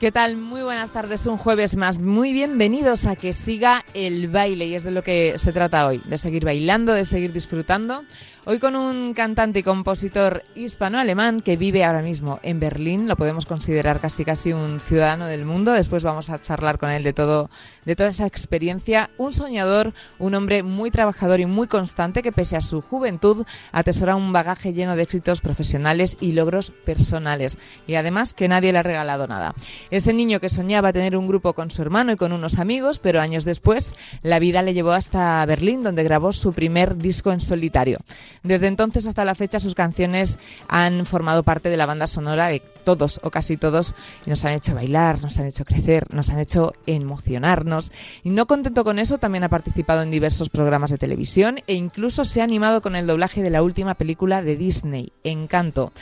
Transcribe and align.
¿Qué 0.00 0.10
tal? 0.10 0.38
Muy 0.38 0.62
buenas 0.62 0.92
tardes, 0.92 1.26
un 1.26 1.36
jueves 1.36 1.76
más. 1.76 1.98
Muy 1.98 2.32
bienvenidos 2.32 3.04
a 3.04 3.16
que 3.16 3.34
siga 3.34 3.84
el 3.92 4.28
baile 4.28 4.66
y 4.66 4.74
es 4.74 4.82
de 4.82 4.92
lo 4.92 5.02
que 5.02 5.36
se 5.36 5.52
trata 5.52 5.86
hoy, 5.86 6.00
de 6.06 6.16
seguir 6.16 6.42
bailando, 6.42 6.94
de 6.94 7.04
seguir 7.04 7.34
disfrutando. 7.34 8.04
Hoy 8.46 8.58
con 8.58 8.74
un 8.74 9.12
cantante 9.12 9.58
y 9.58 9.62
compositor 9.62 10.44
hispano-alemán 10.54 11.42
que 11.42 11.58
vive 11.58 11.84
ahora 11.84 12.00
mismo 12.00 12.40
en 12.42 12.58
Berlín, 12.58 13.06
lo 13.06 13.14
podemos 13.14 13.44
considerar 13.44 14.00
casi 14.00 14.24
casi 14.24 14.54
un 14.54 14.80
ciudadano 14.80 15.26
del 15.26 15.44
mundo. 15.44 15.72
Después 15.72 16.04
vamos 16.04 16.30
a 16.30 16.40
charlar 16.40 16.78
con 16.78 16.88
él 16.88 17.02
de 17.02 17.12
todo, 17.12 17.50
de 17.84 17.96
toda 17.96 18.08
esa 18.08 18.26
experiencia. 18.26 19.10
Un 19.18 19.34
soñador, 19.34 19.92
un 20.18 20.34
hombre 20.34 20.62
muy 20.62 20.90
trabajador 20.90 21.40
y 21.40 21.44
muy 21.44 21.66
constante 21.68 22.22
que 22.22 22.32
pese 22.32 22.56
a 22.56 22.62
su 22.62 22.80
juventud 22.80 23.44
atesora 23.72 24.16
un 24.16 24.32
bagaje 24.32 24.72
lleno 24.72 24.96
de 24.96 25.02
éxitos 25.02 25.42
profesionales 25.42 26.16
y 26.18 26.32
logros 26.32 26.70
personales. 26.70 27.58
Y 27.86 27.96
además 27.96 28.32
que 28.32 28.48
nadie 28.48 28.72
le 28.72 28.78
ha 28.78 28.82
regalado 28.82 29.26
nada. 29.26 29.54
Ese 29.90 30.14
niño 30.14 30.40
que 30.40 30.48
soñaba 30.48 30.94
tener 30.94 31.14
un 31.14 31.28
grupo 31.28 31.52
con 31.52 31.70
su 31.70 31.82
hermano 31.82 32.12
y 32.12 32.16
con 32.16 32.32
unos 32.32 32.58
amigos, 32.58 33.00
pero 33.00 33.20
años 33.20 33.44
después 33.44 33.92
la 34.22 34.38
vida 34.38 34.62
le 34.62 34.72
llevó 34.72 34.92
hasta 34.92 35.44
Berlín, 35.44 35.82
donde 35.82 36.04
grabó 36.04 36.32
su 36.32 36.54
primer 36.54 36.96
disco 36.96 37.32
en 37.32 37.40
solitario. 37.40 37.98
Desde 38.42 38.66
entonces 38.66 39.06
hasta 39.06 39.24
la 39.24 39.34
fecha 39.34 39.58
sus 39.58 39.74
canciones 39.74 40.38
han 40.68 41.06
formado 41.06 41.42
parte 41.42 41.68
de 41.68 41.76
la 41.76 41.86
banda 41.86 42.06
sonora 42.06 42.48
de 42.48 42.60
todos 42.84 43.20
o 43.22 43.30
casi 43.30 43.56
todos 43.56 43.94
y 44.26 44.30
nos 44.30 44.44
han 44.44 44.52
hecho 44.52 44.74
bailar, 44.74 45.22
nos 45.22 45.38
han 45.38 45.46
hecho 45.46 45.64
crecer, 45.64 46.06
nos 46.12 46.30
han 46.30 46.38
hecho 46.38 46.72
emocionarnos. 46.86 47.92
Y 48.24 48.30
no 48.30 48.46
contento 48.46 48.84
con 48.84 48.98
eso, 48.98 49.18
también 49.18 49.44
ha 49.44 49.48
participado 49.48 50.02
en 50.02 50.10
diversos 50.10 50.48
programas 50.48 50.90
de 50.90 50.98
televisión 50.98 51.58
e 51.66 51.74
incluso 51.74 52.24
se 52.24 52.40
ha 52.40 52.44
animado 52.44 52.82
con 52.82 52.96
el 52.96 53.06
doblaje 53.06 53.42
de 53.42 53.50
la 53.50 53.62
última 53.62 53.94
película 53.94 54.42
de 54.42 54.56
Disney, 54.56 55.12
Encanto. 55.24 55.92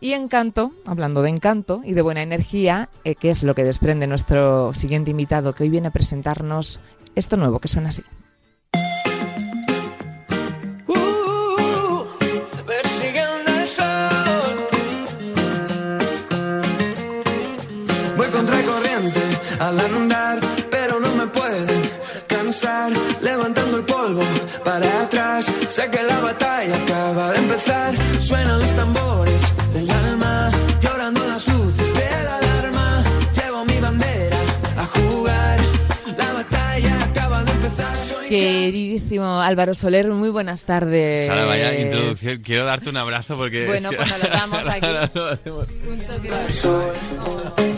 Y 0.00 0.12
Encanto, 0.12 0.72
hablando 0.86 1.22
de 1.22 1.30
encanto 1.30 1.80
y 1.84 1.92
de 1.92 2.02
buena 2.02 2.22
energía, 2.22 2.88
eh, 3.02 3.16
que 3.16 3.30
es 3.30 3.42
lo 3.42 3.56
que 3.56 3.64
desprende 3.64 4.06
nuestro 4.06 4.72
siguiente 4.72 5.10
invitado 5.10 5.54
que 5.54 5.64
hoy 5.64 5.70
viene 5.70 5.88
a 5.88 5.92
presentarnos 5.92 6.78
esto 7.16 7.36
nuevo 7.36 7.58
que 7.58 7.66
suena 7.66 7.88
así. 7.88 8.04
Que 25.90 26.02
la 26.02 26.20
batalla 26.20 26.76
acaba 26.76 27.32
de 27.32 27.38
empezar. 27.38 27.94
Suenan 28.20 28.60
los 28.60 28.74
tambores 28.74 29.42
del 29.74 29.90
alma, 29.90 30.50
llorando 30.82 31.26
las 31.26 31.46
luces 31.48 31.94
de 31.94 32.10
la 32.24 32.36
alarma. 32.36 33.04
Llevo 33.34 33.64
mi 33.64 33.78
bandera 33.80 34.36
a 34.76 34.84
jugar, 34.86 35.58
la 36.16 36.32
batalla 36.32 37.02
acaba 37.04 37.44
de 37.44 37.50
empezar. 37.52 37.96
Soy 38.08 38.28
Queridísimo 38.28 39.40
Álvaro 39.40 39.74
Soler, 39.74 40.10
muy 40.10 40.28
buenas 40.30 40.62
tardes. 40.62 41.26
Sara, 41.26 41.44
vaya 41.44 41.78
introducción. 41.78 42.38
Quiero 42.42 42.64
darte 42.64 42.90
un 42.90 42.96
abrazo 42.96 43.36
porque. 43.36 43.66
Bueno, 43.66 43.90
es 43.90 43.96
que- 43.96 44.02
pues 44.04 44.10
nos 44.10 44.22
lo 44.22 44.28
damos 44.38 44.66
aquí. 44.66 44.86
Un 45.88 46.06
choque. 46.06 47.77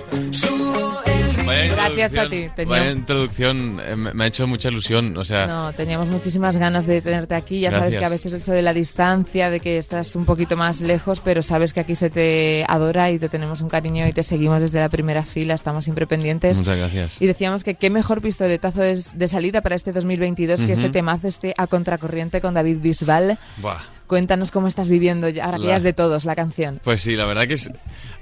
Gracias 1.50 2.16
a 2.16 2.28
ti, 2.28 2.49
tenía- 2.55 2.78
Vaya 2.81 2.91
introducción, 2.93 3.81
eh, 3.84 3.97
me 3.97 4.25
ha 4.25 4.27
hecho 4.27 4.47
mucha 4.47 4.69
ilusión. 4.69 5.16
O 5.16 5.25
sea, 5.25 5.47
No, 5.47 5.72
teníamos 5.72 6.09
muchísimas 6.09 6.56
ganas 6.56 6.87
de 6.87 7.00
tenerte 7.03 7.34
aquí. 7.34 7.61
Ya 7.61 7.71
sabes 7.72 7.94
Gracias. 7.94 8.00
que 8.00 8.06
a 8.06 8.09
veces 8.09 8.33
eso 8.34 8.53
de 8.53 8.62
la 8.62 8.72
distancia, 8.72 9.50
de 9.50 9.60
que 9.60 9.78
estás 9.78 10.15
un 10.16 10.25
poquito 10.25 10.56
más 10.56 10.81
lejos, 10.81 11.21
pero 11.21 11.43
sabes 11.43 11.72
que 11.72 11.81
aquí 11.81 11.94
se 11.94 12.10
te 12.10 12.65
adora 12.69 13.10
y 13.10 13.19
te 13.19 13.28
tenemos 13.28 13.60
un 13.60 13.69
cariño 13.69 14.06
y 14.06 14.12
te 14.12 14.22
seguimos 14.22 14.60
desde 14.60 14.81
la 14.81 14.89
primera 14.89 15.25
fila. 15.25 15.55
Estamos 15.55 15.84
siempre 15.84 16.06
pendientes. 16.06 16.59
muchas 16.59 16.77
gracias. 16.78 17.21
Y 17.22 17.27
decíamos 17.27 17.65
que 17.65 17.75
qué 17.75 17.91
mejor 17.91 18.21
pistoletazo 18.22 18.83
es 18.83 19.19
de 19.19 19.28
salida 19.28 19.60
para 19.60 19.75
este 19.77 19.93
2022 19.93 20.65
que 20.65 20.72
este 20.75 20.89
temazo, 20.91 21.28
este 21.28 21.55
A 21.56 21.66
Contracorriente 21.66 22.41
con 22.41 22.55
David 22.55 22.78
Bisbal. 22.81 23.39
Buah. 23.59 23.78
Cuéntanos 24.10 24.50
cómo 24.50 24.66
estás 24.66 24.88
viviendo, 24.88 25.28
ya- 25.28 25.44
ahora 25.44 25.59
que 25.59 25.66
ya 25.69 25.76
es 25.76 25.84
de 25.84 25.93
todos 25.93 26.25
la 26.25 26.34
canción. 26.34 26.81
Pues 26.82 27.00
sí, 27.00 27.15
la 27.15 27.26
verdad 27.26 27.47
que 27.47 27.54
es, 27.54 27.71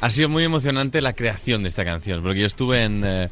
ha 0.01 0.11
sido 0.11 0.29
muy 0.29 0.45
emocionante 0.45 1.01
la 1.01 1.15
creación 1.15 1.63
de 1.63 1.69
esta 1.71 1.83
canción, 1.83 2.23
porque 2.23 2.41
yo 2.41 2.47
estuve 2.47 2.85
en, 2.85 3.03
eh, 3.07 3.31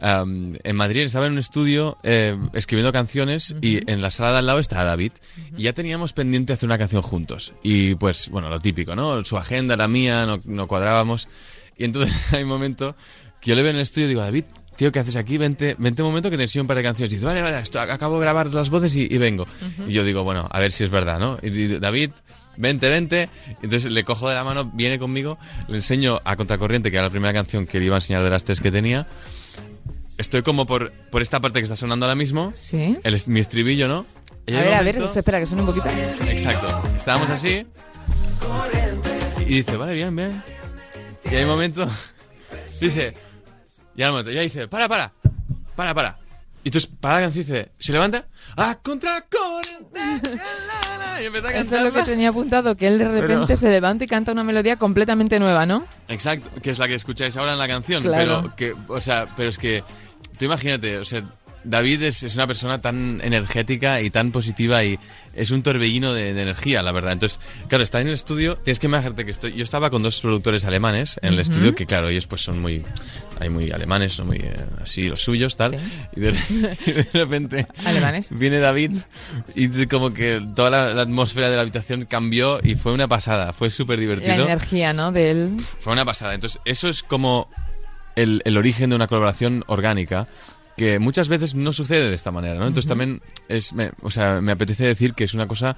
am, 0.00 0.54
en 0.62 0.76
Madrid, 0.76 1.00
estaba 1.00 1.26
en 1.26 1.32
un 1.32 1.38
estudio 1.40 1.98
eh, 2.04 2.38
escribiendo 2.52 2.92
canciones 2.92 3.56
y 3.60 3.80
en 3.90 4.00
la 4.00 4.10
sala 4.12 4.30
de 4.30 4.38
al 4.38 4.46
lado 4.46 4.60
estaba 4.60 4.84
David 4.84 5.10
y 5.56 5.64
ya 5.64 5.72
teníamos 5.72 6.12
pendiente 6.12 6.52
hacer 6.52 6.68
una 6.68 6.78
canción 6.78 7.02
juntos. 7.02 7.52
Y 7.64 7.96
pues, 7.96 8.28
bueno, 8.28 8.48
lo 8.48 8.60
típico, 8.60 8.94
¿no? 8.94 9.24
Su 9.24 9.36
agenda, 9.36 9.76
la 9.76 9.88
mía, 9.88 10.24
no, 10.24 10.38
no 10.44 10.68
cuadrábamos. 10.68 11.28
Y 11.76 11.82
entonces 11.84 12.14
hay 12.32 12.44
un 12.44 12.48
momento 12.48 12.94
que 13.40 13.50
yo 13.50 13.56
le 13.56 13.62
veo 13.62 13.70
en 13.70 13.76
el 13.76 13.82
estudio 13.82 14.06
y 14.06 14.10
digo, 14.10 14.20
David, 14.22 14.44
tío, 14.78 14.92
¿qué 14.92 15.00
haces 15.00 15.16
aquí? 15.16 15.36
Vente, 15.38 15.74
vente 15.76 16.02
un 16.02 16.08
momento 16.08 16.30
que 16.30 16.36
te 16.36 16.44
enseño 16.44 16.62
un 16.62 16.68
par 16.68 16.76
de 16.76 16.84
canciones. 16.84 17.12
Y 17.12 17.16
dice, 17.16 17.26
vale, 17.26 17.42
vale, 17.42 17.58
esto, 17.58 17.80
acabo 17.80 18.14
de 18.14 18.20
grabar 18.22 18.46
las 18.54 18.70
voces 18.70 18.94
y, 18.94 19.12
y 19.12 19.18
vengo. 19.18 19.44
Y 19.88 19.92
yo 19.92 20.04
digo, 20.04 20.22
bueno, 20.22 20.48
a 20.50 20.60
ver 20.60 20.70
si 20.70 20.84
es 20.84 20.90
verdad, 20.90 21.18
¿no? 21.18 21.36
Y 21.42 21.50
digo, 21.50 21.80
David, 21.80 22.12
vente, 22.56 22.88
vente. 22.88 23.28
Entonces 23.60 23.90
le 23.90 24.04
cojo 24.04 24.28
de 24.28 24.36
la 24.36 24.44
mano, 24.44 24.70
viene 24.72 25.00
conmigo, 25.00 25.36
le 25.66 25.76
enseño 25.78 26.20
a 26.24 26.36
Contracorriente, 26.36 26.90
que 26.92 26.96
era 26.96 27.04
la 27.06 27.10
primera 27.10 27.32
canción 27.34 27.66
que 27.66 27.80
le 27.80 27.86
iba 27.86 27.96
a 27.96 27.98
enseñar 27.98 28.22
de 28.22 28.30
las 28.30 28.44
tres 28.44 28.60
que 28.60 28.70
tenía. 28.70 29.08
Estoy 30.16 30.42
como 30.42 30.64
por, 30.64 30.92
por 31.10 31.22
esta 31.22 31.40
parte 31.40 31.58
que 31.58 31.64
está 31.64 31.76
sonando 31.76 32.06
ahora 32.06 32.14
mismo, 32.14 32.52
Sí. 32.56 32.96
el, 33.02 33.20
mi 33.26 33.40
estribillo, 33.40 33.88
¿no? 33.88 34.06
Y 34.46 34.54
A 34.54 34.60
ver, 34.60 34.68
un 34.68 34.74
a 34.74 34.82
ver, 34.82 34.94
momento- 34.96 35.18
espera 35.18 35.40
que 35.40 35.46
suene 35.46 35.62
un 35.62 35.68
poquito. 35.68 35.88
Exacto. 36.28 36.82
Estábamos 36.96 37.28
así. 37.30 37.66
Y 39.40 39.44
dice, 39.54 39.76
vale, 39.76 39.94
bien, 39.94 40.14
bien. 40.14 40.42
Y 41.30 41.34
hay 41.34 41.42
un 41.42 41.50
momento. 41.50 41.88
Dice. 42.80 43.14
Y 43.98 44.02
al 44.04 44.12
momento, 44.12 44.30
ya 44.30 44.42
dice, 44.42 44.68
para, 44.68 44.88
para. 44.88 45.12
Para, 45.74 45.92
para. 45.92 46.18
Y 46.62 46.68
entonces, 46.68 46.88
para 47.00 47.16
la 47.16 47.20
canción 47.22 47.44
dice, 47.44 47.72
se 47.80 47.92
levanta. 47.92 48.26
¡A 48.56 48.76
contracorriente! 48.76 50.00
Y 51.20 51.24
empieza 51.26 51.48
a 51.48 51.50
Eso 51.50 51.60
es 51.62 51.68
cantar. 51.68 51.84
lo 51.86 51.92
que 51.92 52.02
tenía 52.02 52.28
apuntado, 52.28 52.76
que 52.76 52.86
él 52.86 52.98
de 52.98 53.08
repente 53.08 53.46
Pero- 53.48 53.56
se 53.58 53.68
levanta 53.68 54.04
y 54.04 54.06
canta 54.06 54.30
una 54.30 54.44
melodía 54.44 54.76
completamente 54.76 55.40
nueva, 55.40 55.66
¿no? 55.66 55.84
Exacto, 56.06 56.48
que 56.62 56.70
es 56.70 56.78
la 56.78 56.86
que 56.86 56.94
escucháis 56.94 57.36
ahora 57.36 57.54
en 57.54 57.58
la 57.58 57.66
canción. 57.66 58.04
Claro. 58.04 58.52
Pero 58.56 58.76
que, 58.76 58.92
o 58.92 59.00
sea, 59.00 59.26
pero 59.36 59.48
es 59.48 59.58
que. 59.58 59.82
Tú 60.38 60.44
imagínate, 60.44 60.98
o 60.98 61.04
sea, 61.04 61.24
David 61.64 62.02
es, 62.02 62.22
es 62.22 62.34
una 62.34 62.46
persona 62.46 62.80
tan 62.80 63.20
energética 63.22 64.00
y 64.00 64.10
tan 64.10 64.30
positiva 64.30 64.84
y 64.84 64.98
es 65.34 65.50
un 65.50 65.62
torbellino 65.62 66.14
de, 66.14 66.34
de 66.34 66.42
energía, 66.42 66.82
la 66.82 66.92
verdad. 66.92 67.12
Entonces, 67.12 67.38
claro, 67.68 67.84
está 67.84 68.00
en 68.00 68.08
el 68.08 68.14
estudio, 68.14 68.56
tienes 68.56 68.78
que 68.78 68.86
imaginarte 68.86 69.24
que 69.24 69.30
estoy. 69.30 69.52
Yo 69.54 69.62
estaba 69.64 69.90
con 69.90 70.02
dos 70.02 70.20
productores 70.20 70.64
alemanes 70.64 71.18
en 71.22 71.34
el 71.34 71.40
estudio, 71.40 71.74
que 71.74 71.86
claro, 71.86 72.08
ellos 72.08 72.26
pues 72.26 72.42
son 72.42 72.60
muy. 72.60 72.82
Hay 73.40 73.50
muy 73.50 73.70
alemanes, 73.70 74.14
son 74.14 74.26
muy 74.28 74.38
eh, 74.38 74.56
así, 74.82 75.08
los 75.08 75.22
suyos, 75.22 75.56
tal. 75.56 75.78
Sí. 75.78 75.84
Y, 76.16 76.20
de, 76.20 76.30
y 76.86 76.92
de 76.92 77.06
repente. 77.12 77.66
Alemanes. 77.84 78.36
Viene 78.36 78.58
David 78.58 78.92
y 79.54 79.86
como 79.86 80.12
que 80.12 80.44
toda 80.56 80.70
la, 80.70 80.94
la 80.94 81.02
atmósfera 81.02 81.50
de 81.50 81.56
la 81.56 81.62
habitación 81.62 82.04
cambió 82.04 82.60
y 82.62 82.74
fue 82.74 82.92
una 82.92 83.06
pasada, 83.08 83.52
fue 83.52 83.70
súper 83.70 83.98
La 83.98 84.00
divertido. 84.00 84.44
energía, 84.44 84.92
¿no? 84.92 85.12
De 85.12 85.30
él. 85.30 85.56
Fue 85.80 85.92
una 85.92 86.04
pasada. 86.04 86.34
Entonces, 86.34 86.60
eso 86.64 86.88
es 86.88 87.02
como 87.02 87.48
el, 88.16 88.42
el 88.44 88.56
origen 88.56 88.90
de 88.90 88.96
una 88.96 89.06
colaboración 89.06 89.64
orgánica 89.68 90.26
que 90.78 90.98
muchas 90.98 91.28
veces 91.28 91.54
no 91.54 91.74
sucede 91.74 92.08
de 92.08 92.14
esta 92.14 92.30
manera, 92.30 92.54
¿no? 92.54 92.66
Entonces 92.66 92.88
también 92.88 93.20
es, 93.48 93.74
me, 93.74 93.90
o 94.00 94.10
sea, 94.10 94.40
me 94.40 94.52
apetece 94.52 94.86
decir 94.86 95.12
que 95.12 95.24
es 95.24 95.34
una 95.34 95.46
cosa 95.46 95.76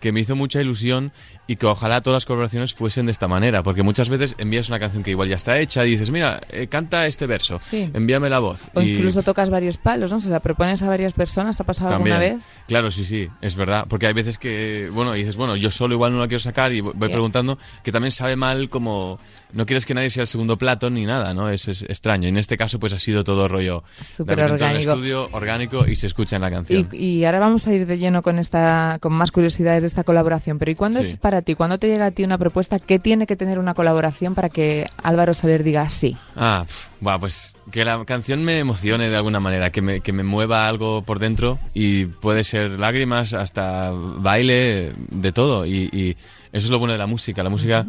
que 0.00 0.12
me 0.12 0.20
hizo 0.20 0.34
mucha 0.36 0.60
ilusión 0.60 1.12
y 1.46 1.56
que 1.56 1.66
ojalá 1.66 2.00
todas 2.00 2.16
las 2.16 2.26
colaboraciones 2.26 2.74
fuesen 2.74 3.06
de 3.06 3.12
esta 3.12 3.28
manera, 3.28 3.62
porque 3.62 3.82
muchas 3.82 4.08
veces 4.08 4.34
envías 4.38 4.68
una 4.68 4.78
canción 4.78 5.02
que 5.02 5.10
igual 5.10 5.28
ya 5.28 5.36
está 5.36 5.58
hecha 5.58 5.84
y 5.86 5.90
dices, 5.90 6.10
mira, 6.10 6.40
eh, 6.50 6.68
canta 6.68 7.06
este 7.06 7.26
verso, 7.26 7.58
Sí. 7.58 7.90
envíame 7.92 8.28
la 8.30 8.38
voz. 8.38 8.70
O 8.74 8.80
y 8.82 8.94
incluso 8.96 9.22
tocas 9.22 9.50
varios 9.50 9.76
palos, 9.76 10.10
¿no? 10.12 10.20
Se 10.20 10.28
la 10.30 10.40
propones 10.40 10.82
a 10.82 10.88
varias 10.88 11.12
personas, 11.12 11.56
¿te 11.56 11.62
ha 11.62 11.66
pasado 11.66 11.90
también, 11.90 12.16
alguna 12.16 12.34
vez? 12.36 12.44
Claro, 12.68 12.90
sí, 12.90 13.04
sí, 13.04 13.28
es 13.40 13.56
verdad, 13.56 13.84
porque 13.88 14.06
hay 14.06 14.12
veces 14.12 14.38
que, 14.38 14.90
bueno, 14.92 15.12
dices, 15.12 15.36
bueno, 15.36 15.56
yo 15.56 15.70
solo 15.70 15.94
igual 15.94 16.12
no 16.12 16.20
la 16.20 16.28
quiero 16.28 16.40
sacar 16.40 16.72
y 16.72 16.80
voy 16.80 16.94
Ya. 16.98 17.08
preguntando, 17.08 17.58
que 17.82 17.92
también 17.92 18.12
sabe 18.12 18.36
mal 18.36 18.70
como, 18.70 19.18
no 19.52 19.66
quieres 19.66 19.86
que 19.86 19.94
nadie 19.94 20.10
sea 20.10 20.22
el 20.22 20.28
segundo 20.28 20.56
plato 20.56 20.88
ni 20.90 21.04
nada, 21.04 21.34
¿no? 21.34 21.50
Es, 21.50 21.66
es 21.68 21.82
extraño. 21.82 22.26
Y 22.26 22.30
en 22.30 22.36
este 22.38 22.56
caso, 22.56 22.78
pues 22.78 22.92
ha 22.92 22.98
sido 22.98 23.24
todo 23.24 23.48
rollo 23.48 23.82
Súper 24.00 24.36
repente 24.38 24.64
en 24.64 24.70
el 24.70 24.76
orgánico. 24.76 24.92
estudio, 24.92 25.28
orgánico 25.32 25.86
y 25.86 25.96
se 25.96 26.06
escucha 26.06 26.36
en 26.36 26.42
la 26.42 26.50
canción. 26.50 26.88
Y, 26.92 26.96
y 27.20 27.24
ahora 27.24 27.40
vamos 27.40 27.66
a 27.66 27.72
ir 27.74 27.86
de 27.86 27.98
lleno 27.98 28.22
con 28.22 28.38
esta, 28.38 28.98
con 29.00 29.12
más 29.12 29.32
curiosidades 29.32 29.82
de 29.82 29.88
esta 29.90 30.04
colaboración, 30.04 30.58
pero 30.58 30.70
¿y 30.70 30.74
cuándo 30.74 31.02
Sí. 31.02 31.10
es 31.10 31.16
para 31.16 31.42
ti? 31.42 31.54
¿Cuándo 31.54 31.78
te 31.78 31.88
llega 31.88 32.06
a 32.06 32.10
ti 32.10 32.24
una 32.24 32.38
propuesta 32.38 32.78
que 32.78 32.98
tiene 32.98 33.26
que 33.26 33.36
tener 33.36 33.58
una 33.58 33.74
colaboración 33.74 34.34
para 34.34 34.48
que 34.48 34.86
Álvaro 35.02 35.34
Soler 35.34 35.62
diga 35.64 35.88
sí? 35.88 36.16
Ah, 36.36 36.64
buah, 37.00 37.18
pues 37.18 37.54
que 37.70 37.84
la 37.84 38.04
canción 38.04 38.42
me 38.44 38.58
emocione 38.58 39.08
de 39.08 39.16
alguna 39.16 39.38
manera, 39.40 39.70
que 39.70 39.82
me, 39.82 40.00
que 40.00 40.12
me 40.12 40.22
mueva 40.24 40.66
algo 40.68 41.02
por 41.02 41.18
dentro 41.18 41.58
y 41.74 42.06
puede 42.06 42.42
ser 42.44 42.70
lágrimas 42.72 43.34
hasta 43.34 43.90
baile, 43.92 44.92
de 45.10 45.32
todo. 45.32 45.66
Y, 45.66 45.88
y 45.92 46.16
eso 46.52 46.66
es 46.66 46.70
lo 46.70 46.78
bueno 46.78 46.92
de 46.92 46.98
la 46.98 47.06
música. 47.06 47.42
La 47.42 47.50
música, 47.50 47.86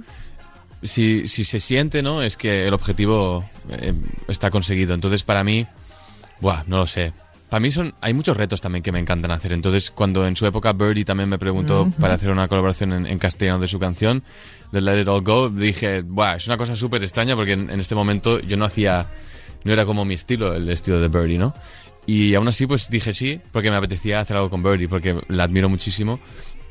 si, 0.83 1.27
si 1.27 1.43
se 1.45 1.59
siente, 1.59 2.01
¿no? 2.03 2.21
Es 2.21 2.37
que 2.37 2.67
el 2.67 2.73
objetivo 2.73 3.43
eh, 3.69 3.93
está 4.27 4.49
conseguido. 4.51 4.93
Entonces, 4.93 5.23
para 5.23 5.43
mí, 5.43 5.65
buah, 6.41 6.63
no 6.67 6.77
lo 6.77 6.87
sé. 6.87 7.13
Para 7.51 7.59
mí 7.59 7.69
son, 7.69 7.93
hay 7.99 8.13
muchos 8.13 8.37
retos 8.37 8.61
también 8.61 8.81
que 8.81 8.93
me 8.93 8.99
encantan 8.99 9.29
hacer. 9.29 9.51
Entonces, 9.51 9.91
cuando 9.91 10.25
en 10.25 10.37
su 10.37 10.45
época 10.45 10.71
Birdie 10.71 11.03
también 11.03 11.27
me 11.27 11.37
preguntó 11.37 11.91
para 11.99 12.13
hacer 12.13 12.31
una 12.31 12.47
colaboración 12.47 12.93
en, 12.93 13.05
en 13.05 13.19
castellano 13.19 13.59
de 13.59 13.67
su 13.67 13.77
canción, 13.77 14.23
de 14.71 14.79
Let 14.79 15.01
It 15.01 15.07
All 15.09 15.21
Go, 15.21 15.49
dije, 15.49 16.01
Buah, 16.01 16.37
es 16.37 16.47
una 16.47 16.55
cosa 16.55 16.77
súper 16.77 17.03
extraña 17.03 17.35
porque 17.35 17.51
en, 17.51 17.69
en 17.69 17.81
este 17.81 17.93
momento 17.93 18.39
yo 18.39 18.55
no 18.55 18.63
hacía, 18.63 19.09
no 19.65 19.73
era 19.73 19.85
como 19.85 20.05
mi 20.05 20.13
estilo, 20.13 20.55
el 20.55 20.69
estilo 20.69 21.01
de 21.01 21.09
Birdie, 21.09 21.39
¿no? 21.39 21.53
Y 22.05 22.35
aún 22.35 22.47
así, 22.47 22.67
pues 22.67 22.89
dije 22.89 23.11
sí, 23.11 23.41
porque 23.51 23.69
me 23.69 23.75
apetecía 23.75 24.21
hacer 24.21 24.37
algo 24.37 24.49
con 24.49 24.63
Birdie, 24.63 24.87
porque 24.87 25.21
la 25.27 25.43
admiro 25.43 25.67
muchísimo 25.67 26.21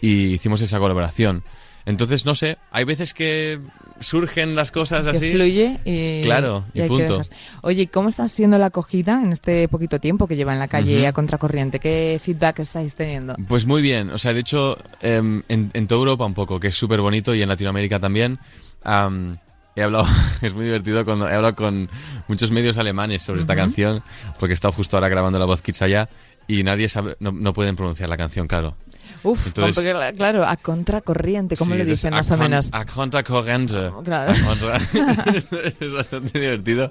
y 0.00 0.28
hicimos 0.28 0.62
esa 0.62 0.78
colaboración. 0.78 1.42
Entonces, 1.90 2.24
no 2.24 2.34
sé, 2.34 2.56
hay 2.70 2.84
veces 2.84 3.12
que 3.14 3.58
surgen 4.00 4.54
las 4.54 4.70
cosas 4.70 5.02
Que 5.04 5.10
así. 5.10 5.32
fluye 5.32 5.78
y, 5.84 6.22
Claro, 6.22 6.64
y 6.72 6.80
que 6.80 6.86
punto. 6.86 7.20
Oye, 7.62 7.82
¿y 7.82 7.86
¿cómo 7.88 8.08
está 8.08 8.26
siendo 8.28 8.56
la 8.58 8.66
acogida 8.66 9.20
en 9.22 9.32
este 9.32 9.68
poquito 9.68 9.98
tiempo 10.00 10.26
que 10.26 10.36
lleva 10.36 10.52
en 10.54 10.58
la 10.58 10.68
calle 10.68 11.00
Ujú. 11.00 11.08
a 11.08 11.12
contracorriente? 11.12 11.78
¿Qué 11.80 12.18
feedback 12.22 12.60
estáis 12.60 12.94
teniendo? 12.94 13.34
Pues 13.48 13.66
muy 13.66 13.82
bien, 13.82 14.10
o 14.10 14.18
sea, 14.18 14.32
de 14.32 14.40
hecho, 14.40 14.78
em, 15.02 15.42
en, 15.48 15.70
en 15.74 15.86
toda 15.86 15.98
Europa 15.98 16.24
un 16.24 16.34
poco, 16.34 16.58
que 16.60 16.68
es 16.68 16.76
súper 16.76 17.00
bonito, 17.00 17.34
y 17.34 17.42
en 17.42 17.48
Latinoamérica 17.48 17.98
también. 18.00 18.38
am, 18.82 19.36
he 19.76 19.82
hablado, 19.82 20.06
es 20.42 20.54
muy 20.54 20.64
divertido 20.64 21.04
cuando 21.04 21.28
he 21.28 21.34
hablado 21.34 21.54
con 21.54 21.90
muchos 22.28 22.50
medios 22.50 22.78
alemanes 22.78 23.22
sobre 23.22 23.40
esta 23.40 23.54
canción, 23.56 24.02
porque 24.38 24.52
he 24.52 24.54
estado 24.54 24.72
justo 24.72 24.96
ahora 24.96 25.08
grabando 25.08 25.38
la 25.38 25.44
voz 25.44 25.60
Kids 25.62 25.82
allá, 25.82 26.08
y 26.48 26.62
nadie 26.64 26.88
sabe, 26.88 27.16
no, 27.20 27.32
no 27.32 27.52
pueden 27.52 27.76
pronunciar 27.76 28.08
la 28.08 28.16
canción, 28.16 28.46
claro. 28.46 28.76
Uf, 29.22 29.48
Entonces- 29.48 29.84
claro, 30.16 30.46
a 30.46 30.56
contracorriente, 30.56 31.56
¿cómo 31.56 31.72
Sí, 31.72 31.78
le 31.78 31.84
dicen 31.84 32.10
más 32.14 32.30
o 32.30 32.36
menos? 32.36 32.68
A 32.72 32.86
contracorriente. 32.86 33.90
Claro. 34.04 34.32
A 34.32 34.44
contra- 34.46 34.76
es 35.80 35.92
bastante 35.92 36.38
divertido. 36.40 36.90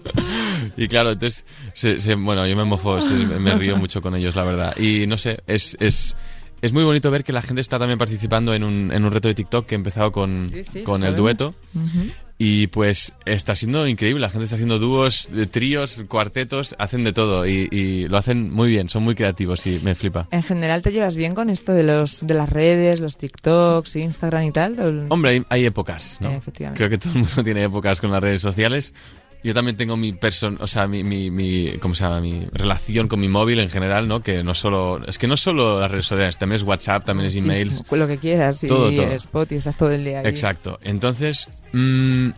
Y 0.77 0.87
claro, 0.87 1.11
entonces, 1.11 1.45
se- 1.73 1.99
se- 1.99 2.15
bueno, 2.15 2.45
yo 2.47 2.55
me 2.55 2.63
mofo, 2.65 3.01
se- 3.01 3.13
me 3.13 3.55
río 3.55 3.77
mucho 3.77 4.01
con 4.01 4.15
ellos, 4.15 4.35
la 4.35 4.43
verdad. 4.43 4.77
Y 4.77 5.07
no 5.07 5.17
sé, 5.17 5.39
es, 5.47 5.75
es, 5.79 6.15
es 6.61 6.73
muy 6.73 6.83
bonito 6.83 7.09
ver 7.11 7.23
que 7.23 7.33
la 7.33 7.41
gente 7.41 7.61
está 7.61 7.79
también 7.79 7.97
participando 7.97 8.53
en 8.53 8.63
un, 8.63 8.91
en 8.91 9.05
un 9.05 9.11
reto 9.11 9.27
de 9.27 9.33
TikTok 9.35 9.65
que 9.65 9.75
he 9.75 9.77
empezado 9.77 10.11
con, 10.11 10.49
Sí, 10.51 10.63
sí, 10.63 10.83
con 10.83 11.03
el 11.03 11.15
dueto. 11.15 11.55
Ujú. 11.73 12.11
Y 12.41 12.67
pues 12.67 13.13
está 13.25 13.53
siendo 13.53 13.85
increíble, 13.85 14.21
la 14.21 14.29
gente 14.29 14.45
está 14.45 14.55
haciendo 14.55 14.79
dúos, 14.79 15.27
de 15.29 15.45
tríos, 15.45 16.05
cuartetos, 16.07 16.73
hacen 16.79 17.03
de 17.03 17.11
todo 17.11 17.45
y, 17.45 17.67
y 17.69 18.07
lo 18.07 18.17
hacen 18.17 18.49
muy 18.53 18.69
bien, 18.69 18.87
son 18.87 19.03
muy 19.03 19.13
creativos 19.13 19.67
y 19.67 19.79
me 19.83 19.93
flipa. 19.93 20.25
En 20.31 20.41
general, 20.41 20.81
¿te 20.81 20.93
llevas 20.93 21.17
bien 21.17 21.35
con 21.35 21.49
esto 21.49 21.73
de 21.73 21.83
los 21.83 22.25
de 22.25 22.33
las 22.35 22.47
redes, 22.49 23.01
los 23.01 23.17
TikToks, 23.17 23.97
Instagram 23.97 24.43
y 24.45 24.51
tal? 24.53 24.79
¿O- 25.09 25.13
Hombre, 25.13 25.31
hay, 25.31 25.43
hay 25.49 25.65
épocas, 25.65 26.17
¿no? 26.21 26.31
Eh, 26.31 26.35
efectivamente. 26.37 26.77
Creo 26.77 26.89
que 26.89 26.97
todo 26.97 27.11
el 27.11 27.19
mundo 27.19 27.43
tiene 27.43 27.63
épocas 27.63 27.99
con 27.99 28.09
las 28.11 28.21
redes 28.23 28.39
sociales. 28.41 28.93
Yo 29.41 29.53
también 29.53 29.77
tengo 29.77 29.95
mi 29.95 30.11
person, 30.11 30.57
o 30.59 30.67
sea, 30.67 30.85
mi, 30.87 31.03
mi, 31.03 31.31
mi- 31.31 31.77
¿cómo 31.79 31.95
se 31.95 32.03
llama? 32.03 32.19
Mi 32.19 32.45
relación 32.51 33.07
con 33.07 33.21
mi 33.21 33.29
móvil 33.29 33.59
en 33.59 33.69
general, 33.69 34.07
¿no? 34.07 34.21
Que 34.21 34.43
no 34.43 34.53
solo, 34.53 35.01
es 35.07 35.17
que 35.17 35.27
no 35.27 35.37
solo 35.37 35.79
las 35.79 35.89
redes 35.89 36.07
sociales, 36.07 36.37
también 36.37 36.57
es 36.57 36.63
WhatsApp, 36.63 37.05
también 37.05 37.27
es 37.29 37.35
email. 37.37 37.71
sí, 37.71 37.83
lo 37.95 38.07
que 38.07 38.17
quieras, 38.17 38.61
y 38.65 38.67
Todo, 38.67 38.91
todo. 38.91 39.05
Spot 39.13 39.51
y 39.51 39.55
estás 39.55 39.77
todo 39.77 39.91
el 39.91 40.03
día 40.03 40.19
ahí. 40.19 40.27
Exacto. 40.27 40.77
Entonces, 40.83 41.47
mm, 41.71 42.29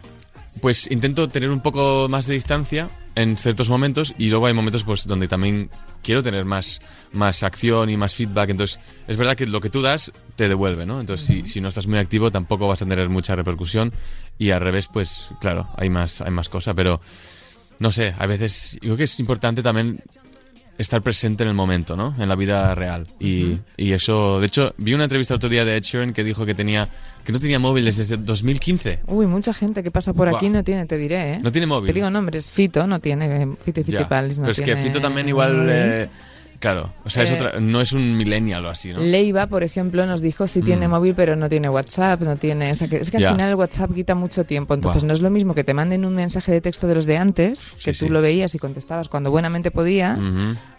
pues 0.62 0.92
intento 0.92 1.28
tener 1.28 1.50
un 1.50 1.62
poco 1.62 2.08
más 2.08 2.28
de 2.28 2.36
distancia 2.36 2.90
en 3.16 3.36
ciertos 3.36 3.68
momentos 3.68 4.14
y 4.18 4.30
luego 4.30 4.46
hay 4.46 4.54
momentos 4.54 4.84
pues 4.84 5.06
donde 5.08 5.28
también 5.28 5.70
quiero 6.04 6.22
tener 6.24 6.46
más, 6.46 6.82
más 7.12 7.42
acción 7.44 7.90
y 7.90 7.98
más 7.98 8.14
feedback. 8.16 8.50
Entonces, 8.52 8.80
es 9.08 9.18
verdad 9.18 9.36
que 9.36 9.48
lo 9.48 9.60
que 9.60 9.70
tú 9.70 9.82
das 9.82 10.12
te 10.42 10.50
devuelve, 10.50 10.88
¿no? 10.88 11.00
Entonces, 11.00 11.28
si, 11.28 11.46
si 11.46 11.62
no 11.62 11.68
estás 11.68 11.86
muy 11.86 12.00
activo 12.00 12.32
tampoco 12.32 12.68
vas 12.68 12.82
a 12.82 12.86
tener 12.88 13.08
mucha 13.10 13.36
repercusión 13.36 13.94
y 14.40 14.50
al 14.50 14.60
revés, 14.60 14.88
pues 14.92 15.30
claro, 15.40 15.70
hay 15.78 15.92
más, 15.92 16.20
hay 16.20 16.32
más 16.32 16.50
cosa, 16.50 16.74
pero 16.74 17.00
no 17.78 17.92
sé, 17.92 18.16
a 18.18 18.26
veces 18.26 18.80
yo 18.82 18.88
creo 18.88 18.98
que 18.98 19.04
es 19.04 19.20
importante 19.20 19.62
también 19.62 20.02
estar 20.80 21.04
presente 21.04 21.44
en 21.44 21.50
el 21.50 21.54
momento, 21.54 21.96
¿no? 21.96 22.16
En 22.18 22.28
la 22.28 22.34
vida 22.34 22.74
real. 22.74 23.06
Y, 23.20 23.60
y 23.78 23.92
eso, 23.92 24.40
de 24.40 24.48
hecho, 24.48 24.74
vi 24.78 24.96
una 24.96 25.04
entrevista 25.04 25.36
otro 25.36 25.48
día 25.48 25.64
de 25.64 25.78
Ed 25.78 25.84
Sheeran 25.84 26.12
que 26.12 26.24
dijo 26.24 26.44
que 26.44 26.56
tenía 26.56 26.90
que 27.24 27.32
no 27.32 27.40
tenía 27.40 27.60
móvil 27.60 27.86
desde 27.86 28.18
2015. 28.18 29.02
Uy, 29.06 29.28
mucha 29.28 29.54
gente 29.54 29.84
que 29.84 29.92
pasa 29.92 30.12
por 30.14 30.28
aquí 30.28 30.48
Buah. 30.48 30.58
no 30.58 30.64
tiene, 30.64 30.88
te 30.88 30.98
diré, 30.98 31.34
¿eh? 31.34 31.40
No 31.40 31.52
tiene 31.52 31.68
móvil. 31.68 31.86
Te 31.90 31.94
digo 31.94 32.10
nombres, 32.10 32.50
Fito 32.50 32.88
no 32.88 33.00
tiene, 33.00 33.48
Fito 33.64 33.82
y. 33.82 33.84
Fitipaldis 33.84 34.40
no 34.40 34.46
Pero 34.46 34.54
es 34.54 34.58
que 34.58 34.66
tiene 34.66 34.82
Fito 34.82 35.00
también 35.00 35.30
igual, 35.30 35.68
eh, 35.70 36.10
claro, 36.62 36.94
o 37.04 37.10
sea, 37.10 37.24
es 37.24 37.32
Eh, 37.32 37.34
otra, 37.34 37.60
no 37.60 37.82
es 37.82 37.92
un 37.92 38.16
millennial 38.16 38.66
o 38.66 38.70
así, 38.70 38.94
¿no? 38.94 39.00
Leiva, 39.02 39.48
por 39.48 39.64
ejemplo, 39.64 40.06
nos 40.06 40.22
dijo 40.22 40.48
si 40.48 40.62
tiene 40.62 40.88
Mm. 40.88 40.92
móvil 40.92 41.14
pero 41.16 41.36
no 41.36 41.50
tiene 41.50 41.68
WhatsApp, 41.68 42.22
no 42.22 42.38
tiene, 42.38 42.72
o 42.72 42.76
sea, 42.76 42.88
que 42.88 42.98
es 42.98 43.12
que 43.12 43.18
al 43.18 43.34
final 43.34 43.50
el 43.50 43.56
WhatsApp 43.56 43.94
quita 43.94 44.16
mucho 44.16 44.46
tiempo, 44.46 44.74
entonces 44.76 45.04
no 45.04 45.12
es 45.12 45.20
lo 45.20 45.30
mismo 45.30 45.54
que 45.56 45.66
te 45.66 45.74
manden 45.74 46.06
un 46.06 46.16
mensaje 46.16 46.54
de 46.54 46.62
texto 46.62 46.88
de 46.88 46.96
los 46.96 47.06
de 47.06 47.18
antes, 47.18 47.64
que 47.84 47.94
Sí, 47.94 48.00
tú 48.00 48.06
sí. 48.06 48.10
lo 48.10 48.22
veías 48.22 48.56
y 48.56 48.60
contestabas 48.60 49.10
cuando 49.10 49.32
buenamente 49.32 49.72
podías, 49.72 50.20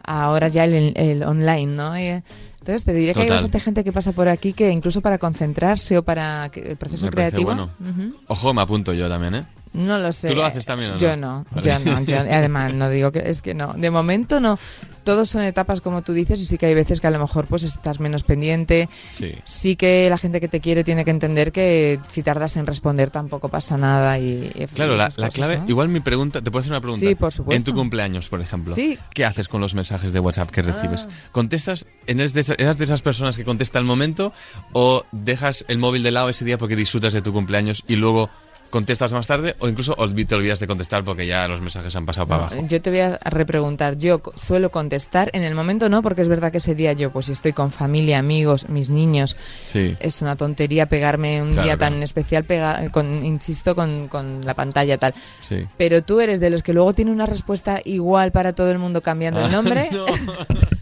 ahora 0.04 0.48
ya 0.48 0.64
el, 0.64 0.92
el 0.96 1.22
online, 1.24 1.66
¿no? 1.66 1.98
Y, 1.98 2.22
entonces 2.62 2.84
te 2.84 2.94
diría 2.94 3.12
que 3.12 3.22
hay 3.22 3.28
bastante 3.28 3.58
gente 3.58 3.82
que 3.82 3.90
pasa 3.90 4.12
por 4.12 4.28
aquí 4.28 4.52
que 4.52 4.70
incluso 4.70 5.00
para 5.00 5.18
concentrarse 5.18 5.98
o 5.98 6.04
para 6.04 6.48
que 6.52 6.60
el 6.60 6.76
proceso 6.76 7.06
Me 7.06 7.10
creativo, 7.10 7.44
bueno. 7.46 7.70
Ujú. 7.80 8.14
Ojo, 8.28 8.54
me 8.54 8.62
apunto 8.62 8.94
yo 8.94 9.08
también, 9.08 9.34
¿eh? 9.34 9.44
No 9.74 9.98
lo 9.98 10.12
sé. 10.12 10.28
¿Tú 10.28 10.34
lo 10.34 10.44
haces 10.44 10.66
también 10.66 10.90
o 10.90 10.94
no? 10.94 10.98
Yo 11.00 11.16
no, 11.16 11.44
Vale. 11.50 11.62
yo 11.66 11.78
no. 11.78 12.04
Yo, 12.04 12.18
además, 12.18 12.74
no 12.74 12.90
digo 12.90 13.10
que 13.10 13.22
es 13.24 13.40
que 13.40 13.54
no. 13.54 13.72
De 13.74 13.90
momento 13.90 14.38
no. 14.40 14.58
Todos 15.04 15.30
son 15.30 15.42
etapas 15.42 15.80
como 15.80 16.02
tú 16.02 16.12
dices 16.12 16.40
y 16.40 16.44
sí 16.44 16.58
que 16.58 16.66
hay 16.66 16.74
veces 16.74 17.00
que 17.00 17.06
a 17.08 17.10
lo 17.10 17.18
mejor 17.18 17.46
pues 17.46 17.62
estás 17.64 17.98
menos 17.98 18.22
pendiente. 18.22 18.88
Sí. 19.12 19.34
Sí 19.44 19.74
que 19.74 20.08
la 20.10 20.18
gente 20.18 20.40
que 20.40 20.46
te 20.48 20.60
quiere 20.60 20.84
tiene 20.84 21.04
que 21.04 21.10
entender 21.10 21.50
que 21.52 21.98
si 22.06 22.22
tardas 22.22 22.56
en 22.56 22.66
responder 22.66 23.10
tampoco 23.10 23.48
pasa 23.48 23.76
nada 23.76 24.18
y, 24.18 24.52
y 24.54 24.66
Claro, 24.66 24.94
la, 24.96 25.06
esas 25.08 25.18
la 25.18 25.28
clave, 25.30 25.58
¿no? 25.58 25.64
igual 25.68 25.88
mi 25.88 26.00
pregunta, 26.00 26.40
¿te 26.40 26.50
puedo 26.50 26.60
hacer 26.60 26.72
una 26.72 26.80
pregunta? 26.80 27.04
Sí, 27.06 27.14
por 27.16 27.32
supuesto. 27.32 27.56
En 27.56 27.64
tu 27.64 27.72
cumpleaños, 27.74 28.28
por 28.28 28.40
ejemplo. 28.40 28.74
Sí. 28.76 28.96
¿Qué 29.14 29.24
haces 29.24 29.48
con 29.48 29.60
los 29.60 29.74
mensajes 29.74 30.12
de 30.12 30.20
WhatsApp 30.20 30.50
que 30.50 30.62
recibes? 30.62 31.08
Ah. 31.10 31.14
¿Contestas? 31.32 31.86
¿Eres 32.06 32.32
de, 32.34 32.42
esa- 32.42 32.54
eres 32.54 32.78
de 32.78 32.84
esas 32.84 33.02
personas 33.02 33.36
que 33.36 33.44
contesta 33.44 33.78
al 33.80 33.84
momento 33.84 34.32
o 34.72 35.04
dejas 35.12 35.64
el 35.68 35.78
móvil 35.78 36.02
de 36.04 36.12
lado 36.12 36.28
ese 36.28 36.44
día 36.44 36.58
porque 36.58 36.76
disfrutas 36.76 37.12
de 37.12 37.22
tu 37.22 37.32
cumpleaños 37.32 37.82
y 37.88 37.96
luego 37.96 38.30
contestas 38.72 39.12
más 39.12 39.28
tarde 39.28 39.54
o 39.60 39.68
incluso 39.68 39.94
te 39.94 40.34
olvidas 40.34 40.58
de 40.58 40.66
contestar 40.66 41.04
porque 41.04 41.26
ya 41.28 41.46
los 41.46 41.60
mensajes 41.60 41.94
han 41.94 42.04
pasado 42.06 42.26
para 42.26 42.46
abajo? 42.46 42.64
Yo 42.66 42.82
te 42.82 42.90
voy 42.90 42.98
a 43.00 43.18
repreguntar. 43.24 43.96
Yo 43.96 44.20
suelo 44.34 44.70
contestar. 44.72 45.30
En 45.34 45.44
el 45.44 45.54
momento 45.54 45.88
no, 45.88 46.02
porque 46.02 46.22
es 46.22 46.28
verdad 46.28 46.50
que 46.50 46.58
ese 46.58 46.74
día 46.74 46.92
yo, 46.92 47.10
pues 47.10 47.26
si 47.26 47.32
estoy 47.32 47.52
con 47.52 47.70
familia, 47.70 48.18
amigos, 48.18 48.68
mis 48.68 48.90
niños, 48.90 49.36
Sí. 49.66 49.96
es 50.00 50.20
una 50.22 50.34
tontería 50.34 50.86
pegarme 50.86 51.40
un 51.42 51.52
Claro, 51.52 51.62
día 51.68 51.76
tan 51.76 52.02
especial, 52.02 52.42
pega, 52.44 52.90
con, 52.90 53.24
insisto, 53.24 53.76
con, 53.76 54.08
con 54.08 54.40
la 54.44 54.54
pantalla 54.54 54.98
tal. 54.98 55.14
Sí. 55.42 55.66
Pero 55.76 56.02
tú 56.02 56.20
eres 56.20 56.40
de 56.40 56.50
los 56.50 56.62
que 56.64 56.72
luego 56.72 56.92
tiene 56.94 57.12
una 57.12 57.26
respuesta 57.26 57.80
igual 57.84 58.32
para 58.32 58.52
todo 58.54 58.70
el 58.72 58.78
mundo 58.78 59.02
cambiando 59.02 59.38
el 59.40 59.46
Ah, 59.46 59.50
nombre. 59.50 59.88
no. 59.92 60.06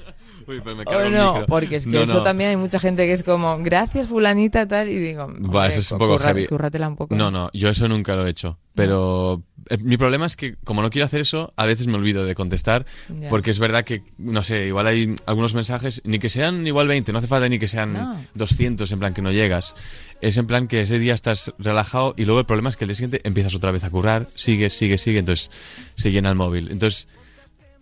Uy, 0.51 0.61
me 0.65 0.83
O 0.85 1.11
no, 1.11 1.47
porque 1.47 1.77
es 1.77 1.85
que 1.85 1.91
No, 1.91 2.01
eso 2.01 2.15
no. 2.15 2.23
también 2.23 2.51
hay 2.51 2.57
mucha 2.57 2.79
gente 2.79 3.07
que 3.07 3.13
es 3.13 3.23
como, 3.23 3.59
gracias 3.59 4.09
fulanita 4.09 4.67
tal, 4.67 4.89
y 4.89 4.99
digo, 4.99 5.25
hombre, 5.25 5.69
eso 5.69 5.81
es 5.81 5.93
un 5.93 5.99
poco 5.99 6.13
curra- 6.19 6.27
heavy. 6.29 6.47
un 6.87 6.97
poco. 6.97 7.15
No, 7.15 7.31
no, 7.31 7.51
yo 7.53 7.69
eso 7.69 7.87
nunca 7.89 8.17
lo 8.17 8.27
he 8.27 8.31
hecho. 8.31 8.59
Pero 8.75 9.43
eh, 9.69 9.77
mi 9.79 9.97
problema 9.97 10.27
es 10.27 10.37
que 10.37 10.55
como 10.65 10.81
no 10.81 10.91
quiero 10.91 11.05
hacer 11.05 11.21
eso, 11.21 11.53
a 11.57 11.67
veces 11.67 11.87
me 11.89 11.95
olvido 11.97 12.25
de 12.25 12.35
contestar. 12.35 12.87
Ya. 13.21 13.29
Porque 13.29 13.51
es 13.51 13.59
verdad 13.59 13.85
que, 13.85 14.03
no 14.17 14.43
sé, 14.43 14.67
igual 14.67 14.87
hay 14.87 15.15
algunos 15.27 15.55
mensajes, 15.55 16.01
ni 16.05 16.19
que 16.19 16.31
sean 16.31 16.67
igual 16.67 16.89
20, 16.89 17.13
no 17.13 17.19
hace 17.19 17.27
falta 17.29 17.49
ni 17.49 17.59
que 17.59 17.69
sean 17.69 17.93
No. 17.93 18.17
200, 18.35 18.91
en 18.93 18.99
plan 18.99 19.13
que 19.13 19.23
no 19.23 19.33
llegas. 19.33 19.75
Es 20.21 20.37
en 20.37 20.47
plan 20.47 20.67
que 20.69 20.83
ese 20.83 20.99
día 20.99 21.15
estás 21.15 21.53
relajado 21.59 22.15
y 22.17 22.25
luego 22.25 22.41
el 22.41 22.47
problema 22.47 22.71
es 22.71 22.77
que 22.77 22.85
el 22.85 22.89
día 22.89 22.95
siguiente 22.97 23.21
empiezas 23.25 23.55
otra 23.55 23.71
vez 23.71 23.85
a 23.85 23.91
currar, 23.91 24.29
sigues, 24.35 24.73
sigues, 24.73 25.03
sigues, 25.03 25.21
entonces 25.21 25.51
se 25.97 26.11
llena 26.13 26.29
el 26.31 26.37
móvil. 26.37 26.69
Entonces, 26.71 27.09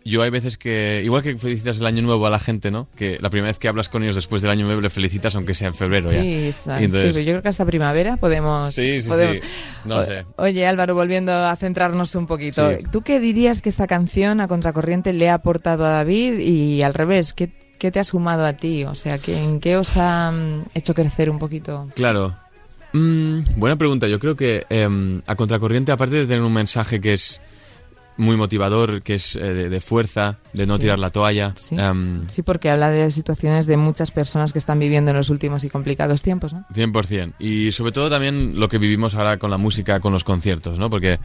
yo 0.09 0.23
hay 0.23 0.31
veces 0.31 0.57
que, 0.59 1.03
igual 1.05 1.23
que 1.23 1.37
felicitas 1.37 1.81
el 1.81 1.87
año 1.87 2.03
nuevo 2.03 2.27
a 2.27 2.31
la 2.31 2.39
gente, 2.39 2.71
¿no? 2.71 2.89
Que 2.97 3.19
la 3.21 3.31
primera 3.31 3.51
vez 3.51 3.59
que 3.59 3.69
hablas 3.69 3.89
con 3.89 4.03
ellos 4.03 4.17
después 4.17 4.43
del 4.43 4.51
año 4.51 4.65
nuevo 4.67 4.81
le 4.81 4.91
felicitas 4.91 5.35
aunque 5.37 5.55
sea 5.55 5.69
en 5.69 5.75
febrero 5.75 6.11
ya. 6.13 6.21
Sí, 6.21 6.35
está- 6.49 6.81
Y 6.81 6.85
entonces- 6.85 7.15
sí, 7.15 7.21
pero 7.21 7.27
yo 7.27 7.33
creo 7.35 7.43
que 7.43 7.49
hasta 7.49 7.65
primavera 7.67 8.17
podemos. 8.17 8.75
Sí, 8.75 9.01
sí, 9.01 9.09
podemos- 9.09 9.37
sí. 9.37 9.43
No 9.85 10.05
sé. 10.05 10.25
Oye, 10.37 10.67
Álvaro, 10.67 10.95
volviendo 10.95 11.33
a 11.33 11.55
centrarnos 11.57 12.15
un 12.15 12.27
poquito. 12.27 12.69
Sí. 12.71 12.77
¿Tú 12.91 13.03
qué 13.03 13.21
dirías 13.21 13.63
que 13.63 13.69
esta 13.69 13.87
canción 13.87 14.41
a 14.41 14.49
contracorriente 14.49 15.13
le 15.13 15.29
ha 15.29 15.35
aportado 15.35 15.85
a 15.87 15.91
David 15.91 16.39
y 16.39 16.83
al 16.83 16.95
revés? 16.95 17.33
¿Qué, 17.33 17.51
qué 17.79 17.91
te 17.91 18.01
ha 18.01 18.05
sumado 18.05 18.45
a 18.47 18.53
ti? 18.55 18.85
O 18.85 18.95
sea, 18.95 19.19
¿qué- 19.19 19.43
¿en 19.43 19.61
qué 19.61 19.77
os 19.77 19.97
ha 19.97 20.31
mm, 20.33 20.65
hecho 20.75 20.95
crecer 20.95 21.31
un 21.31 21.39
poquito? 21.39 21.89
Claro. 21.95 22.35
Mm, 22.93 23.41
buena 23.57 23.77
pregunta. 23.77 24.09
Yo 24.09 24.19
creo 24.19 24.35
que 24.37 24.65
em, 24.71 25.21
a 25.27 25.35
contracorriente, 25.37 25.93
aparte 25.93 26.17
de 26.17 26.27
tener 26.27 26.43
un 26.43 26.53
mensaje 26.55 27.01
que 27.01 27.13
es 27.15 27.41
muy 28.19 28.37
motivador, 28.37 29.01
que 29.03 29.15
es 29.15 29.37
eh, 29.37 29.41
de, 29.55 29.69
de 29.71 29.81
fuerza, 29.81 30.39
de 30.53 30.67
no 30.67 30.75
Sí. 30.75 30.81
tirar 30.83 30.99
la 30.99 31.09
toalla. 31.11 31.55
Sí. 31.57 31.77
Em, 31.79 32.29
Sí, 32.29 32.43
porque 32.43 32.69
habla 32.69 32.91
de 32.91 33.11
situaciones 33.11 33.67
de 33.67 33.77
muchas 33.79 34.11
personas 34.11 34.53
que 34.53 34.59
están 34.59 34.79
viviendo 34.79 35.11
en 35.13 35.17
los 35.17 35.31
últimos 35.31 35.65
y 35.65 35.71
complicados 35.71 36.21
tiempos, 36.21 36.53
¿no? 36.53 36.67
100%. 36.75 37.35
Y 37.39 37.73
sobre 37.73 37.93
todo 37.93 38.11
también 38.11 38.59
lo 38.61 38.69
que 38.69 38.79
vivimos 38.79 39.15
ahora 39.15 39.39
con 39.39 39.51
la 39.51 39.57
música, 39.57 40.01
con 40.01 40.13
los 40.13 40.25
conciertos, 40.25 40.79
¿no? 40.79 40.91
Porque 40.91 41.19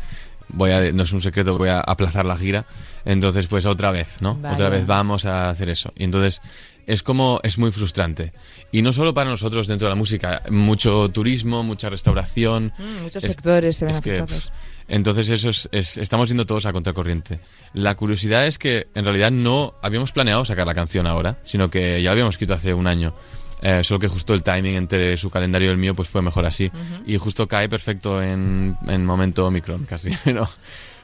voy 0.49 0.71
a, 0.71 0.91
no 0.91 1.03
es 1.03 1.11
un 1.13 1.21
secreto, 1.21 1.57
voy 1.57 1.69
a 1.69 1.79
aplazar 1.79 2.25
la 2.25 2.37
gira. 2.37 2.65
Entonces, 3.05 3.47
pues 3.47 3.65
otra 3.65 3.91
vez, 3.91 4.17
¿no? 4.21 4.39
Otra 4.51 4.69
vez 4.69 4.85
vamos 4.85 5.25
a 5.25 5.49
hacer 5.49 5.69
eso. 5.69 5.91
Y 5.97 6.03
entonces 6.05 6.41
es 6.85 7.01
como, 7.03 7.39
es 7.43 7.57
muy 7.57 7.71
frustrante. 7.71 8.33
Y 8.71 8.81
no 8.81 8.91
solo 8.93 9.13
para 9.13 9.29
nosotros 9.29 9.67
dentro 9.67 9.87
de 9.87 9.91
la 9.91 9.95
música, 9.95 10.41
mucho 10.49 11.09
turismo, 11.09 11.63
mucha 11.63 11.89
restauración. 11.89 12.73
Mm, 12.77 13.03
muchos 13.03 13.23
Es- 13.23 13.31
sectores 13.31 13.77
se 13.77 13.85
ven 13.85 13.95
es 13.95 14.01
que, 14.01 14.17
afectados. 14.19 14.49
pff, 14.49 14.83
entonces 14.89 15.29
eso 15.29 15.49
es, 15.49 15.69
es- 15.71 15.97
estamos 15.97 16.27
yendo 16.29 16.45
todos 16.45 16.65
a 16.65 16.73
contracorriente. 16.73 17.39
La 17.73 17.95
curiosidad 17.95 18.45
es 18.47 18.57
que 18.57 18.87
en 18.95 19.05
realidad 19.05 19.31
no 19.31 19.73
habíamos 19.81 20.11
planeado 20.11 20.43
sacar 20.45 20.67
la 20.67 20.73
canción 20.73 21.07
ahora, 21.07 21.37
sino 21.45 21.69
que 21.69 22.01
ya 22.01 22.09
la 22.09 22.11
habíamos 22.11 22.35
escrito 22.35 22.53
hace 22.53 22.73
un 22.73 22.87
año. 22.87 23.13
Eh, 23.61 23.83
solo 23.83 23.99
que 23.99 24.07
justo 24.07 24.33
el 24.33 24.43
timing 24.43 24.75
entre 24.75 25.15
su 25.15 25.29
calendario 25.29 25.69
y 25.69 25.71
el 25.71 25.77
mío 25.77 25.95
pues 25.95 26.09
fue 26.09 26.21
mejor 26.21 26.45
así. 26.45 26.71
Y 27.05 27.17
justo 27.17 27.47
cae 27.47 27.69
perfecto 27.69 28.21
en, 28.21 28.77
en 28.87 29.05
momento 29.05 29.45
Omicron 29.45 29.85
casi. 29.85 30.11
Pero 30.23 30.47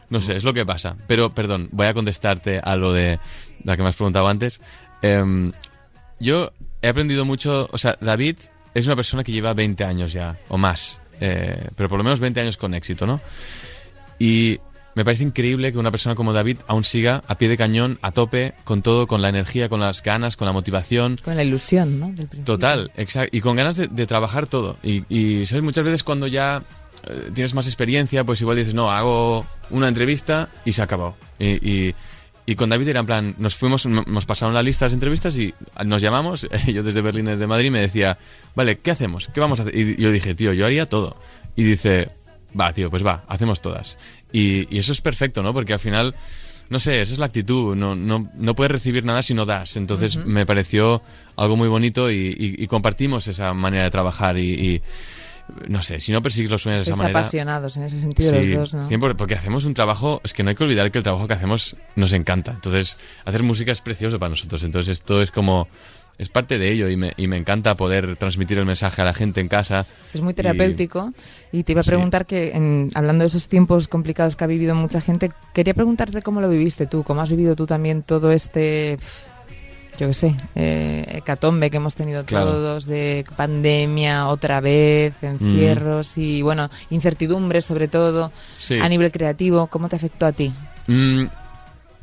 no 0.10 0.22
sé, 0.22 0.36
es 0.36 0.44
lo 0.44 0.54
que 0.54 0.66
pasa. 0.66 0.98
Pero 1.08 1.34
perdón, 1.34 1.70
voy 1.72 1.88
a 1.88 1.94
contestarte 1.94 2.60
a 2.64 2.76
lo 2.76 2.92
de 2.92 3.20
la 3.64 3.78
que 3.78 3.84
me 3.84 3.90
has 3.90 3.96
preguntado 3.96 4.28
antes. 4.28 4.62
Em, 5.02 5.52
yo 6.20 6.52
he 6.82 6.90
aprendido 6.90 7.26
mucho, 7.26 7.68
o 7.72 7.78
sea, 7.78 7.98
David 8.02 8.38
es 8.74 8.86
una 8.88 8.96
persona 8.96 9.24
que 9.24 9.32
lleva 9.32 9.54
20 9.54 9.84
años 9.84 10.12
ya, 10.12 10.38
o 10.50 10.58
más, 10.58 11.00
eh, 11.20 11.70
pero 11.76 11.90
por 11.90 11.98
lo 11.98 12.04
menos 12.04 12.20
20 12.20 12.42
años 12.42 12.58
con 12.58 12.74
éxito, 12.74 13.06
¿no? 13.06 13.22
Y 14.18 14.60
me 14.96 15.06
parece 15.06 15.24
increíble 15.24 15.72
que 15.72 15.78
una 15.78 15.92
persona 15.92 16.16
como 16.16 16.34
David 16.34 16.58
aún 16.68 16.84
siga 16.84 17.24
a 17.28 17.38
pie 17.38 17.48
de 17.48 17.58
cañón, 17.58 18.00
a 18.02 18.12
tope, 18.12 18.54
con 18.64 18.82
todo, 18.82 19.08
con 19.08 19.22
la 19.22 19.30
energía, 19.30 19.70
con 19.70 19.80
las 19.80 20.04
ganas, 20.04 20.36
con 20.36 20.46
la 20.46 20.52
motivación. 20.52 21.18
Con 21.24 21.36
la 21.36 21.44
ilusión, 21.44 22.00
¿no? 22.00 22.12
Del. 22.12 22.28
Total, 22.44 22.92
exacto. 22.98 23.36
Y 23.36 23.42
con 23.42 23.56
ganas 23.56 23.78
de, 23.78 23.88
de 23.88 24.06
trabajar 24.06 24.48
todo. 24.48 24.78
Y, 24.84 25.04
y, 25.10 25.46
¿sabes? 25.46 25.64
Muchas 25.64 25.84
veces 25.84 26.04
cuando 26.04 26.28
ya 26.28 26.64
eh, 27.08 27.32
tienes 27.34 27.54
más 27.54 27.68
experiencia, 27.68 28.24
pues 28.24 28.42
igual 28.42 28.58
dices, 28.58 28.74
no, 28.74 28.92
hago 28.92 29.46
una 29.70 29.88
entrevista 29.88 30.50
y 30.66 30.74
se 30.74 30.82
ha 30.82 30.86
acabado. 30.86 31.16
Y, 31.38 31.70
y, 31.70 31.96
y 32.46 32.56
con 32.56 32.70
David 32.70 32.88
era 32.88 33.02
en 33.02 33.06
plan, 33.06 33.36
nos 33.38 33.56
fuimos, 33.56 33.86
nos 33.86 34.26
pasaron 34.26 34.56
la 34.56 34.64
lista 34.64 34.86
de 34.86 34.90
las 34.90 34.94
entrevistas 34.94 35.38
y 35.38 35.54
nos 35.86 36.02
llamamos, 36.02 36.48
yo 36.68 36.84
desde 36.84 37.02
Berlín, 37.02 37.26
desde 37.26 37.46
Madrid, 37.48 37.70
me 37.72 37.80
decía, 37.80 38.18
vale, 38.56 38.80
¿qué 38.80 38.92
hacemos? 38.92 39.30
¿Qué 39.34 39.40
vamos 39.40 39.60
a 39.60 39.64
hacer? 39.64 39.76
Y 39.76 40.02
yo 40.02 40.12
dije, 40.12 40.34
tío, 40.34 40.52
yo 40.54 40.66
haría 40.66 40.86
todo. 40.86 41.16
Y 41.56 41.64
dice, 41.64 42.10
va, 42.60 42.74
tío, 42.74 42.90
pues 42.90 43.06
va, 43.06 43.24
hacemos 43.28 43.62
todas. 43.62 43.98
Y, 44.32 44.74
y 44.74 44.80
eso 44.80 44.92
es 44.92 45.02
perfecto, 45.02 45.42
¿no? 45.44 45.54
Porque 45.54 45.74
al 45.74 45.80
final, 45.80 46.16
no 46.70 46.80
sé, 46.80 47.02
esa 47.02 47.14
es 47.14 47.20
la 47.20 47.26
actitud, 47.26 47.76
no, 47.76 47.96
no, 47.96 48.30
no 48.38 48.56
puedes 48.56 48.72
recibir 48.72 49.04
nada 49.04 49.24
si 49.24 49.34
no 49.34 49.46
das. 49.46 49.76
Entonces 49.76 50.18
me 50.18 50.46
pareció 50.46 51.02
algo 51.36 51.56
muy 51.56 51.68
bonito 51.68 52.12
y, 52.12 52.16
y- 52.38 52.64
y 52.64 52.68
compartimos 52.68 53.28
esa 53.28 53.54
manera 53.54 53.86
de 53.86 53.90
trabajar 53.90 54.38
y, 54.38 54.82
no 55.68 55.82
sé, 55.82 56.00
si 56.00 56.12
no 56.12 56.22
persigues 56.22 56.52
los 56.52 56.62
sueños 56.62 56.82
de 56.82 56.86
Sois 56.86 56.96
esa 56.96 57.02
manera... 57.04 57.20
apasionados 57.20 57.76
en 57.78 57.84
ese 57.84 58.00
sentido 58.00 58.32
Sí, 58.40 58.48
los 58.54 58.72
dos, 58.72 58.84
¿no? 58.84 58.90
100%, 58.90 59.16
porque 59.16 59.34
hacemos 59.34 59.66
un 59.66 59.74
trabajo, 59.74 60.22
es 60.24 60.32
que 60.34 60.44
no 60.44 60.50
hay 60.50 60.56
que 60.56 60.64
olvidar 60.64 60.92
que 60.92 61.00
el 61.00 61.04
trabajo 61.04 61.28
que 61.28 61.34
hacemos 61.34 61.76
nos 61.96 62.14
encanta. 62.14 62.52
Entonces, 62.52 62.98
hacer 63.26 63.42
música 63.42 63.72
es 63.72 63.82
precioso 63.82 64.20
para 64.20 64.30
nosotros. 64.30 64.62
Entonces, 64.62 65.00
esto 65.00 65.24
es 65.24 65.32
como, 65.32 65.68
es 66.20 66.30
parte 66.30 66.60
de 66.60 66.70
ello 66.72 66.90
y 66.90 66.98
me, 66.98 67.14
y 67.18 67.28
me 67.28 67.38
encanta 67.38 67.76
poder 67.76 68.16
transmitir 68.18 68.60
el 68.60 68.66
mensaje 68.66 69.02
a 69.02 69.06
la 69.06 69.14
gente 69.14 69.40
en 69.42 69.48
casa. 69.48 69.88
Es 70.14 70.22
muy 70.22 70.34
terapéutico. 70.36 71.14
Y, 71.52 71.64
te 71.64 71.72
iba 71.72 71.82
a 71.82 71.84
Sí. 71.84 71.90
preguntar 71.90 72.26
que, 72.28 72.52
en- 72.52 72.92
hablando 72.94 73.24
de 73.24 73.28
esos 73.28 73.48
tiempos 73.50 73.88
complicados 73.88 74.36
que 74.36 74.44
ha 74.44 74.48
vivido 74.48 74.76
mucha 74.76 75.00
gente, 75.02 75.32
quería 75.54 75.74
preguntarte 75.74 76.22
cómo 76.22 76.42
lo 76.42 76.50
viviste 76.50 76.86
tú, 76.86 77.04
cómo 77.04 77.22
has 77.22 77.30
vivido 77.32 77.56
tú 77.56 77.66
también 77.66 78.04
todo 78.04 78.32
este, 78.32 79.00
yo 79.98 80.08
qué 80.08 80.14
sé, 80.14 80.36
eh, 80.56 81.06
hecatombe 81.20 81.70
que 81.72 81.78
hemos 81.78 81.96
tenido 81.96 82.26
Claro. 82.26 82.52
todos, 82.52 82.86
de 82.86 83.26
pandemia 83.38 84.28
otra 84.28 84.60
vez, 84.62 85.24
encierros 85.24 86.18
y, 86.18 86.42
bueno, 86.42 86.70
incertidumbre 86.90 87.62
sobre 87.62 87.88
todo, 87.88 88.32
Sí. 88.58 88.78
a 88.78 88.90
nivel 88.90 89.12
creativo. 89.12 89.68
¿Cómo 89.68 89.88
te 89.90 89.96
afectó 89.96 90.26
a 90.26 90.32
ti? 90.34 90.52
Mm, 90.88 91.24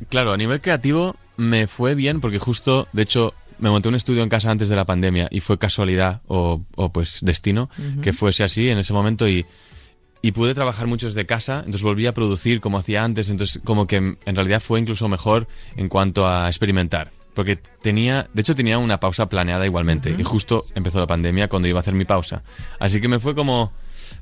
claro, 0.09 0.33
a 0.33 0.37
nivel 0.37 0.59
creativo 0.61 1.15
me 1.37 1.67
fue 1.67 1.93
bien 1.93 2.19
porque 2.19 2.39
justo, 2.39 2.87
de 2.93 3.03
hecho, 3.03 3.33
me 3.59 3.69
monté 3.69 3.89
un 3.89 3.95
estudio 3.95 4.23
en 4.23 4.29
casa 4.29 4.51
antes 4.51 4.69
de 4.69 4.75
la 4.75 4.85
pandemia 4.85 5.27
y 5.31 5.39
fue 5.39 5.57
casualidad 5.57 6.21
o, 6.27 6.63
o, 6.75 6.91
pues 6.91 7.19
destino 7.21 7.69
que 8.01 8.13
fuese 8.13 8.43
así 8.43 8.69
en 8.69 8.77
ese 8.77 8.93
momento 8.93 9.27
y, 9.27 9.45
y 10.21 10.31
pude 10.31 10.53
trabajar 10.53 10.87
mucho 10.87 11.07
desde 11.07 11.25
casa, 11.25 11.59
entonces 11.59 11.83
volví 11.83 12.07
a 12.07 12.13
producir 12.13 12.59
como 12.61 12.77
hacía 12.77 13.03
antes, 13.03 13.29
entonces 13.29 13.61
como 13.63 13.87
que 13.87 13.95
en 13.95 14.35
realidad 14.35 14.61
fue 14.61 14.79
incluso 14.79 15.07
mejor 15.07 15.47
en 15.75 15.89
cuanto 15.89 16.27
a 16.27 16.47
experimentar. 16.47 17.11
Porque 17.33 17.55
tenía, 17.55 18.27
de 18.33 18.41
hecho 18.41 18.55
tenía 18.55 18.79
una 18.79 18.99
pausa 18.99 19.29
planeada 19.29 19.63
igualmente 19.63 20.15
y 20.17 20.23
justo 20.23 20.65
empezó 20.73 20.99
la 20.99 21.05
pandemia 21.05 21.47
cuando 21.47 21.67
iba 21.67 21.77
a 21.77 21.81
hacer 21.81 21.93
mi 21.93 22.03
pausa. 22.03 22.41
Así 22.79 22.99
que 22.99 23.07
me 23.07 23.19
fue 23.19 23.35
como, 23.35 23.73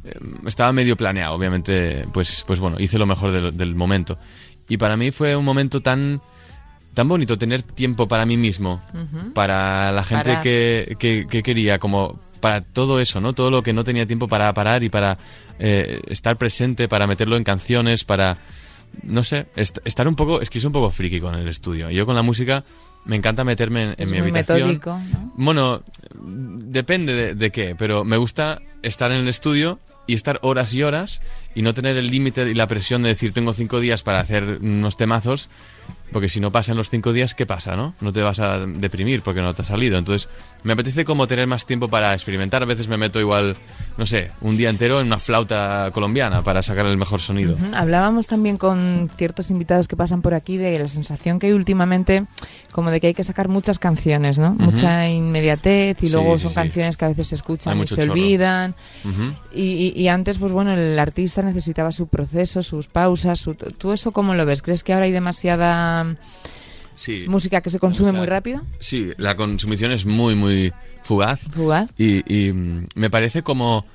eh, 0.03 0.19
estaba 0.45 0.73
medio 0.73 0.97
planeado, 0.97 1.33
obviamente, 1.33 2.05
pues, 2.13 2.43
pues 2.45 2.59
bueno, 2.59 2.77
hice 2.77 2.99
lo 2.99 3.05
mejor 3.05 3.31
del, 3.31 3.55
del 3.55 3.73
momento. 3.73 4.19
Y 4.67 4.75
para 4.75 4.97
mí 4.97 5.11
fue 5.11 5.33
un 5.37 5.45
momento 5.45 5.81
tan, 5.81 6.21
tan 6.95 7.07
bonito 7.07 7.37
tener 7.37 7.61
tiempo 7.61 8.07
para 8.07 8.25
mí 8.25 8.37
mismo, 8.37 8.81
para 9.35 9.91
la 9.91 10.03
gente 10.03 10.39
que, 10.41 10.95
que, 10.97 11.27
que 11.29 11.43
quería, 11.43 11.77
como 11.77 12.19
para 12.39 12.61
todo 12.61 12.99
eso, 12.99 13.21
¿no? 13.21 13.33
Todo 13.33 13.51
lo 13.51 13.61
que 13.63 13.73
no 13.73 13.83
tenía 13.83 14.05
tiempo 14.07 14.27
para 14.27 14.53
parar 14.53 14.83
y 14.83 14.89
para 14.89 15.17
eh, 15.59 16.01
estar 16.07 16.37
presente, 16.37 16.87
para 16.87 17.05
meterlo 17.07 17.37
en 17.37 17.43
canciones, 17.43 18.03
para, 18.03 18.37
no 19.03 19.23
sé, 19.23 19.47
est- 19.55 19.79
estar 19.85 20.07
un 20.07 20.15
poco, 20.15 20.41
es 20.41 20.49
que 20.49 20.59
soy 20.59 20.67
un 20.67 20.73
poco 20.73 20.89
friki 20.91 21.19
con 21.19 21.35
el 21.35 21.47
estudio. 21.47 21.89
Yo 21.91 22.05
con 22.05 22.15
la 22.15 22.21
música 22.21 22.63
me 23.05 23.15
encanta 23.15 23.43
meterme 23.43 23.83
en, 23.83 23.89
en 23.89 23.95
Es 23.99 24.05
mi 24.07 24.11
muy 24.13 24.19
habitación. 24.29 24.67
metódico, 24.69 24.99
¿no? 25.11 25.33
Bueno, 25.37 25.83
depende 26.19 27.13
de, 27.13 27.35
de 27.35 27.51
qué, 27.51 27.75
pero 27.75 28.03
me 28.03 28.17
gusta 28.17 28.59
estar 28.83 29.11
en 29.11 29.17
el 29.19 29.27
estudio 29.27 29.79
y 30.07 30.13
estar 30.13 30.39
horas 30.43 30.73
y 30.73 30.83
horas 30.83 31.21
y 31.55 31.61
no 31.61 31.73
tener 31.73 31.97
el 31.97 32.07
límite 32.07 32.49
y 32.49 32.53
la 32.53 32.67
presión 32.67 33.01
de 33.03 33.09
decir 33.09 33.33
tengo 33.33 33.53
cinco 33.53 33.79
días 33.79 34.03
para 34.03 34.19
hacer 34.19 34.59
unos 34.61 34.97
temazos, 34.97 35.49
porque 36.11 36.29
si 36.29 36.39
no 36.39 36.51
pasan 36.51 36.77
los 36.77 36.89
cinco 36.89 37.13
días, 37.13 37.33
¿qué 37.33 37.45
pasa, 37.45 37.75
no? 37.75 37.93
No 37.99 38.13
te 38.13 38.21
vas 38.21 38.39
a 38.39 38.59
deprimir 38.65 39.21
porque 39.21 39.41
no 39.41 39.53
te 39.53 39.63
ha 39.63 39.65
salido. 39.65 39.97
Entonces, 39.97 40.29
me 40.63 40.73
apetece 40.73 41.03
como 41.03 41.27
tener 41.27 41.47
más 41.47 41.65
tiempo 41.65 41.87
para 41.89 42.13
experimentar. 42.13 42.61
A 42.63 42.65
veces 42.65 42.87
me 42.87 42.97
meto 42.97 43.19
igual, 43.19 43.55
no 43.97 44.05
sé, 44.05 44.31
un 44.41 44.55
día 44.55 44.69
entero 44.69 44.99
en 45.01 45.07
una 45.07 45.19
flauta 45.19 45.89
colombiana 45.93 46.41
para 46.43 46.61
sacar 46.63 46.85
el 46.85 46.97
mejor 46.97 47.21
sonido. 47.21 47.53
Ujú. 47.55 47.65
Hablábamos 47.73 48.27
también 48.27 48.57
con 48.57 49.09
ciertos 49.17 49.49
invitados 49.51 49.87
que 49.87 49.95
pasan 49.95 50.21
por 50.21 50.33
aquí 50.33 50.57
de 50.57 50.77
la 50.79 50.87
sensación 50.87 51.39
que 51.39 51.47
hay 51.47 51.53
últimamente 51.53 52.25
como 52.71 52.91
de 52.91 52.99
que 53.01 53.07
hay 53.07 53.13
que 53.13 53.23
sacar 53.23 53.47
muchas 53.47 53.79
canciones, 53.79 54.37
¿no? 54.37 54.53
Mucha 54.53 55.07
inmediatez 55.09 55.97
y 56.03 56.07
Sí, 56.07 56.13
luego 56.13 56.37
sí, 56.37 56.43
son 56.43 56.49
sí. 56.51 56.55
canciones 56.55 56.97
que 56.97 57.05
a 57.05 57.09
veces 57.09 57.27
se 57.29 57.35
escuchan 57.35 57.77
y 57.81 57.87
se 57.87 57.95
chorro. 57.97 58.13
olvidan. 58.13 58.75
Ujú. 59.03 59.33
Y, 59.53 59.93
y- 59.95 60.01
y 60.01 60.07
antes, 60.07 60.37
pues 60.37 60.51
bueno, 60.51 60.73
el 60.73 60.97
artista 60.99 61.41
necesitaba 61.45 61.91
su 61.91 62.07
proceso, 62.07 62.61
sus 62.63 62.87
pausas. 62.87 63.39
Su, 63.39 63.55
¿Tú 63.55 63.93
eso 63.93 64.11
cómo 64.11 64.33
lo 64.33 64.45
ves? 64.45 64.61
¿Crees 64.61 64.83
que 64.83 64.93
ahora 64.93 65.05
hay 65.05 65.11
demasiada 65.11 66.15
Sí. 66.95 67.25
música 67.27 67.61
que 67.61 67.69
se 67.69 67.79
consume 67.79 68.09
O 68.09 68.11
sea, 68.11 68.19
muy 68.19 68.27
rápido? 68.27 68.61
Sí, 68.79 69.11
la 69.17 69.35
consumición 69.35 69.91
es 69.91 70.05
muy, 70.05 70.35
muy 70.35 70.73
fugaz. 71.03 71.41
Fugaz. 71.51 71.89
Y, 71.97 72.23
y, 72.33 72.51
mm, 72.53 72.87
me 72.95 73.09
parece 73.09 73.41
como... 73.43 73.85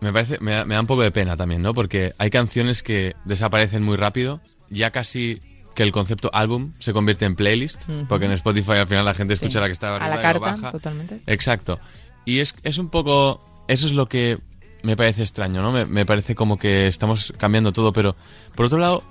Me, 0.00 0.12
parece, 0.12 0.38
me, 0.40 0.52
da, 0.52 0.64
me 0.64 0.74
da 0.74 0.80
un 0.80 0.86
poco 0.86 1.02
de 1.02 1.10
pena 1.12 1.36
también, 1.36 1.62
¿no? 1.62 1.74
Porque 1.74 2.12
hay 2.18 2.30
canciones 2.30 2.82
que 2.82 3.14
desaparecen 3.24 3.82
muy 3.82 3.96
rápido, 3.96 4.40
ya 4.68 4.90
casi 4.90 5.40
que 5.74 5.82
el 5.84 5.92
concepto 5.92 6.30
álbum 6.32 6.72
se 6.80 6.92
convierte 6.92 7.24
en 7.26 7.36
playlist, 7.36 7.88
porque 8.08 8.24
en 8.24 8.32
Spotify 8.32 8.72
al 8.72 8.86
final 8.88 9.04
la 9.04 9.14
gente 9.14 9.34
escucha 9.34 9.52
Sí. 9.52 9.60
la 9.60 9.66
que 9.66 9.72
está 9.72 9.90
A 9.90 9.96
arriba 9.96 10.08
la 10.08 10.14
y 10.14 10.16
la 10.16 10.22
carta, 10.22 10.40
baja. 10.40 10.70
totalmente. 10.72 11.20
Exacto. 11.26 11.78
Y 12.24 12.38
es, 12.40 12.54
es 12.64 12.78
un 12.78 12.88
poco... 12.88 13.46
Eso 13.68 13.86
es 13.86 13.92
lo 13.92 14.08
que 14.08 14.38
me 14.82 14.96
parece 14.96 15.22
extraño, 15.22 15.62
¿no? 15.62 15.72
Me, 15.72 15.84
me 15.84 16.06
parece 16.06 16.34
como 16.34 16.58
que 16.58 16.86
estamos 16.86 17.32
cambiando 17.36 17.72
todo, 17.72 17.92
pero 17.92 18.16
por 18.54 18.66
otro 18.66 18.78
lado, 18.78 19.02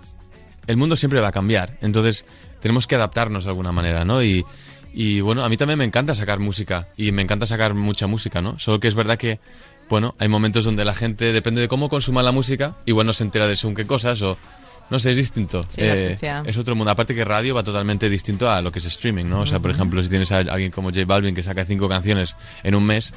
el 0.67 0.77
mundo 0.77 0.95
siempre 0.95 1.19
va 1.19 1.29
a 1.29 1.31
cambiar. 1.31 1.77
Entonces, 1.81 2.25
tenemos 2.59 2.87
que 2.87 2.95
adaptarnos 2.95 3.43
de 3.43 3.49
alguna 3.49 3.71
manera, 3.71 4.05
¿no? 4.05 4.23
Y, 4.23 4.45
y, 4.93 5.21
bueno, 5.21 5.43
a 5.43 5.49
mí 5.49 5.57
también 5.57 5.79
me 5.79 5.85
encanta 5.85 6.15
sacar 6.15 6.39
música. 6.39 6.89
Y 6.97 7.11
me 7.11 7.21
encanta 7.21 7.47
sacar 7.47 7.73
mucha 7.73 8.07
música, 8.07 8.41
¿no? 8.41 8.59
Solo 8.59 8.79
que 8.79 8.87
es 8.87 8.95
verdad 8.95 9.17
que, 9.17 9.39
bueno, 9.89 10.15
hay 10.19 10.27
momentos 10.27 10.65
donde 10.65 10.85
la 10.85 10.93
gente, 10.93 11.33
depende 11.33 11.61
de 11.61 11.67
cómo 11.67 11.89
consuma 11.89 12.21
la 12.21 12.31
música, 12.31 12.77
igual 12.85 13.07
no 13.07 13.13
se 13.13 13.23
entera 13.23 13.47
de 13.47 13.55
según 13.55 13.75
qué 13.75 13.85
cosas 13.85 14.21
o... 14.21 14.37
No 14.89 14.99
sé, 14.99 15.11
es 15.11 15.17
distinto. 15.17 15.63
Sí, 15.69 15.81
aprecia. 15.87 16.43
es 16.45 16.57
otro 16.57 16.75
mundo. 16.75 16.91
Aparte 16.91 17.13
que 17.13 17.23
radio 17.23 17.53
va 17.55 17.63
totalmente 17.63 18.09
distinto 18.09 18.49
a 18.49 18.61
lo 18.61 18.71
que 18.71 18.79
es 18.79 18.85
streaming, 18.85 19.25
¿no? 19.25 19.41
O 19.41 19.45
sea, 19.45 19.59
por 19.59 19.71
ejemplo, 19.71 20.01
si 20.01 20.09
tienes 20.09 20.31
a 20.31 20.37
alguien 20.39 20.71
como 20.71 20.89
J 20.89 21.05
Balvin 21.05 21.35
que 21.35 21.43
saca 21.43 21.63
cinco 21.65 21.87
canciones 21.87 22.35
en 22.63 22.73
un 22.75 22.83
mes, 22.85 23.13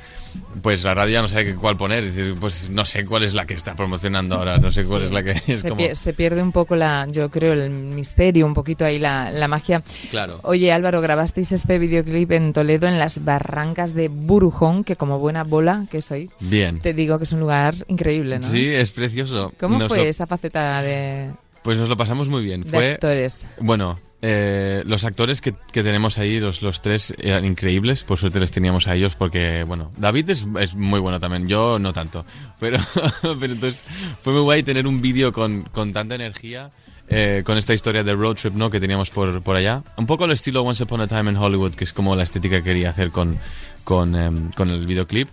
pues 0.63 0.85
la 0.85 0.95
radio 0.95 1.15
ya 1.15 1.23
no 1.23 1.29
sabe 1.29 1.55
cuál 1.55 1.77
poner. 1.77 2.05
Decir, 2.05 2.35
pues 2.39 2.69
no 2.71 2.85
sé 2.85 3.05
cuál 3.07 3.23
es 3.23 3.35
la 3.35 3.47
que 3.47 3.55
está 3.55 3.75
promocionando 3.75 4.35
ahora, 4.37 4.59
no 4.59 4.71
sé 4.71 4.85
cuál 4.85 5.03
es 5.05 5.13
la 5.13 5.23
que 5.23 5.31
es 5.47 5.61
se, 5.61 5.69
como... 5.69 5.81
pie- 5.81 5.95
se 5.95 6.13
pierde 6.13 6.43
un 6.43 6.53
poco 6.53 6.77
la, 6.77 7.07
yo 7.11 7.31
creo, 7.31 7.53
el 7.55 7.71
misterio, 7.71 8.45
un 8.47 8.55
poquito 8.55 8.85
ahí 8.85 8.99
la, 8.99 9.31
la 9.31 9.49
magia. 9.49 9.83
Claro. 10.11 10.41
Oye, 10.43 10.73
Álvaro, 10.73 11.01
grabasteis 11.01 11.53
este 11.53 11.79
videoclip 11.79 12.33
en 12.33 12.53
Toledo, 12.53 12.87
en 12.87 12.99
las 12.99 13.25
barrancas 13.25 13.95
de 13.95 14.09
Burujón, 14.09 14.85
que 14.85 14.97
como 14.97 15.19
buena 15.19 15.43
bola 15.45 15.87
que 15.91 16.03
soy, 16.03 16.31
Bien. 16.41 16.81
te 16.81 16.93
digo 16.95 17.19
que 17.19 17.25
es 17.25 17.33
un 17.33 17.41
lugar 17.41 17.75
increíble, 17.89 18.39
¿no? 18.39 18.47
Sí, 18.47 18.69
es 18.69 18.91
precioso. 18.91 19.53
¿Cómo 19.59 19.89
fue 19.89 20.09
esa 20.09 20.27
faceta 20.27 20.83
de, 20.83 21.31
Pues 21.63 21.79
nos 21.79 21.89
lo 21.89 21.97
pasamos 21.97 22.29
muy 22.29 22.43
bien. 22.43 22.65
de 22.65 22.71
Fue, 22.71 22.93
actores. 22.95 23.47
bueno, 23.61 23.99
eh, 24.21 24.83
los 24.87 25.05
actores 25.05 25.41
que, 25.41 25.55
que 25.73 25.83
tenemos 25.83 26.19
ahí, 26.19 26.41
los, 26.41 26.61
los 26.63 26.83
tres, 26.83 27.15
eran 27.19 27.45
increíbles. 27.45 28.03
Por 28.05 28.19
suerte 28.19 28.41
les 28.41 28.51
teníamos 28.51 28.89
a 28.89 28.95
ellos 28.95 29.15
porque, 29.15 29.65
bueno, 29.65 29.91
David 29.97 30.31
es, 30.31 30.47
es 30.61 30.75
muy 30.75 30.99
bueno 31.01 31.21
también, 31.21 31.47
yo 31.49 31.79
no 31.79 31.93
tanto. 31.93 32.25
Pero, 32.61 32.79
pero 33.41 33.53
entonces 33.53 33.85
fue 34.21 34.33
muy 34.33 34.43
guay 34.43 34.63
tener 34.63 34.87
un 34.87 35.01
vídeo 35.01 35.33
con, 35.33 35.63
con 35.63 35.93
tanta 35.93 36.15
energía. 36.17 36.71
eh, 37.09 37.43
con 37.45 37.59
esta 37.59 37.75
historia 37.75 38.03
de 38.05 38.15
road 38.15 38.37
trip 38.37 38.55
¿no? 38.55 38.71
que 38.71 38.81
teníamos 38.81 39.11
por, 39.11 39.43
por 39.43 39.55
allá. 39.57 39.83
Un 39.97 40.07
poco 40.07 40.25
al 40.25 40.31
estilo 40.33 40.63
Once 40.63 40.83
Upon 40.83 41.01
a 41.03 41.07
Time 41.07 41.31
in 41.31 41.37
Hollywood, 41.37 41.75
que 41.75 41.85
es 41.85 41.93
como 41.93 42.17
la 42.17 42.23
estética 42.23 42.57
que 42.59 42.65
quería 42.65 42.91
hacer 42.91 43.11
con, 43.11 43.39
con, 43.85 44.15
em, 44.17 44.51
con 44.53 44.71
el 44.71 44.87
videoclip. 44.87 45.29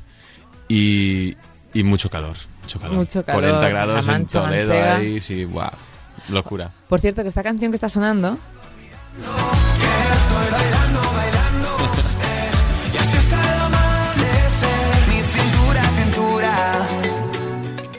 Y, 0.68 1.36
y 1.74 1.84
mucho 1.84 2.10
calor, 2.10 2.36
mucho 2.62 2.80
calor. 2.80 2.96
Mucho 2.98 3.24
calor, 3.26 3.42
40 3.42 3.70
grados 3.70 3.94
la 3.96 4.00
en 4.02 4.20
mancha 4.20 4.42
Toledo 4.42 4.70
manchega. 4.70 4.96
ahí, 4.98 5.20
sí, 5.20 5.44
guau, 5.46 5.72
locura. 6.30 6.72
Por 6.88 7.00
cierto, 7.00 7.22
que 7.22 7.28
esta 7.30 7.44
canción 7.44 7.72
que 7.72 7.76
está 7.76 7.90
sonando. 7.90 8.38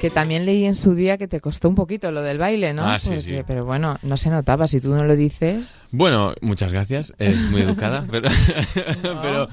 Que 0.00 0.08
también 0.08 0.46
leí 0.46 0.64
en 0.64 0.76
su 0.76 0.94
día 0.94 1.18
que 1.18 1.28
te 1.28 1.40
costó 1.40 1.68
un 1.68 1.74
poquito 1.74 2.10
lo 2.10 2.22
del 2.22 2.38
baile, 2.38 2.72
¿no? 2.72 2.86
Ah, 2.88 2.98
sí, 2.98 3.08
Porque- 3.10 3.22
sí. 3.22 3.36
Pero 3.46 3.66
bueno, 3.66 3.98
no 4.02 4.16
se 4.16 4.30
notaba, 4.30 4.66
si 4.66 4.80
tú 4.80 4.94
no 4.94 5.04
lo 5.04 5.14
dices. 5.14 5.74
Bueno, 5.90 6.32
muchas 6.40 6.72
gracias, 6.72 7.12
es 7.18 7.36
muy 7.50 7.60
educada, 7.60 8.06
pero, 8.10 8.30
pero 9.02 9.48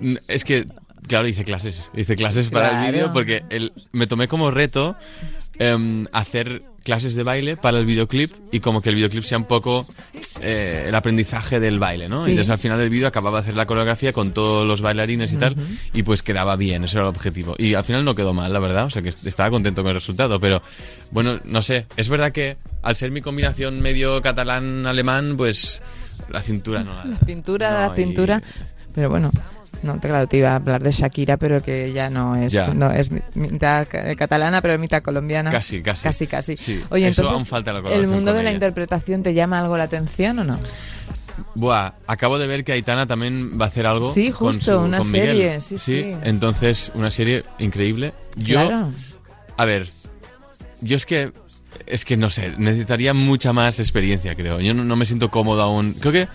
mm, 0.00 0.14
es 0.28 0.44
que, 0.44 0.64
claro, 1.06 1.28
hice 1.28 1.44
clases, 1.44 1.90
hice 1.94 2.16
clases 2.16 2.48
para 2.48 2.86
el 2.86 2.90
vídeo 2.92 3.12
porque 3.12 3.44
el- 3.50 3.74
me 3.92 4.06
tomé 4.06 4.28
como 4.28 4.50
reto 4.50 4.96
em, 5.58 6.06
hacer 6.14 6.62
clases 6.84 7.14
de 7.14 7.22
baile 7.22 7.56
para 7.56 7.78
el 7.78 7.86
videoclip 7.86 8.32
y 8.52 8.60
como 8.60 8.80
que 8.82 8.88
el 8.90 8.94
videoclip 8.96 9.22
sea 9.24 9.38
un 9.38 9.44
poco 9.44 9.86
eh, 10.40 10.84
el 10.88 10.94
aprendizaje 10.94 11.60
del 11.60 11.78
baile, 11.78 12.08
¿no? 12.08 12.24
Sí. 12.24 12.30
Y 12.30 12.32
entonces 12.32 12.50
al 12.50 12.58
final 12.58 12.78
del 12.78 12.90
vídeo 12.90 13.06
acababa 13.08 13.38
de 13.38 13.42
hacer 13.42 13.56
la 13.56 13.66
coreografía 13.66 14.12
con 14.12 14.32
todos 14.32 14.66
los 14.66 14.80
bailarines 14.82 15.32
y 15.32 15.36
tal 15.36 15.54
y 15.92 16.02
pues 16.02 16.22
quedaba 16.22 16.56
bien, 16.56 16.84
ese 16.84 16.96
era 16.98 17.04
el 17.04 17.14
objetivo. 17.14 17.54
Y 17.58 17.74
al 17.74 17.84
final 17.84 18.04
no 18.04 18.14
quedó 18.14 18.32
mal, 18.34 18.52
la 18.52 18.58
verdad, 18.58 18.86
o 18.86 18.90
sea 18.90 19.02
que 19.02 19.10
estaba 19.10 19.50
contento 19.50 19.82
con 19.82 19.90
el 19.90 19.94
resultado, 19.96 20.40
pero 20.40 20.62
bueno, 21.10 21.40
no 21.44 21.62
sé, 21.62 21.86
es 21.96 22.08
verdad 22.08 22.32
que 22.32 22.56
al 22.82 22.96
ser 22.96 23.10
mi 23.12 23.20
combinación 23.20 23.80
medio 23.80 24.20
catalán-alemán, 24.22 25.36
pues 25.36 25.82
la 26.30 26.40
cintura 26.40 26.82
no 26.84 26.94
la 26.94 27.04
da. 27.04 27.18
Cintura, 27.26 27.70
No, 27.70 27.88
la 27.88 27.92
y- 27.92 27.96
cintura. 28.04 28.42
Pero 28.94 29.08
bueno, 29.08 29.30
no, 29.82 29.98
claro, 30.00 30.26
te 30.28 30.36
iba 30.36 30.50
a 30.52 30.56
hablar 30.56 30.82
de 30.82 30.92
Shakira, 30.92 31.36
pero 31.36 31.62
que 31.62 31.92
ya 31.92 32.10
no 32.10 32.36
es, 32.36 32.52
Ya. 32.52 32.68
no 32.74 32.90
es 32.90 33.10
mi- 33.10 33.20
mitad 33.34 33.86
ca- 33.88 34.14
catalana, 34.14 34.60
pero 34.62 34.78
mitad 34.78 35.02
colombiana. 35.02 35.50
Casi, 35.50 35.82
casi. 35.82 36.02
Casi, 36.04 36.26
casi. 36.26 36.56
Sí, 36.56 36.82
Oye, 36.90 37.08
eso 37.08 37.22
entonces, 37.22 37.40
aún 37.40 37.46
falta 37.46 37.72
la 37.72 37.80
¿el 37.90 38.06
mundo 38.06 38.32
de 38.32 38.42
la 38.42 38.52
interpretación 38.52 39.22
te 39.22 39.34
llama 39.34 39.58
algo 39.60 39.76
la 39.76 39.84
atención 39.84 40.38
o 40.40 40.44
no? 40.44 40.58
Buah, 41.54 41.92
acabo 42.06 42.38
de 42.38 42.46
ver 42.46 42.62
que 42.64 42.72
Aitana 42.72 43.06
también 43.06 43.58
va 43.60 43.64
a 43.64 43.68
hacer 43.68 43.86
algo. 43.86 44.12
Sí, 44.14 44.30
con 44.30 44.52
justo, 44.54 44.78
su- 44.78 44.84
una 44.84 44.98
con 44.98 45.10
serie, 45.10 45.60
sí, 45.60 45.78
sí. 45.78 46.14
Entonces, 46.22 46.92
una 46.94 47.10
serie 47.10 47.44
increíble. 47.58 48.12
Yo, 48.36 48.66
Claro. 48.66 48.90
a 49.56 49.64
ver, 49.64 49.90
yo 50.80 50.96
es 50.96 51.06
que, 51.06 51.32
es 51.86 52.04
que 52.04 52.16
no 52.16 52.28
sé, 52.30 52.54
necesitaría 52.58 53.14
mucha 53.14 53.52
más 53.52 53.80
experiencia, 53.80 54.34
creo. 54.34 54.60
Yo 54.60 54.74
no, 54.74 54.84
no 54.84 54.94
me 54.96 55.06
siento 55.06 55.30
cómodo 55.30 55.62
aún. 55.62 55.94
Creo 55.94 56.12
que 56.12 56.28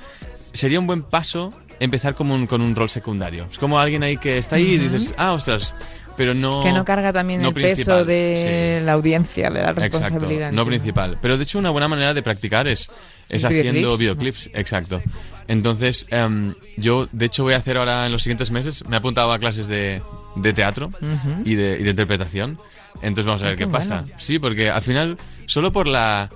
sería 0.53 0.79
un 0.79 0.87
buen 0.87 1.03
paso 1.03 1.53
empezar 1.79 2.15
como 2.15 2.33
un- 2.35 2.47
con 2.47 2.61
un 2.61 2.75
rol 2.75 2.89
secundario. 2.89 3.47
Es 3.51 3.57
como 3.57 3.79
alguien 3.79 4.03
ahí 4.03 4.17
que 4.17 4.37
está 4.37 4.55
ahí 4.57 4.73
y 4.73 4.77
dices, 4.77 5.13
ah, 5.17 5.33
ostras, 5.33 5.73
pero 6.17 6.33
no... 6.33 6.63
que 6.63 6.71
no 6.73 6.83
carga 6.83 7.13
también 7.13 7.41
no 7.41 7.49
el 7.49 7.53
peso 7.53 7.65
principal, 7.65 8.07
de 8.07 8.77
sí. 8.79 8.85
la 8.85 8.93
audiencia, 8.93 9.49
de 9.51 9.61
la 9.61 9.69
Exacto, 9.71 9.99
responsabilidad. 9.99 10.51
no 10.51 10.61
entiendo. 10.61 10.65
principal. 10.65 11.17
Pero 11.21 11.37
de 11.37 11.43
hecho 11.43 11.59
una 11.59 11.69
buena 11.69 11.87
manera 11.87 12.13
de 12.13 12.23
practicar 12.23 12.67
es, 12.67 12.89
es 13.29 13.43
¿Videoclips? 13.43 13.67
haciendo 13.69 13.97
videoclips. 13.97 14.49
Exacto. 14.53 15.01
Entonces, 15.47 16.05
em, 16.09 16.55
yo 16.75 17.07
de 17.11 17.25
hecho 17.25 17.43
voy 17.43 17.53
a 17.53 17.57
hacer 17.57 17.77
ahora 17.77 18.05
en 18.05 18.11
los 18.11 18.23
siguientes 18.23 18.51
meses, 18.51 18.83
me 18.87 18.95
he 18.95 18.99
apuntado 18.99 19.31
a 19.31 19.39
clases 19.39 19.67
de, 19.67 20.01
de 20.35 20.53
teatro 20.53 20.87
Ujú. 20.87 21.41
y, 21.45 21.55
de, 21.55 21.77
y 21.79 21.83
de 21.83 21.89
interpretación. 21.91 22.59
Entonces 23.01 23.25
vamos 23.25 23.43
a 23.43 23.45
ver 23.45 23.53
Ah, 23.53 23.57
qué 23.57 23.65
qué 23.65 23.69
pasa. 23.71 23.97
bueno. 24.01 24.13
Sí, 24.17 24.39
porque 24.39 24.69
al 24.71 24.81
final, 24.81 25.17
solo 25.45 25.71
por 25.71 25.87
la, 25.87 26.29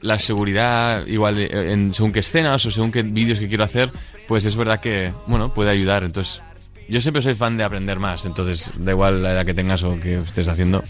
la 0.00 0.18
seguridad, 0.20 1.04
igual 1.06 1.38
eh, 1.40 1.72
en 1.72 1.92
según 1.92 2.12
qué 2.12 2.20
escenas 2.20 2.64
o 2.66 2.70
según 2.70 2.92
qué 2.92 3.02
vídeos 3.02 3.38
que 3.40 3.48
quiero 3.48 3.64
hacer, 3.64 3.90
pues 4.28 4.44
es 4.44 4.56
verdad 4.56 4.80
que, 4.80 5.12
bueno, 5.26 5.52
puede 5.54 5.70
ayudar. 5.70 6.04
Entonces, 6.04 6.42
yo 6.88 7.00
siempre 7.00 7.22
soy 7.22 7.34
fan 7.34 7.56
de 7.56 7.64
aprender 7.64 7.98
más. 7.98 8.26
Entonces, 8.26 8.72
da 8.76 8.92
igual 8.92 9.22
la 9.22 9.32
edad 9.32 9.46
que 9.46 9.54
tengas 9.54 9.82
o 9.84 9.98
que 10.00 10.18
estés 10.18 10.48
haciendo. 10.48 10.82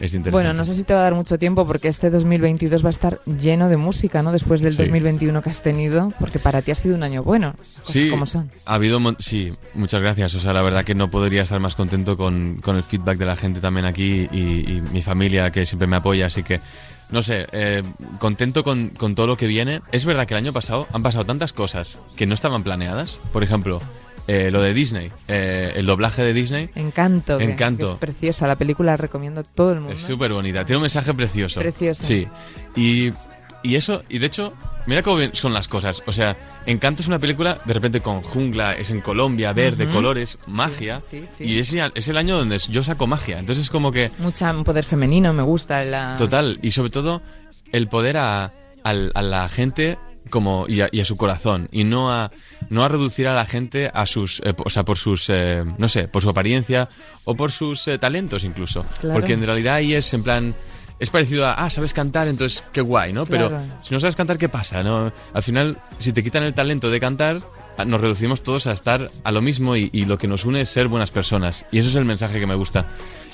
Es 0.00 0.14
interesante. 0.14 0.30
Bueno, 0.32 0.52
no 0.52 0.64
sé 0.64 0.74
si 0.74 0.82
te 0.82 0.94
va 0.94 1.00
a 1.00 1.02
dar 1.04 1.14
mucho 1.14 1.38
tiempo 1.38 1.64
porque 1.64 1.86
este 1.86 2.10
2022 2.10 2.82
va 2.82 2.88
a 2.88 2.90
estar 2.90 3.20
lleno 3.24 3.68
de 3.68 3.76
música, 3.76 4.20
¿no? 4.20 4.32
Después 4.32 4.60
del 4.60 4.72
Sí. 4.72 4.78
2021 4.78 5.42
que 5.42 5.50
has 5.50 5.62
tenido, 5.62 6.12
porque 6.18 6.40
para 6.40 6.60
ti 6.60 6.72
ha 6.72 6.74
sido 6.74 6.96
un 6.96 7.04
año 7.04 7.22
bueno. 7.22 7.54
Sí, 7.84 8.10
como 8.10 8.26
son. 8.26 8.50
ha 8.66 8.74
habido, 8.74 8.98
sí, 9.20 9.52
muchas 9.74 10.02
gracias. 10.02 10.34
O 10.34 10.40
sea, 10.40 10.52
la 10.54 10.62
verdad 10.62 10.82
que 10.84 10.96
no 10.96 11.08
podría 11.08 11.42
estar 11.42 11.60
más 11.60 11.76
contento 11.76 12.16
con, 12.16 12.56
con 12.62 12.74
el 12.76 12.82
feedback 12.82 13.16
de 13.16 13.26
la 13.26 13.36
gente 13.36 13.60
también 13.60 13.86
aquí 13.86 14.28
y, 14.32 14.38
y 14.72 14.82
mi 14.92 15.02
familia 15.02 15.52
que 15.52 15.66
siempre 15.66 15.86
me 15.86 15.94
apoya. 15.96 16.26
Así 16.26 16.42
que, 16.42 16.60
no 17.10 17.22
sé, 17.22 17.46
eh, 17.52 17.82
contento 18.18 18.64
con, 18.64 18.88
con 18.88 19.14
todo 19.14 19.26
lo 19.26 19.36
que 19.36 19.46
viene. 19.46 19.82
Es 19.92 20.04
verdad 20.04 20.26
que 20.26 20.34
el 20.34 20.38
año 20.38 20.52
pasado 20.52 20.86
han 20.92 21.02
pasado 21.02 21.26
tantas 21.26 21.52
cosas 21.52 22.00
que 22.16 22.26
no 22.26 22.34
estaban 22.34 22.62
planeadas. 22.62 23.20
Por 23.32 23.42
ejemplo, 23.42 23.80
eh, 24.28 24.50
lo 24.52 24.62
de 24.62 24.72
Disney, 24.72 25.10
eh, 25.26 25.72
el 25.76 25.86
doblaje 25.86 26.22
de 26.22 26.32
Disney. 26.32 26.70
Encanto. 26.74 27.40
Encanto. 27.40 27.86
que 27.86 27.92
es 27.92 27.98
preciosa. 27.98 28.46
La 28.46 28.56
película 28.56 28.92
la 28.92 28.96
recomiendo 28.96 29.40
a 29.40 29.44
todo 29.44 29.72
el 29.72 29.80
mundo. 29.80 29.94
Es 29.94 30.00
súper 30.00 30.32
bonita, 30.32 30.64
tiene 30.64 30.78
un 30.78 30.82
mensaje 30.82 31.12
precioso. 31.12 31.60
Precioso. 31.60 32.06
Sí. 32.06 32.28
Y, 32.76 33.12
y 33.62 33.76
eso, 33.76 34.02
y 34.08 34.18
de 34.18 34.26
hecho, 34.26 34.52
mira 34.86 35.02
cómo 35.02 35.18
son 35.32 35.52
las 35.54 35.68
cosas. 35.68 36.02
O 36.06 36.12
sea, 36.12 36.36
Encanto 36.66 37.02
es 37.02 37.08
una 37.08 37.18
película 37.18 37.58
de 37.64 37.74
repente 37.74 38.00
con 38.00 38.22
jungla, 38.22 38.74
es 38.74 38.90
en 38.90 39.00
Colombia, 39.00 39.52
verde, 39.52 39.88
colores, 39.88 40.38
magia. 40.46 41.00
sí, 41.00 41.24
sí. 41.26 41.44
Y 41.44 41.58
es, 41.58 41.72
es 41.94 42.08
el 42.08 42.16
año 42.16 42.36
donde 42.36 42.58
yo 42.58 42.82
saco 42.82 43.06
magia. 43.06 43.38
Entonces 43.38 43.64
es 43.64 43.70
como 43.70 43.92
que, 43.92 44.10
Mucha 44.18 44.52
poder 44.64 44.84
femenino, 44.84 45.32
me 45.32 45.42
gusta. 45.42 45.84
La... 45.84 46.16
total, 46.16 46.58
y 46.62 46.70
sobre 46.72 46.90
todo 46.90 47.22
el 47.72 47.88
poder 47.88 48.16
a, 48.18 48.52
la 48.84 49.48
gente 49.48 49.98
como 50.30 50.66
y 50.68 50.80
a, 50.80 50.88
y 50.92 51.00
a 51.00 51.04
su 51.04 51.16
corazón 51.16 51.68
y 51.72 51.84
no 51.84 52.10
a 52.12 52.30
no 52.70 52.84
a 52.84 52.88
reducir 52.88 53.26
a 53.28 53.34
la 53.34 53.44
gente 53.44 53.90
a 53.92 54.06
sus 54.06 54.40
eh, 54.44 54.54
o 54.64 54.70
sea 54.70 54.84
por 54.84 54.96
sus 54.96 55.28
eh, 55.28 55.64
no 55.78 55.88
sé 55.88 56.06
por 56.08 56.22
su 56.22 56.30
apariencia 56.30 56.88
o 57.24 57.34
por 57.34 57.50
sus 57.52 57.86
eh, 57.88 57.98
talentos 57.98 58.44
incluso 58.44 58.84
Claro. 59.00 59.14
porque 59.18 59.32
en 59.34 59.44
realidad 59.44 59.74
ahí 59.74 59.94
es 59.94 60.14
en 60.14 60.22
plan 60.22 60.54
es 61.02 61.10
parecido 61.10 61.46
a 61.46 61.54
ah 61.54 61.68
sabes 61.68 61.92
cantar 61.92 62.28
entonces 62.28 62.62
qué 62.72 62.80
guay 62.80 63.12
no 63.12 63.26
Claro. 63.26 63.48
pero 63.48 63.62
si 63.82 63.92
no 63.92 63.98
sabes 64.00 64.14
cantar 64.16 64.38
qué 64.38 64.48
pasa 64.48 64.82
no 64.84 65.12
al 65.34 65.42
final 65.42 65.76
si 65.98 66.12
te 66.12 66.22
quitan 66.22 66.44
el 66.44 66.54
talento 66.54 66.90
de 66.90 67.00
cantar 67.00 67.40
a- 67.76 67.84
nos 67.84 68.00
reducimos 68.00 68.42
todos 68.42 68.66
a 68.68 68.72
estar 68.72 69.10
a 69.24 69.30
lo 69.32 69.40
mismo 69.42 69.74
y, 69.76 69.90
y 69.92 70.04
lo 70.04 70.16
que 70.18 70.28
nos 70.28 70.44
une 70.44 70.60
es 70.60 70.68
ser 70.70 70.88
buenas 70.88 71.10
personas. 71.10 71.64
Y 71.72 71.78
eso 71.78 71.88
es 71.88 71.94
el 71.94 72.04
mensaje 72.04 72.38
que 72.38 72.46
me 72.46 72.54
gusta. 72.54 72.84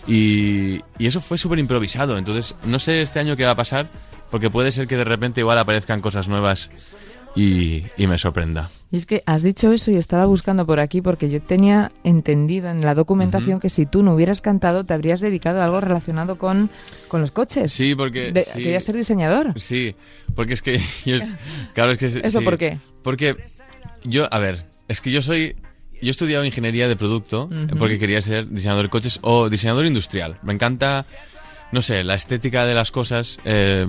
Y, 0.07 0.81
y 0.97 1.07
eso 1.09 1.21
fue 1.21 1.39
súper 1.39 1.59
improvisado. 1.59 2.17
Entonces 2.17 2.55
no 2.65 2.79
sé 2.79 3.03
este 3.03 3.19
año 3.19 3.37
qué 3.37 3.45
va 3.45 3.51
a 3.51 3.57
pasar 3.57 3.89
porque 4.31 4.49
puede 4.49 4.71
ser 4.73 4.87
que 4.87 4.97
de 4.97 5.03
repente 5.05 5.41
igual 5.41 5.59
aparezcan 5.59 6.01
cosas 6.01 6.29
nuevas 6.29 6.71
y, 7.39 7.85
y 7.97 8.07
me 8.07 8.19
sorprenda. 8.19 8.71
Y 8.91 8.97
es 8.97 9.05
que 9.07 9.23
has 9.27 9.43
dicho 9.43 9.71
eso 9.73 9.91
y 9.91 9.97
estaba 9.97 10.25
buscando 10.25 10.65
por 10.67 10.81
aquí 10.81 11.03
porque 11.03 11.29
yo 11.29 11.43
tenía 11.43 11.91
entendido 12.05 12.69
en 12.71 12.81
la 12.81 12.95
documentación 12.95 13.61
que 13.61 13.69
si 13.69 13.85
tú 13.85 14.03
no 14.03 14.15
hubieras 14.15 14.41
cantado 14.41 14.85
te 14.85 14.95
habrías 14.95 15.21
dedicado 15.21 15.61
a 15.61 15.65
algo 15.67 15.81
relacionado 15.81 16.39
con, 16.39 16.71
con 17.09 17.21
los 17.21 17.31
coches. 17.31 17.71
Sí, 17.73 17.95
porque... 17.95 18.33
De- 18.33 18.45
sí, 18.45 18.63
Querías 18.63 18.85
ser 18.85 18.97
diseñador. 18.97 19.53
Sí, 19.61 19.95
porque 20.35 20.55
es 20.55 20.63
que... 20.63 20.81
yo 21.05 21.17
es- 21.17 21.35
claro, 21.75 21.93
es 21.93 21.99
que... 21.99 22.07
¿Eso 22.07 22.39
sí, 22.39 22.45
por 22.45 22.57
qué? 22.57 22.79
Porque 23.03 23.37
yo, 24.05 24.27
a 24.33 24.39
ver, 24.39 24.65
es 24.89 25.01
que 25.03 25.11
yo 25.11 25.21
soy... 25.23 25.55
Yo 26.01 26.07
he 26.07 26.11
estudiado 26.11 26.45
ingeniería 26.45 26.87
de 26.89 26.95
producto 26.97 27.51
porque 27.79 27.99
quería 27.99 28.23
ser 28.23 28.49
diseñador 28.49 28.85
de 28.85 28.89
coches 28.89 29.19
o 29.21 29.49
diseñador 29.51 29.85
industrial. 29.85 30.39
Me 30.45 30.55
encanta, 30.55 31.05
no 31.73 31.83
sé, 31.83 32.05
la 32.05 32.15
estética 32.15 32.65
de 32.67 32.75
las 32.75 32.93
cosas, 32.93 33.41
eh, 33.45 33.85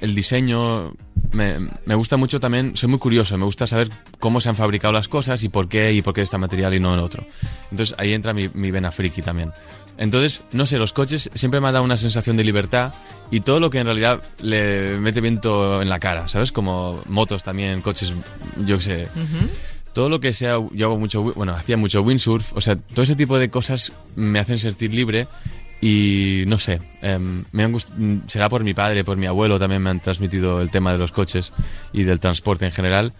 el 0.00 0.14
diseño. 0.14 0.94
Me, 1.34 1.58
me 1.84 1.94
gusta 1.94 2.16
mucho 2.16 2.40
también, 2.40 2.76
soy 2.76 2.88
muy 2.88 2.98
curioso, 2.98 3.36
me 3.36 3.44
gusta 3.44 3.66
saber 3.66 3.90
cómo 4.20 4.40
se 4.40 4.48
han 4.48 4.56
fabricado 4.56 4.92
las 4.92 5.08
cosas 5.08 5.42
y 5.42 5.48
por 5.48 5.68
qué 5.68 5.92
y 5.92 6.00
por 6.00 6.14
qué 6.14 6.22
este 6.22 6.38
material 6.38 6.74
y 6.74 6.80
no 6.80 6.94
el 6.94 7.00
otro. 7.00 7.24
Entonces 7.70 7.94
ahí 7.98 8.14
entra 8.14 8.32
mi, 8.32 8.48
mi 8.54 8.70
vena 8.70 8.92
friki 8.92 9.20
también. 9.20 9.50
Entonces, 9.96 10.42
no 10.52 10.66
sé, 10.66 10.78
los 10.78 10.92
coches 10.92 11.30
siempre 11.34 11.60
me 11.60 11.68
han 11.68 11.74
dado 11.74 11.84
una 11.84 11.96
sensación 11.96 12.36
de 12.36 12.44
libertad 12.44 12.92
y 13.30 13.40
todo 13.40 13.60
lo 13.60 13.70
que 13.70 13.78
en 13.78 13.86
realidad 13.86 14.22
le 14.42 14.98
mete 14.98 15.20
viento 15.20 15.82
en 15.82 15.88
la 15.88 16.00
cara, 16.00 16.28
¿sabes? 16.28 16.50
Como 16.50 17.00
motos 17.06 17.44
también, 17.44 17.80
coches, 17.80 18.12
yo 18.64 18.78
qué 18.78 18.82
sé. 18.82 19.08
Todo 19.92 20.08
lo 20.08 20.18
que 20.18 20.32
sea, 20.32 20.56
yo 20.72 20.86
hago 20.86 20.98
mucho, 20.98 21.22
bueno, 21.22 21.52
hacía 21.54 21.76
mucho 21.76 22.02
windsurf, 22.02 22.52
o 22.56 22.60
sea, 22.60 22.74
todo 22.76 23.02
ese 23.02 23.14
tipo 23.14 23.38
de 23.38 23.50
cosas 23.50 23.92
me 24.16 24.40
hacen 24.40 24.58
sentir 24.58 24.92
libre 24.92 25.28
y 25.86 26.44
no 26.46 26.56
sé, 26.58 26.80
em, 27.02 27.44
me 27.52 27.62
han 27.62 27.72
mm, 27.72 28.22
será 28.26 28.48
por 28.48 28.64
mi 28.64 28.72
padre, 28.72 29.04
por 29.04 29.18
mi 29.18 29.26
abuelo 29.26 29.58
también 29.58 29.82
me 29.82 29.90
han 29.90 30.00
transmitido 30.00 30.62
el 30.62 30.70
tema 30.70 30.92
de 30.92 30.96
los 30.96 31.12
coches 31.12 31.52
y 31.92 32.04
del 32.04 32.20
transporte 32.20 32.64
en 32.64 32.72
general 32.72 33.12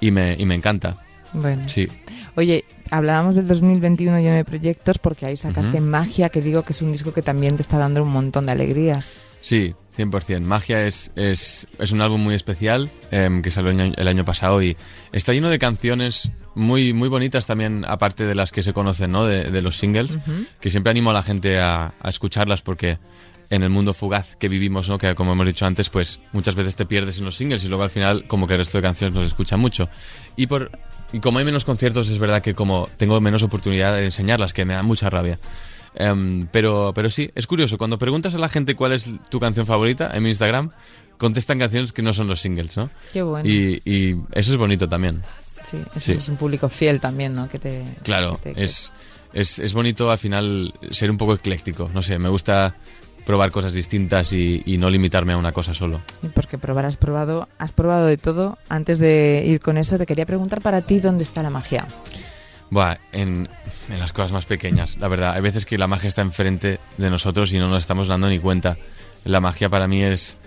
y 0.00 0.12
me, 0.12 0.36
y 0.38 0.46
me 0.46 0.54
encanta, 0.54 0.98
Bueno. 1.32 1.68
sí. 1.68 1.88
Oye, 2.36 2.64
hablábamos 2.90 3.34
del 3.34 3.48
2021 3.48 4.20
lleno 4.20 4.36
de 4.36 4.44
proyectos 4.44 4.98
porque 4.98 5.26
ahí 5.26 5.36
sacaste. 5.36 5.80
Magia, 5.80 6.28
que 6.28 6.40
digo 6.40 6.62
que 6.62 6.72
es 6.72 6.80
un 6.80 6.92
disco 6.92 7.12
que 7.12 7.22
también 7.22 7.56
te 7.56 7.62
está 7.62 7.76
dando 7.76 8.04
un 8.04 8.10
montón 8.10 8.46
de 8.46 8.52
alegrías. 8.52 9.20
Sí, 9.42 9.74
100%. 9.96 10.40
Magia 10.40 10.86
es, 10.86 11.12
es, 11.16 11.66
es 11.78 11.92
un 11.92 12.00
álbum 12.00 12.22
muy 12.22 12.34
especial 12.34 12.90
em, 13.10 13.42
que 13.42 13.50
salió 13.50 13.70
el 13.70 13.80
año, 13.80 13.94
el 13.96 14.08
año 14.08 14.24
pasado 14.24 14.62
y 14.62 14.76
está 15.12 15.32
lleno 15.34 15.50
de 15.50 15.58
canciones 15.58 16.30
muy, 16.54 16.92
muy 16.92 17.08
bonitas 17.08 17.46
también, 17.46 17.84
aparte 17.86 18.24
de 18.24 18.34
las 18.34 18.52
que 18.52 18.62
se 18.62 18.72
conocen, 18.72 19.12
¿no? 19.12 19.26
De, 19.26 19.50
de 19.50 19.62
los 19.62 19.76
singles, 19.76 20.18
que 20.60 20.70
siempre 20.70 20.90
animo 20.90 21.10
a 21.10 21.14
la 21.14 21.22
gente 21.22 21.60
a, 21.60 21.92
a 22.00 22.08
escucharlas 22.08 22.62
porque 22.62 22.98
en 23.50 23.62
el 23.62 23.70
mundo 23.70 23.92
fugaz 23.92 24.36
que 24.36 24.48
vivimos, 24.48 24.88
¿no? 24.88 24.96
Que 24.96 25.14
como 25.14 25.32
hemos 25.32 25.46
dicho 25.46 25.66
antes, 25.66 25.90
pues 25.90 26.20
muchas 26.32 26.54
veces 26.54 26.76
te 26.76 26.86
pierdes 26.86 27.18
en 27.18 27.26
los 27.26 27.36
singles 27.36 27.64
y 27.64 27.68
luego 27.68 27.82
al 27.82 27.90
final 27.90 28.24
como 28.26 28.46
que 28.46 28.54
el 28.54 28.60
resto 28.60 28.78
de 28.78 28.82
canciones 28.82 29.14
no 29.14 29.20
se 29.20 29.28
escucha 29.28 29.56
mucho. 29.56 29.88
Y 30.36 30.46
por 30.46 30.70
y 31.12 31.20
como 31.20 31.38
hay 31.38 31.44
menos 31.44 31.64
conciertos, 31.64 32.08
es 32.08 32.18
verdad 32.18 32.40
que 32.40 32.54
como 32.54 32.88
tengo 32.96 33.20
menos 33.20 33.42
oportunidad 33.42 33.94
de 33.94 34.06
enseñarlas, 34.06 34.54
que 34.54 34.64
me 34.64 34.74
da 34.74 34.82
mucha 34.82 35.10
rabia. 35.10 35.38
Em, 35.94 36.46
pero, 36.50 36.92
pero 36.94 37.10
sí, 37.10 37.30
es 37.34 37.46
curioso. 37.46 37.76
Cuando 37.78 37.98
preguntas 37.98 38.34
a 38.34 38.38
la 38.38 38.48
gente 38.48 38.74
cuál 38.74 38.92
es 38.92 39.10
tu 39.28 39.38
canción 39.40 39.66
favorita 39.66 40.10
en 40.14 40.22
mi 40.22 40.30
Instagram, 40.30 40.70
contestan 41.18 41.58
canciones 41.58 41.92
que 41.92 42.02
no 42.02 42.12
son 42.12 42.28
los 42.28 42.40
singles, 42.40 42.76
¿no? 42.76 42.90
Qué 43.12 43.22
bueno. 43.22 43.48
Y, 43.48 43.82
y 43.84 44.16
eso 44.32 44.52
es 44.52 44.56
bonito 44.58 44.88
también. 44.88 45.22
Sí, 45.70 45.76
eso 45.94 46.00
Sí. 46.00 46.12
es 46.12 46.28
un 46.28 46.36
público 46.36 46.68
fiel 46.68 47.00
también, 47.00 47.34
¿no? 47.34 47.48
Que 47.48 47.58
te, 47.58 47.82
Claro, 48.02 48.40
que 48.42 48.52
te- 48.54 48.64
es, 48.64 48.92
es, 49.32 49.58
es 49.58 49.72
bonito 49.74 50.10
al 50.10 50.18
final 50.18 50.74
ser 50.90 51.10
un 51.10 51.18
poco 51.18 51.34
ecléctico. 51.34 51.90
No 51.94 52.02
sé, 52.02 52.18
me 52.18 52.28
gusta 52.28 52.74
probar 53.24 53.52
cosas 53.52 53.72
distintas 53.72 54.32
y, 54.32 54.62
y 54.66 54.78
no 54.78 54.90
limitarme 54.90 55.32
a 55.34 55.36
una 55.36 55.52
cosa 55.52 55.72
solo. 55.74 56.00
Y 56.24 56.26
Porque 56.28 56.58
probar 56.58 56.86
has 56.86 56.96
probado, 56.96 57.48
has 57.58 57.70
probado 57.70 58.06
de 58.06 58.16
todo. 58.16 58.58
Antes 58.68 58.98
de 58.98 59.44
ir 59.46 59.60
con 59.60 59.78
eso, 59.78 59.96
te 59.98 60.06
quería 60.06 60.26
preguntar 60.26 60.60
para 60.60 60.80
ti 60.80 60.98
dónde 60.98 61.22
está 61.22 61.42
la 61.44 61.50
magia. 61.50 61.86
Buah, 62.72 62.96
en, 63.12 63.50
en 63.90 63.98
las 63.98 64.14
cosas 64.14 64.32
más 64.32 64.46
pequeñas, 64.46 64.96
la 64.96 65.06
verdad. 65.06 65.34
Hay 65.34 65.42
veces 65.42 65.66
que 65.66 65.76
la 65.76 65.88
magia 65.88 66.08
está 66.08 66.22
enfrente 66.22 66.80
de 66.96 67.10
nosotros 67.10 67.52
y 67.52 67.58
no 67.58 67.68
nos 67.68 67.82
estamos 67.82 68.08
dando 68.08 68.30
ni 68.30 68.38
cuenta. 68.38 68.78
La 69.24 69.40
magia 69.40 69.68
para 69.68 69.86
mí 69.86 70.02
es... 70.02 70.38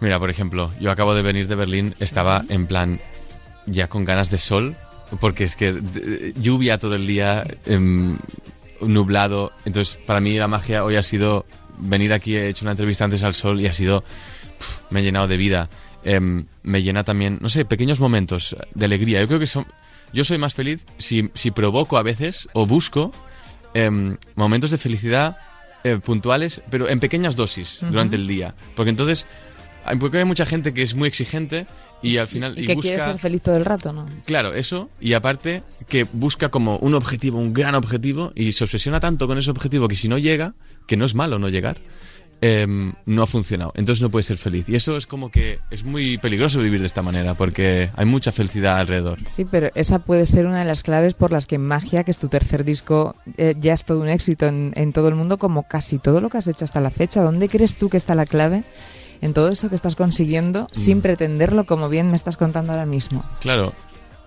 Mira, 0.00 0.18
por 0.18 0.30
ejemplo, 0.30 0.72
yo 0.80 0.90
acabo 0.90 1.14
de 1.14 1.22
venir 1.22 1.46
de 1.46 1.54
Berlín, 1.54 1.94
estaba 2.00 2.44
en 2.48 2.66
plan 2.66 2.98
ya 3.66 3.86
con 3.86 4.04
ganas 4.04 4.30
de 4.30 4.38
sol, 4.38 4.74
porque 5.20 5.44
es 5.44 5.54
que 5.54 5.80
lluvia 6.40 6.76
todo 6.76 6.96
el 6.96 7.06
día, 7.06 7.44
em, 7.66 8.18
nublado. 8.80 9.52
Entonces, 9.64 10.00
para 10.06 10.18
mí 10.18 10.36
la 10.36 10.48
magia 10.48 10.82
hoy 10.82 10.96
ha 10.96 11.04
sido 11.04 11.46
venir 11.78 12.12
aquí, 12.14 12.34
he 12.34 12.48
hecho 12.48 12.64
una 12.64 12.72
entrevista 12.72 13.04
antes 13.04 13.22
al 13.22 13.34
sol 13.34 13.60
y 13.60 13.68
ha 13.68 13.72
sido... 13.74 14.02
me 14.90 14.98
ha 14.98 15.02
llenado 15.04 15.28
de 15.28 15.36
vida. 15.36 15.70
Em, 16.02 16.46
me 16.64 16.82
llena 16.82 17.04
también, 17.04 17.38
no 17.40 17.48
sé, 17.48 17.64
pequeños 17.64 18.00
momentos 18.00 18.56
de 18.74 18.84
alegría. 18.86 19.20
Yo 19.20 19.28
creo 19.28 19.38
que 19.38 19.46
son... 19.46 19.66
Yo 20.12 20.24
soy 20.24 20.38
más 20.38 20.54
feliz 20.54 20.86
si, 20.98 21.30
si 21.34 21.50
provoco 21.50 21.98
a 21.98 22.02
veces 22.02 22.48
o 22.52 22.66
busco 22.66 23.12
em, 23.74 24.16
momentos 24.34 24.70
de 24.70 24.78
felicidad 24.78 25.36
eh, 25.84 25.98
puntuales, 26.02 26.62
pero 26.70 26.88
en 26.88 27.00
pequeñas 27.00 27.36
dosis 27.36 27.80
durante 27.90 28.16
el 28.16 28.26
día. 28.26 28.54
Porque 28.74 28.90
entonces, 28.90 29.26
porque 30.00 30.18
hay 30.18 30.24
mucha 30.24 30.46
gente 30.46 30.74
que 30.74 30.82
es 30.82 30.94
muy 30.94 31.06
exigente 31.08 31.66
y 32.02 32.16
al 32.18 32.28
final... 32.28 32.58
Y, 32.58 32.66
que 32.66 32.74
busca, 32.74 32.88
quieres 32.88 33.04
ser 33.04 33.18
feliz 33.18 33.42
todo 33.42 33.56
el 33.56 33.64
rato, 33.64 33.92
¿no? 33.92 34.06
Claro, 34.24 34.54
eso. 34.54 34.90
Y 35.00 35.12
aparte 35.12 35.62
que 35.88 36.04
busca 36.04 36.48
como 36.48 36.76
un 36.78 36.94
objetivo, 36.94 37.38
un 37.38 37.52
gran 37.52 37.74
objetivo, 37.74 38.32
y 38.34 38.52
se 38.52 38.64
obsesiona 38.64 39.00
tanto 39.00 39.26
con 39.26 39.38
ese 39.38 39.50
objetivo 39.50 39.88
que 39.88 39.94
si 39.94 40.08
no 40.08 40.18
llega, 40.18 40.54
que 40.86 40.96
no 40.96 41.04
es 41.04 41.14
malo 41.14 41.38
no 41.38 41.48
llegar, 41.48 41.78
em, 42.40 42.92
no 43.06 43.22
ha 43.22 43.26
funcionado. 43.26 43.72
Entonces 43.76 44.02
no 44.02 44.10
puede 44.10 44.22
ser 44.22 44.36
feliz. 44.36 44.68
Y 44.68 44.76
eso 44.76 44.96
es 44.96 45.06
como 45.06 45.30
que 45.30 45.58
es 45.70 45.84
muy 45.84 46.18
peligroso 46.18 46.60
vivir 46.60 46.80
de 46.80 46.86
esta 46.86 47.02
manera, 47.02 47.34
porque 47.34 47.90
hay 47.96 48.04
mucha 48.06 48.32
felicidad 48.32 48.78
alrededor. 48.78 49.18
Sí, 49.24 49.44
pero 49.44 49.70
esa 49.74 50.00
puede 50.00 50.26
ser 50.26 50.46
una 50.46 50.58
de 50.60 50.64
las 50.64 50.82
claves 50.82 51.14
por 51.14 51.32
las 51.32 51.46
que 51.46 51.58
Magia, 51.58 52.04
que 52.04 52.10
es 52.10 52.18
tu 52.18 52.28
tercer 52.28 52.64
disco, 52.64 53.14
eh, 53.36 53.54
ya 53.58 53.72
es 53.72 53.84
todo 53.84 54.00
un 54.00 54.08
éxito 54.08 54.46
en, 54.46 54.72
en 54.76 54.92
todo 54.92 55.08
el 55.08 55.14
mundo, 55.14 55.38
como 55.38 55.66
casi 55.66 55.98
todo 55.98 56.20
lo 56.20 56.28
que 56.28 56.38
has 56.38 56.46
hecho 56.48 56.64
hasta 56.64 56.80
la 56.80 56.90
fecha. 56.90 57.22
¿Dónde 57.22 57.48
crees 57.48 57.76
tú 57.76 57.88
que 57.88 57.96
está 57.96 58.14
la 58.14 58.26
clave 58.26 58.64
en 59.22 59.32
todo 59.32 59.48
eso 59.48 59.68
que 59.70 59.74
estás 59.76 59.96
consiguiendo 59.96 60.64
Mm. 60.64 60.74
sin 60.74 61.00
pretenderlo, 61.00 61.64
como 61.66 61.88
bien 61.88 62.10
me 62.10 62.16
estás 62.16 62.36
contando 62.36 62.72
ahora 62.72 62.86
mismo? 62.86 63.24
Claro. 63.40 63.72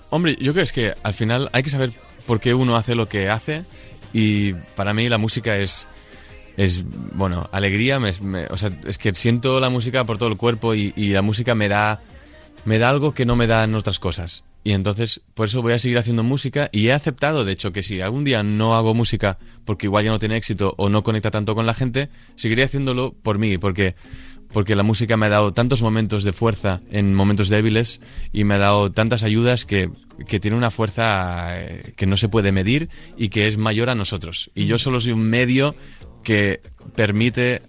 Hombre, 0.10 0.36
yo 0.42 0.54
creo 0.54 0.64
es 0.64 0.72
que 0.74 0.96
al 1.04 1.14
final 1.14 1.50
hay 1.54 1.62
que 1.62 1.70
saber 1.70 1.92
por 2.26 2.40
qué 2.40 2.56
uno 2.56 2.76
hace 2.76 2.96
lo 2.96 3.08
que 3.08 3.30
hace 3.30 3.64
y 4.14 4.54
para 4.76 4.94
mí 4.94 5.08
la 5.10 5.20
música 5.20 5.58
es 5.58 5.88
es 6.60 6.84
bueno 7.16 7.50
alegría 7.54 8.00
me- 8.00 8.12
me- 8.22 8.48
o 8.48 8.58
sea 8.58 8.70
es 8.86 8.98
que 8.98 9.14
siento 9.16 9.60
la 9.62 9.70
música 9.70 10.04
por 10.06 10.18
todo 10.18 10.28
el 10.30 10.36
cuerpo 10.38 10.76
y, 10.76 10.94
y 10.98 11.10
la 11.12 11.22
música 11.22 11.56
me 11.56 11.70
da 11.70 12.02
me 12.66 12.78
da 12.78 12.90
algo 12.90 13.14
que 13.14 13.26
no 13.26 13.36
me 13.38 13.48
dan 13.48 13.74
otras 13.76 13.98
cosas 14.00 14.44
y 14.66 14.74
entonces 14.74 15.22
por 15.36 15.48
eso 15.48 15.62
voy 15.62 15.72
a 15.72 15.80
seguir 15.80 15.98
haciendo 15.98 16.22
música 16.24 16.70
y 16.74 16.88
he 16.88 16.94
aceptado 16.94 17.46
de 17.46 17.54
hecho 17.54 17.72
que 17.72 17.82
si 17.82 18.02
algún 18.02 18.26
día 18.26 18.44
no 18.44 18.76
hago 18.76 18.94
música 18.94 19.38
porque 19.64 19.88
igual 19.88 20.04
ya 20.04 20.12
no 20.12 20.20
tiene 20.20 20.36
éxito 20.36 20.74
o 20.78 20.90
no 20.90 21.02
conecta 21.02 21.32
tanto 21.32 21.56
con 21.56 21.66
la 21.66 21.74
gente 21.74 22.10
seguiré 22.36 22.64
haciéndolo 22.64 23.14
por 23.14 23.40
mí 23.40 23.58
porque 23.58 23.96
porque 24.52 24.76
la 24.76 24.82
música 24.82 25.16
me 25.16 25.28
ha 25.28 25.30
dado 25.30 25.54
tantos 25.54 25.84
momentos 25.84 26.24
de 26.24 26.34
fuerza 26.34 26.82
en 26.90 27.14
momentos 27.14 27.50
débiles 27.50 28.02
y 28.34 28.46
me 28.46 28.56
ha 28.56 28.58
dado 28.58 28.92
tantas 28.92 29.22
ayudas 29.22 29.64
que, 29.64 29.92
que 30.28 30.40
tiene 30.40 30.58
una 30.58 30.72
fuerza 30.72 31.60
eh, 31.62 31.94
que 31.96 32.08
no 32.08 32.18
se 32.18 32.30
puede 32.30 32.52
medir 32.52 32.90
y 33.16 33.30
que 33.30 33.48
es 33.48 33.58
mayor 33.58 33.92
a 33.92 33.96
nosotros. 33.96 34.50
Y 34.56 34.66
yo 34.66 34.80
solo 34.80 35.00
soy 35.02 35.12
un 35.12 35.22
medio 35.22 35.76
que 36.30 36.62
permite 36.96 37.64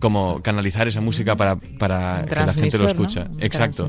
como 0.00 0.40
canalizar 0.42 0.86
esa 0.88 1.00
música 1.00 1.36
para, 1.36 1.56
para 1.56 2.24
que 2.28 2.34
la 2.34 2.52
gente 2.52 2.76
lo 2.78 2.88
escucha. 2.88 3.28
Exacto. 3.38 3.88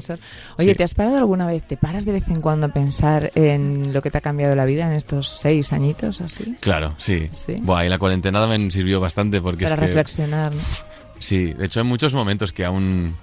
Oye, 0.58 0.72
Sí. 0.72 0.76
¿te 0.76 0.84
has 0.84 0.94
parado 0.94 1.18
alguna 1.18 1.46
vez? 1.48 1.64
¿Te 1.68 1.76
paras 1.78 2.06
de 2.06 2.12
vez 2.12 2.28
en 2.30 2.40
cuando 2.40 2.68
a 2.68 2.70
pensar 2.70 3.32
en 3.36 3.94
lo 3.94 4.02
que 4.04 4.12
te 4.12 4.18
ha 4.20 4.22
cambiado 4.22 4.56
la 4.56 4.66
vida 4.66 4.86
en 4.86 4.94
estos 4.94 5.28
seis 5.30 5.74
añitos 5.74 6.22
así? 6.22 6.56
Claro, 6.60 6.96
sí. 7.00 7.30
Sí. 7.34 7.56
Buah, 7.62 7.86
y 7.86 7.90
la 7.90 7.98
cuarentena 7.98 8.46
me 8.46 8.70
sirvió 8.72 9.00
bastante 9.00 9.42
porque 9.42 9.64
Para 9.66 9.76
es 9.76 9.80
que... 9.80 9.86
reflexionar, 9.88 10.54
¿no? 10.54 10.62
Sí, 11.20 11.54
de 11.54 11.66
hecho 11.66 11.80
hay 11.80 11.86
muchos 11.88 12.14
momentos 12.14 12.52
que 12.52 12.64
aún... 12.66 13.16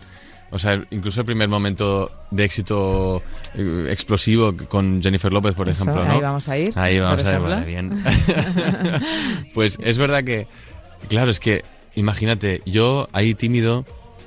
O 0.50 0.58
sea, 0.58 0.82
incluso 0.90 1.20
el 1.20 1.26
primer 1.26 1.48
momento 1.48 2.10
de 2.30 2.44
éxito 2.44 3.22
eh, 3.54 3.88
explosivo 3.90 4.54
con 4.68 5.00
Jennifer 5.02 5.30
López, 5.32 5.54
por 5.54 5.68
Eso, 5.68 5.82
ejemplo, 5.82 6.04
¿no? 6.06 6.12
ahí 6.12 6.20
vamos 6.22 6.48
a 6.48 6.56
ir, 6.58 6.72
Ahí 6.76 6.98
vamos 7.00 7.22
a 7.24 7.34
ir, 7.34 7.38
vale, 7.40 7.66
bien. 7.66 8.02
pues 9.54 9.78
es 9.82 9.98
verdad 9.98 10.24
que, 10.24 10.46
claro, 11.08 11.30
es 11.30 11.40
que, 11.40 11.64
imagínate, 11.94 12.62
yo 12.66 13.08
ahí 13.12 13.34
tímido, 13.34 13.84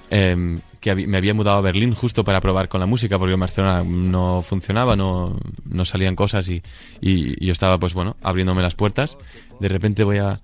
em, 0.10 0.60
que 0.80 0.96
me 0.96 1.18
había 1.18 1.34
mudado 1.34 1.58
a 1.58 1.62
Berlín 1.62 1.94
justo 1.94 2.24
para 2.24 2.42
probar 2.42 2.68
con 2.68 2.80
la 2.80 2.88
música, 2.88 3.20
porque 3.20 3.34
en 3.36 3.40
Barcelona 3.40 3.84
no 3.86 4.42
funcionaba, 4.42 4.96
no, 4.96 5.38
no 5.70 5.86
salían 5.86 6.16
cosas 6.16 6.50
y, 6.50 6.64
y 7.02 7.46
yo 7.46 7.52
estaba, 7.52 7.80
pues 7.80 7.94
bueno, 7.94 8.18
abriéndome 8.24 8.62
las 8.64 8.76
puertas. 8.76 9.18
De 9.60 9.70
repente 9.70 10.04
voy 10.04 10.18
a... 10.18 10.42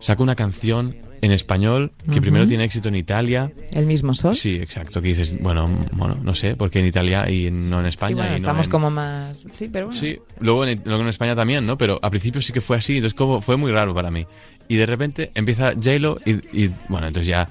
Saco 0.00 0.22
una 0.22 0.36
canción 0.36 0.96
en 1.22 1.32
español 1.32 1.90
que 2.12 2.20
primero 2.20 2.46
tiene 2.46 2.62
éxito 2.62 2.86
en 2.88 2.94
Italia. 2.94 3.50
El 3.72 3.86
mismo 3.86 4.14
sol. 4.14 4.36
Sí, 4.36 4.54
exacto, 4.54 5.02
que 5.02 5.08
dices, 5.08 5.34
bueno, 5.40 5.68
bueno, 5.90 6.16
no 6.22 6.36
sé, 6.36 6.54
porque 6.54 6.78
en 6.78 6.86
Italia 6.86 7.28
y 7.28 7.50
no 7.50 7.78
en 7.80 7.86
Sí, 7.86 7.88
España. 7.88 8.14
bueno, 8.14 8.28
y 8.28 8.30
no 8.30 8.36
estamos 8.36 8.66
en- 8.66 8.70
como 8.70 8.90
más... 8.92 9.44
Sí, 9.50 9.68
pero 9.72 9.86
bueno. 9.86 9.98
Sí, 10.00 10.16
luego 10.38 10.64
en, 10.66 10.80
luego 10.84 11.02
en 11.02 11.08
España 11.08 11.34
también, 11.34 11.66
¿no? 11.66 11.76
Pero 11.76 11.98
al 12.00 12.10
principio 12.10 12.40
sí 12.42 12.52
que 12.52 12.60
fue 12.60 12.76
así, 12.76 12.94
entonces 12.98 13.14
como 13.14 13.40
fue 13.40 13.56
muy 13.56 13.72
raro 13.72 13.92
para 13.92 14.12
mí. 14.12 14.24
Y 14.68 14.76
de 14.76 14.86
repente 14.86 15.30
empieza 15.34 15.72
J-Lo 15.72 16.18
y, 16.24 16.32
y, 16.64 16.74
bueno, 16.88 17.06
entonces 17.06 17.26
ya 17.28 17.48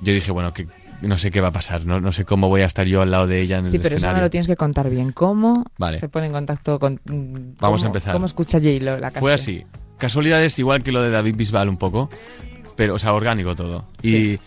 yo 0.00 0.12
dije, 0.12 0.30
bueno, 0.32 0.52
que 0.52 0.66
no 1.02 1.16
sé 1.18 1.30
qué 1.30 1.40
va 1.40 1.48
a 1.48 1.52
pasar, 1.52 1.84
no, 1.86 2.00
no 2.00 2.10
sé 2.12 2.24
cómo 2.24 2.48
voy 2.48 2.62
a 2.62 2.64
estar 2.66 2.86
yo 2.86 3.02
al 3.02 3.10
lado 3.10 3.26
de 3.26 3.40
ella 3.40 3.58
en 3.58 3.66
Sí, 3.66 3.76
el 3.76 3.82
pero 3.82 3.94
eso 3.94 4.02
me 4.02 4.08
escenario. 4.08 4.22
lo 4.22 4.30
tienes 4.30 4.46
que 4.46 4.56
contar 4.56 4.90
bien. 4.90 5.12
¿Cómo 5.12 5.64
Vale. 5.78 5.98
se 5.98 6.08
pone 6.08 6.26
en 6.26 6.32
contacto 6.32 6.78
con... 6.80 7.00
mm, 7.04 7.58
Vamos 7.60 7.84
a 7.84 7.86
empezar. 7.86 8.12
¿Cómo 8.12 8.26
escucha 8.26 8.58
J-Lo 8.58 8.92
la 8.98 9.00
canción? 9.10 9.20
Fue 9.20 9.32
así. 9.34 9.64
Casualidades 9.98 10.58
igual 10.58 10.82
que 10.82 10.92
lo 10.92 11.02
de 11.02 11.10
David 11.10 11.36
Bisbal 11.36 11.68
un 11.68 11.76
poco, 11.76 12.10
pero, 12.76 12.94
o 12.94 12.98
sea, 12.98 13.12
orgánico 13.14 13.54
todo. 13.54 13.86
Y 14.02 14.38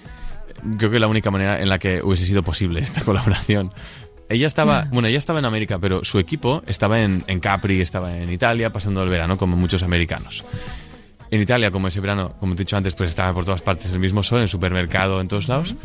creo 0.77 0.91
que 0.91 0.99
la 0.99 1.08
única 1.08 1.32
manera 1.32 1.62
en 1.62 1.69
la 1.69 1.79
que 1.79 2.01
hubiese 2.03 2.25
sido 2.25 2.43
posible 2.43 2.79
esta 2.82 3.01
colaboración. 3.03 3.71
Ella 4.27 4.45
estaba, 4.45 4.88
bueno, 4.91 5.08
ella 5.08 5.17
estaba 5.17 5.39
en 5.39 5.45
América, 5.45 5.79
pero 5.79 6.03
su 6.03 6.19
equipo 6.19 6.62
estaba 6.67 6.99
en, 7.01 7.23
en 7.25 7.39
Capri, 7.39 7.82
estaba 7.82 8.15
en 8.15 8.29
Italia, 8.32 8.71
pasando 8.71 9.01
el 9.01 9.10
verano, 9.10 9.38
como 9.38 9.55
muchos 9.55 9.82
americanos. 9.82 10.43
En 11.32 11.42
Italia, 11.42 11.70
como 11.72 11.88
ese 11.88 12.00
verano, 12.00 12.34
como 12.39 12.56
te 12.56 12.62
he 12.62 12.65
dicho 12.65 12.76
antes, 12.78 12.94
pues 12.96 13.10
estaba 13.10 13.34
por 13.34 13.46
todas 13.46 13.62
partes 13.62 13.92
el 13.92 14.00
mismo 14.00 14.24
sol, 14.24 14.42
en 14.42 14.48
supermercado, 14.48 15.22
en 15.22 15.28
todos 15.28 15.48
lados. 15.48 15.76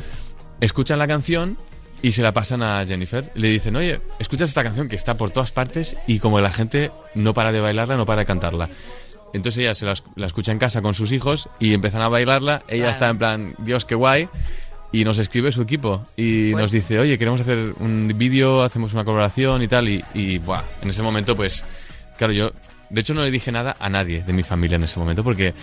Escuchan 0.60 0.98
la 0.98 1.06
canción 1.06 1.58
y 2.00 2.12
se 2.12 2.22
la 2.22 2.32
pasan 2.32 2.62
a 2.62 2.84
Jennifer. 2.86 3.30
Le 3.34 3.48
dicen, 3.48 3.76
oye, 3.76 4.00
escuchas 4.18 4.48
esta 4.48 4.62
canción 4.64 4.88
que 4.88 4.96
está 4.96 5.16
por 5.16 5.30
todas 5.30 5.52
partes 5.52 5.96
y 6.06 6.18
como 6.18 6.40
la 6.40 6.50
gente 6.50 6.90
no 7.14 7.34
para 7.34 7.52
de 7.52 7.60
bailarla, 7.60 7.96
no 7.96 8.06
para 8.06 8.20
de 8.20 8.26
cantarla. 8.26 8.68
Entonces 9.34 9.58
ella 9.62 9.74
se 9.74 9.84
la, 9.84 9.94
la 10.16 10.26
escucha 10.26 10.52
en 10.52 10.58
casa 10.58 10.80
con 10.80 10.94
sus 10.94 11.12
hijos 11.12 11.48
y 11.58 11.74
empiezan 11.74 12.02
a 12.02 12.08
bailarla. 12.08 12.62
Ella 12.68 12.84
Claro. 12.84 12.90
está 12.90 13.08
en 13.10 13.18
plan, 13.18 13.54
Dios, 13.58 13.84
qué 13.84 13.94
guay. 13.96 14.28
Y 14.92 15.04
nos 15.04 15.18
escribe 15.18 15.50
su 15.50 15.60
equipo 15.60 16.06
y 16.16 16.52
Pues- 16.52 16.62
nos 16.62 16.70
dice, 16.70 16.98
oye, 17.00 17.18
queremos 17.18 17.40
hacer 17.40 17.74
un 17.80 18.12
vídeo, 18.16 18.62
hacemos 18.62 18.92
una 18.94 19.04
colaboración 19.04 19.60
y 19.62 19.68
tal. 19.68 19.88
Y, 19.88 20.04
y 20.14 20.38
buah, 20.38 20.62
en 20.82 20.88
ese 20.90 21.02
momento, 21.02 21.34
pues, 21.34 21.64
claro, 22.16 22.32
yo, 22.32 22.52
de 22.90 23.00
hecho, 23.00 23.14
no 23.14 23.22
le 23.22 23.30
dije 23.30 23.50
nada 23.52 23.76
a 23.80 23.88
nadie 23.88 24.22
de 24.22 24.32
mi 24.32 24.42
familia 24.42 24.76
en 24.76 24.84
ese 24.84 24.98
momento 24.98 25.22
porque 25.24 25.54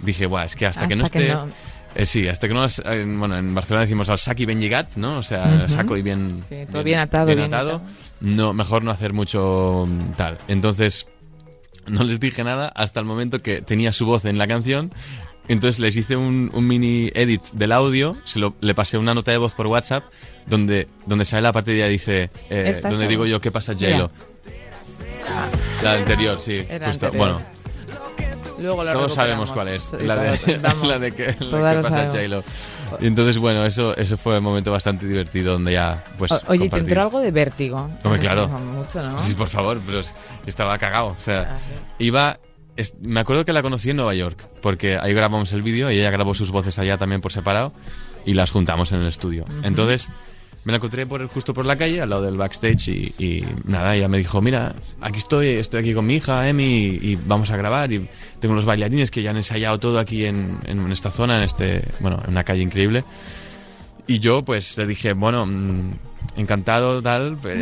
dije, 0.00 0.26
buah, 0.26 0.44
es 0.44 0.56
que 0.56 0.66
hasta, 0.66 0.86
que 0.88 0.96
no 0.96 1.04
que 1.08 1.18
esté. 1.18 1.32
no- 1.34 1.48
Eh, 1.96 2.06
sí, 2.06 2.26
hasta 2.26 2.48
que 2.48 2.54
no. 2.54 2.62
las- 2.62 2.80
eh, 2.84 3.04
bueno, 3.06 3.38
en 3.38 3.54
Barcelona 3.54 3.82
decimos 3.82 4.08
al 4.10 4.18
sac 4.18 4.40
y 4.40 4.46
ben 4.46 4.60
llegat, 4.60 4.96
¿no? 4.96 5.18
O 5.18 5.22
sea, 5.22 5.58
Ujú. 5.60 5.68
saco 5.68 5.96
y 5.96 6.02
bien. 6.02 6.42
Sí, 6.48 6.64
todo 6.70 6.82
bien 6.82 6.98
atado, 6.98 7.26
bien 7.26 7.38
atado. 7.38 7.76
atado. 7.76 7.90
No, 8.20 8.52
mejor 8.52 8.82
no 8.82 8.90
hacer 8.90 9.12
mucho 9.12 9.86
mm, 9.88 10.12
tal. 10.16 10.38
Entonces, 10.48 11.06
no 11.86 12.02
les 12.02 12.18
dije 12.18 12.42
nada 12.42 12.66
hasta 12.74 12.98
el 12.98 13.06
momento 13.06 13.40
que 13.42 13.60
tenía 13.62 13.92
su 13.92 14.06
voz 14.06 14.24
en 14.24 14.38
la 14.38 14.48
canción. 14.48 14.92
Entonces 15.46 15.78
les 15.78 15.96
hice 15.96 16.16
un, 16.16 16.50
un 16.54 16.66
mini 16.66 17.10
edit 17.14 17.42
del 17.52 17.70
audio, 17.70 18.16
se 18.24 18.38
lo, 18.40 18.56
le 18.60 18.74
pasé 18.74 18.96
una 18.98 19.12
nota 19.14 19.30
de 19.30 19.36
voz 19.36 19.54
por 19.54 19.66
WhatsApp 19.68 20.02
donde, 20.46 20.88
donde 21.06 21.24
sale 21.26 21.42
la 21.42 21.52
parte 21.52 21.70
de 21.72 21.76
ella 21.76 21.88
dice, 21.88 22.30
eh, 22.50 22.80
donde 22.82 23.06
digo 23.06 23.24
yo, 23.26 23.40
¿qué 23.42 23.52
pasa. 23.52 23.74
J-Lo? 23.74 24.10
La 25.84 25.94
anterior, 25.98 26.40
sí. 26.40 26.64
Era 26.68 26.88
justo. 26.88 27.06
anterior. 27.06 27.32
Bueno, 27.34 27.54
Luego 28.58 28.84
todos 28.92 29.14
sabemos 29.14 29.50
cuál 29.52 29.68
es. 29.68 29.92
La 30.00 30.16
de, 30.16 30.58
vamos, 30.58 30.86
la 30.88 30.98
de 30.98 31.12
que, 31.12 31.36
la 31.40 31.74
lo 31.74 31.82
pasa. 31.82 32.04
J-Lo. 32.06 32.44
Y 33.00 33.06
entonces, 33.08 33.36
bueno, 33.38 33.66
eso, 33.66 33.96
eso 33.96 34.16
fue 34.16 34.38
un 34.38 34.44
momento 34.44 34.70
bastante 34.70 35.06
divertido 35.06 35.54
donde 35.54 35.72
ya, 35.72 36.02
pues. 36.18 36.30
O- 36.32 36.40
Oye, 36.48 36.68
¿te 36.68 36.76
entró 36.78 37.02
algo 37.02 37.20
de 37.20 37.30
vértigo? 37.32 37.90
Hombre, 38.04 38.20
claro. 38.20 38.48
Mucho, 38.48 39.02
¿no? 39.02 39.18
Sí, 39.18 39.34
por 39.34 39.48
favor, 39.48 39.80
pero 39.84 39.98
es- 40.00 40.14
estaba 40.46 40.78
cagado. 40.78 41.08
O 41.08 41.20
sea, 41.20 41.48
Ah, 41.50 41.58
iba. 41.98 42.38
es- 42.76 42.94
me 43.02 43.20
acuerdo 43.20 43.44
que 43.44 43.52
la 43.52 43.62
conocí 43.62 43.90
en 43.90 43.96
Nueva 43.96 44.14
York, 44.14 44.46
porque 44.62 44.96
ahí 44.98 45.12
grabamos 45.12 45.52
el 45.52 45.62
vídeo 45.62 45.90
y 45.90 45.98
ella 45.98 46.10
grabó 46.10 46.34
sus 46.34 46.50
voces 46.52 46.78
allá 46.78 46.96
también 46.96 47.20
por 47.20 47.32
separado 47.32 47.72
y 48.24 48.34
las 48.34 48.50
juntamos 48.52 48.92
en 48.92 49.00
el 49.00 49.08
estudio. 49.08 49.44
Entonces, 49.64 50.08
me 50.64 50.72
la 50.72 50.76
encontré 50.76 51.06
por, 51.06 51.26
justo 51.28 51.52
por 51.52 51.66
la 51.66 51.76
calle, 51.76 52.00
al 52.00 52.10
lado 52.10 52.22
del 52.22 52.36
backstage, 52.36 52.88
y, 52.88 53.44
nada, 53.64 53.94
ella 53.94 54.08
me 54.08 54.18
dijo: 54.18 54.40
Mira, 54.40 54.74
aquí 55.00 55.18
estoy, 55.18 55.48
estoy 55.48 55.80
aquí 55.80 55.94
con 55.94 56.06
mi 56.06 56.16
hija, 56.16 56.48
Emi, 56.48 56.98
y 57.00 57.18
vamos 57.26 57.50
a 57.50 57.56
grabar. 57.56 57.92
Y 57.92 58.08
tengo 58.40 58.54
los 58.54 58.64
bailarines 58.64 59.10
que 59.10 59.22
ya 59.22 59.30
han 59.30 59.36
ensayado 59.36 59.78
todo 59.78 59.98
aquí 59.98 60.24
en, 60.24 60.58
en 60.64 60.90
esta 60.90 61.10
zona, 61.10 61.36
en 61.36 61.42
este, 61.42 61.82
bueno, 62.00 62.20
en 62.24 62.30
una 62.30 62.44
calle 62.44 62.62
increíble. 62.62 63.04
Y 64.06 64.20
yo, 64.20 64.42
pues, 64.42 64.78
le 64.78 64.86
dije: 64.86 65.12
Bueno, 65.12 65.44
mm, 65.46 65.92
encantado, 66.36 67.00
tal. 67.02 67.36
pero- 67.42 67.60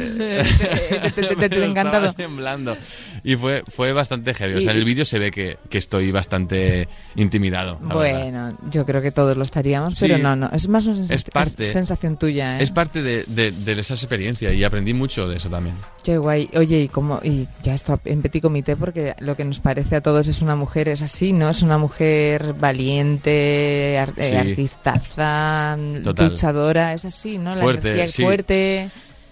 Te- 1.48 1.64
encantado. 1.64 2.12
temblando. 2.12 2.76
Y 3.24 3.36
fue, 3.36 3.62
fue 3.70 3.92
bastante 3.92 4.34
heavy. 4.34 4.54
O 4.54 4.60
sea, 4.60 4.72
en 4.72 4.78
el 4.78 4.84
vídeo 4.84 5.04
se 5.04 5.18
ve 5.18 5.30
que, 5.30 5.58
que 5.70 5.78
estoy 5.78 6.10
bastante 6.10 6.88
intimidado. 7.14 7.78
verdad. 7.80 7.94
Bueno, 7.94 8.58
yo 8.70 8.84
creo 8.84 9.00
que 9.00 9.12
todos 9.12 9.36
lo 9.36 9.42
estaríamos, 9.44 9.94
Sí. 9.94 10.00
pero 10.08 10.18
no, 10.18 10.34
no. 10.34 10.50
Es 10.52 10.68
más 10.68 10.86
una 10.86 10.96
sensa- 10.96 11.14
Es 11.14 11.24
parte- 11.24 11.72
sensación 11.72 12.16
tuya, 12.16 12.58
¿eh? 12.58 12.62
Es 12.62 12.70
parte 12.72 13.02
de, 13.02 13.24
de, 13.28 13.52
de 13.52 13.72
esa 13.80 13.94
experiencia 13.94 14.52
y 14.52 14.64
aprendí 14.64 14.92
mucho 14.94 15.28
de 15.28 15.36
eso 15.36 15.48
también. 15.48 15.76
Qué 16.02 16.18
guay. 16.18 16.50
Oye, 16.56 16.80
y 16.80 16.88
como 16.88 17.20
y 17.22 17.46
ya 17.62 17.74
esto 17.74 18.00
en 18.04 18.22
petit 18.22 18.42
comité 18.42 18.74
porque 18.74 19.14
lo 19.20 19.36
que 19.36 19.44
nos 19.44 19.60
parece 19.60 19.94
a 19.96 20.00
todos 20.00 20.26
es 20.26 20.42
una 20.42 20.56
mujer 20.56 20.88
es 20.88 21.00
así, 21.02 21.32
¿no? 21.32 21.48
Es 21.50 21.62
una 21.62 21.78
mujer 21.78 22.54
valiente, 22.54 23.98
ar- 23.98 24.14
eh, 24.16 24.30
Sí. 24.30 24.50
artistaza, 24.50 25.76
Total. 26.02 26.28
luchadora, 26.30 26.94
es 26.94 27.04
así, 27.04 27.38
¿no? 27.38 27.54
La 27.54 27.60
Fuerte, 27.60 27.88
energía 27.90 28.08
sí. 28.08 28.22
fuerte, 28.22 28.61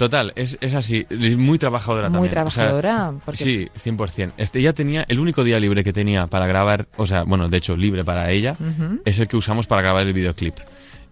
Total, 0.00 0.32
es, 0.34 0.56
es 0.62 0.72
así. 0.72 1.06
Muy 1.36 1.58
trabajadora 1.58 2.08
muy 2.08 2.30
también. 2.30 2.46
O 2.46 2.50
sea, 2.50 2.70
trabajadora, 2.70 3.12
porque 3.22 3.36
Sí, 3.36 3.68
100%. 3.84 4.32
Este, 4.38 4.58
ella 4.58 4.72
tenía, 4.72 5.04
el 5.08 5.20
único 5.20 5.44
día 5.44 5.60
libre 5.60 5.84
que 5.84 5.92
tenía 5.92 6.26
para 6.26 6.46
grabar, 6.46 6.88
o 6.96 7.06
sea, 7.06 7.24
bueno, 7.24 7.50
de 7.50 7.58
hecho, 7.58 7.76
libre 7.76 8.02
para 8.02 8.30
ella, 8.30 8.56
es 9.04 9.18
el 9.18 9.28
que 9.28 9.36
usamos 9.36 9.66
para 9.66 9.82
grabar 9.82 10.06
el 10.06 10.14
videoclip. 10.14 10.54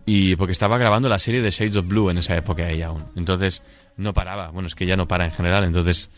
Y 0.07 0.37
porque 0.37 0.53
estaba 0.53 0.79
grabando 0.79 1.11
la 1.11 1.19
serie 1.19 1.43
de 1.43 1.51
Shades 1.51 1.77
of 1.77 1.87
Blue 1.87 2.09
en 2.09 2.17
esa 2.17 2.35
época 2.35 2.67
ella 2.71 2.87
aún. 2.87 3.05
Entonces, 3.15 3.63
no 3.99 4.15
paraba. 4.15 4.49
Bueno, 4.49 4.69
es 4.69 4.75
que 4.75 4.87
ya 4.87 4.97
no 4.97 5.07
para 5.07 5.27
en 5.27 5.33
general. 5.33 5.65
Entonces, 5.65 6.09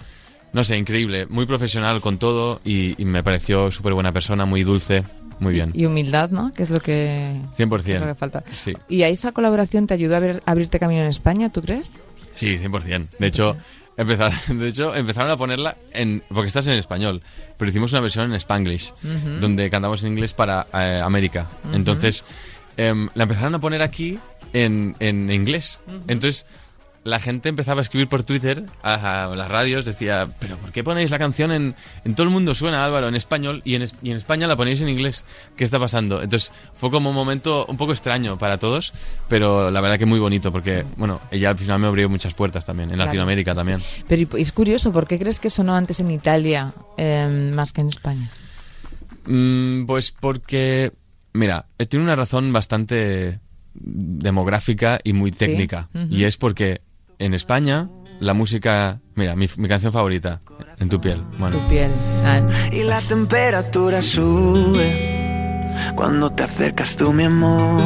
no 0.52 0.62
sé, 0.62 0.76
increíble. 0.76 1.26
Muy 1.26 1.46
profesional 1.46 2.00
con 2.00 2.18
todo 2.18 2.60
y, 2.64 2.94
y 3.02 3.04
me 3.04 3.24
pareció 3.24 3.72
súper 3.72 3.94
buena 3.94 4.12
persona, 4.12 4.44
muy 4.44 4.62
dulce, 4.62 5.02
muy 5.40 5.52
bien. 5.54 5.70
y 5.74 5.84
humildad, 5.86 6.30
¿no? 6.30 6.52
Que 6.52 6.62
es 6.62 6.70
lo 6.70 6.78
que, 6.80 7.30
es 7.58 7.58
lo 7.58 7.76
que 7.78 7.84
100%. 7.84 8.14
falta. 8.16 8.44
Sí, 8.56 8.74
¿Y 8.88 9.02
a 9.02 9.08
esa 9.08 9.32
colaboración 9.32 9.86
te 9.86 9.94
ayudó 9.94 10.16
a, 10.16 10.20
ver- 10.20 10.42
a 10.46 10.50
abrirte 10.52 10.78
camino 10.78 11.00
en 11.02 11.08
España, 11.08 11.50
tú 11.50 11.60
crees? 11.62 11.92
sí, 12.36 12.58
100%. 12.58 13.08
De 13.18 13.26
hecho, 13.26 13.56
empezar, 13.96 14.32
de 14.48 14.68
hecho, 14.68 14.94
empezaron 14.94 15.30
a 15.30 15.36
ponerla 15.36 15.76
en... 15.92 16.22
Porque 16.28 16.48
estás 16.48 16.66
en 16.68 16.74
español, 16.74 17.20
pero 17.56 17.70
hicimos 17.70 17.92
una 17.92 18.00
versión 18.00 18.26
en 18.30 18.34
Spanglish, 18.36 18.92
donde 19.40 19.68
cantamos 19.68 20.02
en 20.02 20.10
inglés 20.12 20.32
para 20.32 20.66
eh, 20.72 21.00
América. 21.04 21.46
Entonces, 21.72 22.24
em, 22.76 23.08
la 23.14 23.24
empezaron 23.24 23.54
a 23.54 23.58
poner 23.60 23.82
aquí 23.82 24.18
en, 24.52 24.96
en 25.00 25.30
inglés. 25.30 25.80
Entonces, 26.08 26.46
la 27.02 27.18
gente 27.18 27.48
empezaba 27.48 27.80
a 27.80 27.82
escribir 27.82 28.08
por 28.08 28.22
Twitter 28.24 28.64
a, 28.82 29.24
a 29.24 29.34
las 29.34 29.48
radios, 29.48 29.86
decía, 29.86 30.28
pero 30.38 30.58
¿por 30.58 30.70
qué 30.70 30.84
ponéis 30.84 31.10
la 31.10 31.18
canción 31.18 31.50
en... 31.50 31.74
En 32.04 32.14
todo 32.14 32.24
el 32.26 32.30
mundo 32.32 32.54
suena, 32.54 32.84
Álvaro, 32.84 33.08
en 33.08 33.14
español, 33.14 33.62
y 33.64 33.74
en, 33.76 33.86
y 34.02 34.10
en 34.10 34.18
España 34.18 34.46
la 34.46 34.54
ponéis 34.54 34.82
en 34.82 34.88
inglés? 34.90 35.24
¿Qué 35.56 35.64
está 35.64 35.78
pasando? 35.78 36.20
Entonces, 36.22 36.52
fue 36.74 36.90
como 36.90 37.08
un 37.08 37.16
momento 37.16 37.64
un 37.70 37.78
poco 37.78 37.92
extraño 37.92 38.36
para 38.36 38.58
todos, 38.58 38.92
pero 39.28 39.70
la 39.70 39.80
verdad 39.80 39.98
que 39.98 40.04
muy 40.04 40.18
bonito, 40.18 40.52
porque, 40.52 40.84
bueno, 40.98 41.22
ella 41.30 41.48
al 41.50 41.58
final 41.58 41.78
me 41.80 41.86
abrió 41.86 42.08
muchas 42.10 42.34
puertas 42.34 42.66
también, 42.66 42.90
en 42.90 42.96
Claro. 42.96 43.06
Latinoamérica 43.08 43.54
también. 43.54 43.80
Pero 44.06 44.36
es 44.36 44.52
curioso, 44.52 44.92
¿por 44.92 45.06
qué 45.08 45.18
crees 45.18 45.40
que 45.40 45.48
sonó 45.48 45.74
antes 45.74 46.00
en 46.00 46.10
Italia 46.10 46.74
eh, 46.98 47.50
más 47.54 47.72
que 47.72 47.80
en 47.80 47.88
España? 47.88 48.30
Mm, 49.24 49.86
pues 49.86 50.10
porque, 50.12 50.92
mira, 51.32 51.64
eh, 51.78 51.86
tiene 51.86 52.04
una 52.04 52.16
razón 52.16 52.52
bastante 52.52 53.40
demográfica 53.72 54.98
y 55.02 55.12
muy 55.12 55.32
Sí, 55.32 55.38
técnica. 55.38 55.88
Y 56.10 56.24
es 56.24 56.36
porque 56.36 56.80
en 57.20 57.34
España 57.34 57.88
la 58.18 58.34
música, 58.34 59.00
mira, 59.14 59.36
mi, 59.36 59.48
mi 59.56 59.68
canción 59.68 59.92
favorita, 59.92 60.42
En 60.78 60.88
tu 60.88 61.00
piel. 61.00 61.22
Bueno, 61.38 61.56
Tu 61.56 61.68
piel. 61.68 61.90
Ah, 62.24 62.40
y 62.70 62.82
la 62.82 63.00
temperatura 63.00 64.02
sube 64.02 65.70
cuando 65.94 66.30
te 66.30 66.42
acercas 66.42 66.96
tú, 66.96 67.12
mi 67.12 67.24
amor. 67.24 67.80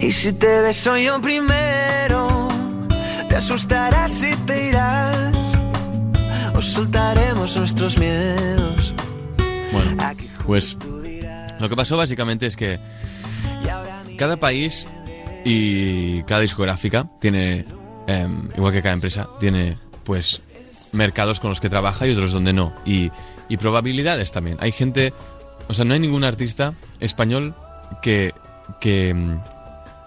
Y 0.00 0.12
si 0.12 0.32
te 0.32 0.60
beso 0.60 0.96
yo 0.96 1.20
primero, 1.20 2.48
te 3.28 3.36
asustarás 3.36 4.22
y 4.22 4.34
te 4.44 4.68
irás. 4.68 5.36
O 6.54 6.60
soltaremos 6.60 7.56
nuestros 7.56 7.98
miedos. 7.98 8.94
bueno, 9.72 9.96
pues 10.46 10.78
lo 11.60 11.68
que 11.68 11.76
pasó 11.76 11.96
básicamente 11.96 12.46
es 12.46 12.56
que 12.56 12.78
cada 14.18 14.36
país 14.36 14.88
y 15.44 16.22
cada 16.24 16.40
discográfica 16.40 17.06
tiene, 17.20 17.66
em, 18.06 18.50
igual 18.56 18.72
que 18.72 18.82
cada 18.82 18.94
empresa, 18.94 19.28
tiene 19.38 19.78
pues 20.04 20.40
mercados 20.92 21.40
con 21.40 21.50
los 21.50 21.60
que 21.60 21.68
trabaja 21.68 22.06
y 22.06 22.12
otros 22.12 22.32
donde 22.32 22.52
no. 22.52 22.72
Y, 22.84 23.10
y 23.48 23.56
probabilidades 23.56 24.32
también. 24.32 24.56
Hay 24.60 24.72
gente, 24.72 25.12
o 25.68 25.74
sea, 25.74 25.84
no 25.84 25.94
hay 25.94 26.00
ningún 26.00 26.24
artista 26.24 26.74
español 27.00 27.54
que, 28.02 28.32
que, 28.80 29.10
em, 29.10 29.40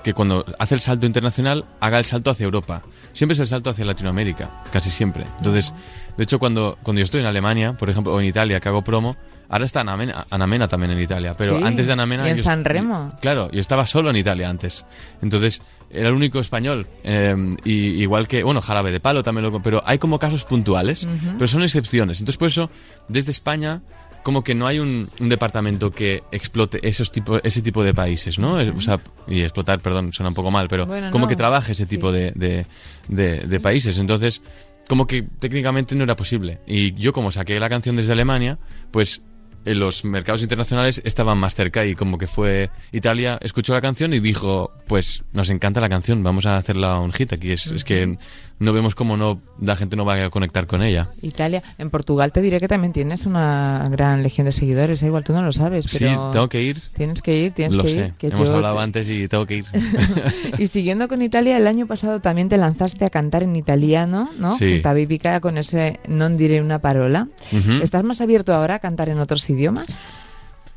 que 0.04 0.14
cuando 0.14 0.46
hace 0.58 0.76
el 0.76 0.82
salto 0.82 1.06
internacional 1.06 1.66
haga 1.80 2.00
el 2.00 2.06
salto 2.06 2.32
hacia 2.32 2.46
Europa. 2.46 2.84
Siempre 3.14 3.34
es 3.34 3.40
el 3.40 3.48
salto 3.48 3.70
hacia 3.70 3.86
Latinoamérica, 3.86 4.50
casi 4.72 4.90
siempre. 4.90 5.26
Entonces, 5.38 5.74
de 6.18 6.24
hecho, 6.24 6.40
cuando, 6.40 6.78
cuando 6.84 7.00
yo 7.00 7.06
estoy 7.06 7.20
en 7.22 7.26
Alemania, 7.26 7.74
por 7.74 7.90
ejemplo, 7.90 8.14
o 8.14 8.20
en 8.20 8.26
Italia, 8.26 8.60
que 8.60 8.70
hago 8.70 8.84
promo, 8.84 9.16
ahora 9.50 9.66
está 9.66 9.82
Ana 9.82 9.98
Mena, 9.98 10.26
Ana 10.30 10.48
Mena 10.48 10.68
también 10.68 10.92
en 10.92 11.00
Italia. 11.02 11.34
Pero 11.38 11.58
Sí, 11.58 11.64
antes 11.66 11.88
de 11.88 11.94
Ana 11.94 12.06
Mena... 12.06 12.28
y 12.28 12.32
en 12.32 12.38
yo- 12.38 12.44
San 12.44 12.64
Remo. 12.64 13.14
Claro, 13.22 13.52
yo 13.52 13.60
estaba 13.60 13.86
solo 13.88 14.10
en 14.12 14.16
Italia 14.16 14.50
antes. 14.50 14.86
Entonces, 15.22 15.62
era 15.90 16.10
el 16.10 16.14
único 16.16 16.40
español. 16.40 16.88
Eh, 17.04 17.36
y, 17.66 17.72
igual 18.02 18.28
que, 18.28 18.44
bueno, 18.44 18.62
Jarabe 18.62 18.92
de 18.92 19.00
Palo 19.00 19.24
también 19.24 19.52
lo... 19.52 19.62
Pero 19.62 19.82
hay 19.86 19.98
como 19.98 20.20
casos 20.20 20.46
puntuales, 20.46 21.08
pero 21.38 21.48
son 21.48 21.64
excepciones. 21.64 22.20
Entonces, 22.20 22.38
por 22.38 22.48
eso, 22.48 22.70
desde 23.08 23.32
España, 23.32 23.82
como 24.24 24.44
que 24.44 24.54
no 24.54 24.68
hay 24.68 24.80
un, 24.80 25.10
un 25.20 25.30
departamento 25.30 25.92
que 25.92 26.24
explote 26.32 26.86
esos 26.88 27.12
tipo, 27.12 27.40
ese 27.42 27.62
tipo 27.62 27.84
de 27.84 27.94
países, 27.94 28.38
¿no? 28.38 28.56
O 28.56 28.82
sea, 28.82 29.00
y 29.28 29.42
explotar, 29.42 29.80
perdón, 29.80 30.12
suena 30.14 30.28
un 30.30 30.36
poco 30.36 30.52
mal, 30.52 30.68
pero 30.68 30.86
Bueno, 30.86 31.10
como 31.10 31.26
no. 31.26 31.30
que 31.30 31.36
trabaje 31.38 31.72
ese 31.72 31.86
Sí. 31.86 31.90
tipo 31.90 32.12
de, 32.12 32.32
de, 32.36 32.66
de- 33.08 33.40
de 33.40 33.60
países. 33.62 33.98
Entonces, 33.98 34.42
como 34.90 35.08
que 35.08 35.22
técnicamente 35.22 35.96
no 35.96 36.04
era 36.04 36.16
posible. 36.16 36.60
Y 36.68 36.94
yo, 36.96 37.14
como 37.14 37.32
saqué 37.32 37.60
la 37.60 37.70
canción 37.70 37.96
desde 37.96 38.12
Alemania, 38.12 38.58
pues 38.92 39.22
en 39.66 39.80
los 39.80 40.06
mercados 40.06 40.42
internacionales 40.42 41.02
estaban 41.06 41.38
más 41.38 41.56
cerca 41.56 41.86
y 41.86 41.96
como 41.96 42.18
que 42.18 42.28
fue 42.28 42.70
Italia 42.92 43.38
escuchó 43.42 43.74
la 43.74 43.82
canción 43.82 44.14
y 44.14 44.20
dijo 44.20 44.72
pues 44.88 45.24
nos 45.34 45.50
encanta 45.50 45.82
la 45.82 45.90
canción 45.90 46.24
vamos 46.24 46.46
a 46.46 46.58
hacerla 46.58 47.00
un 47.00 47.12
hit 47.12 47.34
aquí 47.34 47.52
es, 47.52 47.68
es 47.68 47.84
que 47.84 48.18
no 48.60 48.74
vemos 48.74 48.94
cómo 48.96 49.16
no 49.18 49.42
la 49.62 49.76
gente 49.76 49.96
no 49.96 50.04
va 50.06 50.24
a 50.24 50.30
conectar 50.30 50.68
con 50.68 50.84
ella 50.84 51.10
Italia. 51.22 51.64
En 51.78 51.90
Portugal 51.90 52.32
te 52.32 52.42
diré 52.42 52.60
que 52.60 52.68
también 52.68 52.92
tienes 52.94 53.26
una 53.26 53.88
gran 53.92 54.22
legión 54.22 54.46
de 54.46 54.52
seguidores. 54.52 55.02
¿eh? 55.02 55.08
Igual 55.08 55.24
tú 55.24 55.34
no 55.34 55.42
lo 55.42 55.52
sabes, 55.52 55.86
sí 55.86 55.98
pero 56.00 56.32
tengo 56.32 56.50
que 56.50 56.62
ir 56.62 56.80
tienes 56.94 57.22
que 57.22 57.36
ir, 57.38 57.54
tienes 57.54 57.76
lo 57.76 57.84
que 57.84 57.90
sé 57.92 57.98
ir. 58.08 58.14
que 58.16 58.28
hemos 58.28 58.50
yo 58.50 58.56
hablado 58.56 58.76
te- 58.78 58.82
antes 58.84 59.10
y 59.10 59.28
tengo 59.28 59.46
que 59.46 59.58
ir 59.58 59.66
Y 60.58 60.68
siguiendo 60.68 61.08
con 61.08 61.22
Italia, 61.22 61.56
el 61.58 61.68
año 61.68 61.88
pasado 61.88 62.20
también 62.20 62.50
te 62.50 62.58
lanzaste 62.58 63.06
a 63.06 63.10
cantar 63.10 63.44
en 63.44 63.56
italiano, 63.56 64.30
¿no? 64.40 64.54
Sí. 64.54 64.82
Vivica 64.94 65.40
con 65.40 65.58
ese 65.58 66.00
Non 66.08 66.36
diré 66.36 66.60
una 66.62 66.80
parola. 66.80 67.28
Ujú. 67.54 67.84
¿Estás 67.84 68.04
más 68.04 68.20
abierto 68.22 68.54
ahora 68.54 68.76
a 68.76 68.80
cantar 68.80 69.08
en 69.10 69.20
otros 69.20 69.50
idiomas? 69.50 70.00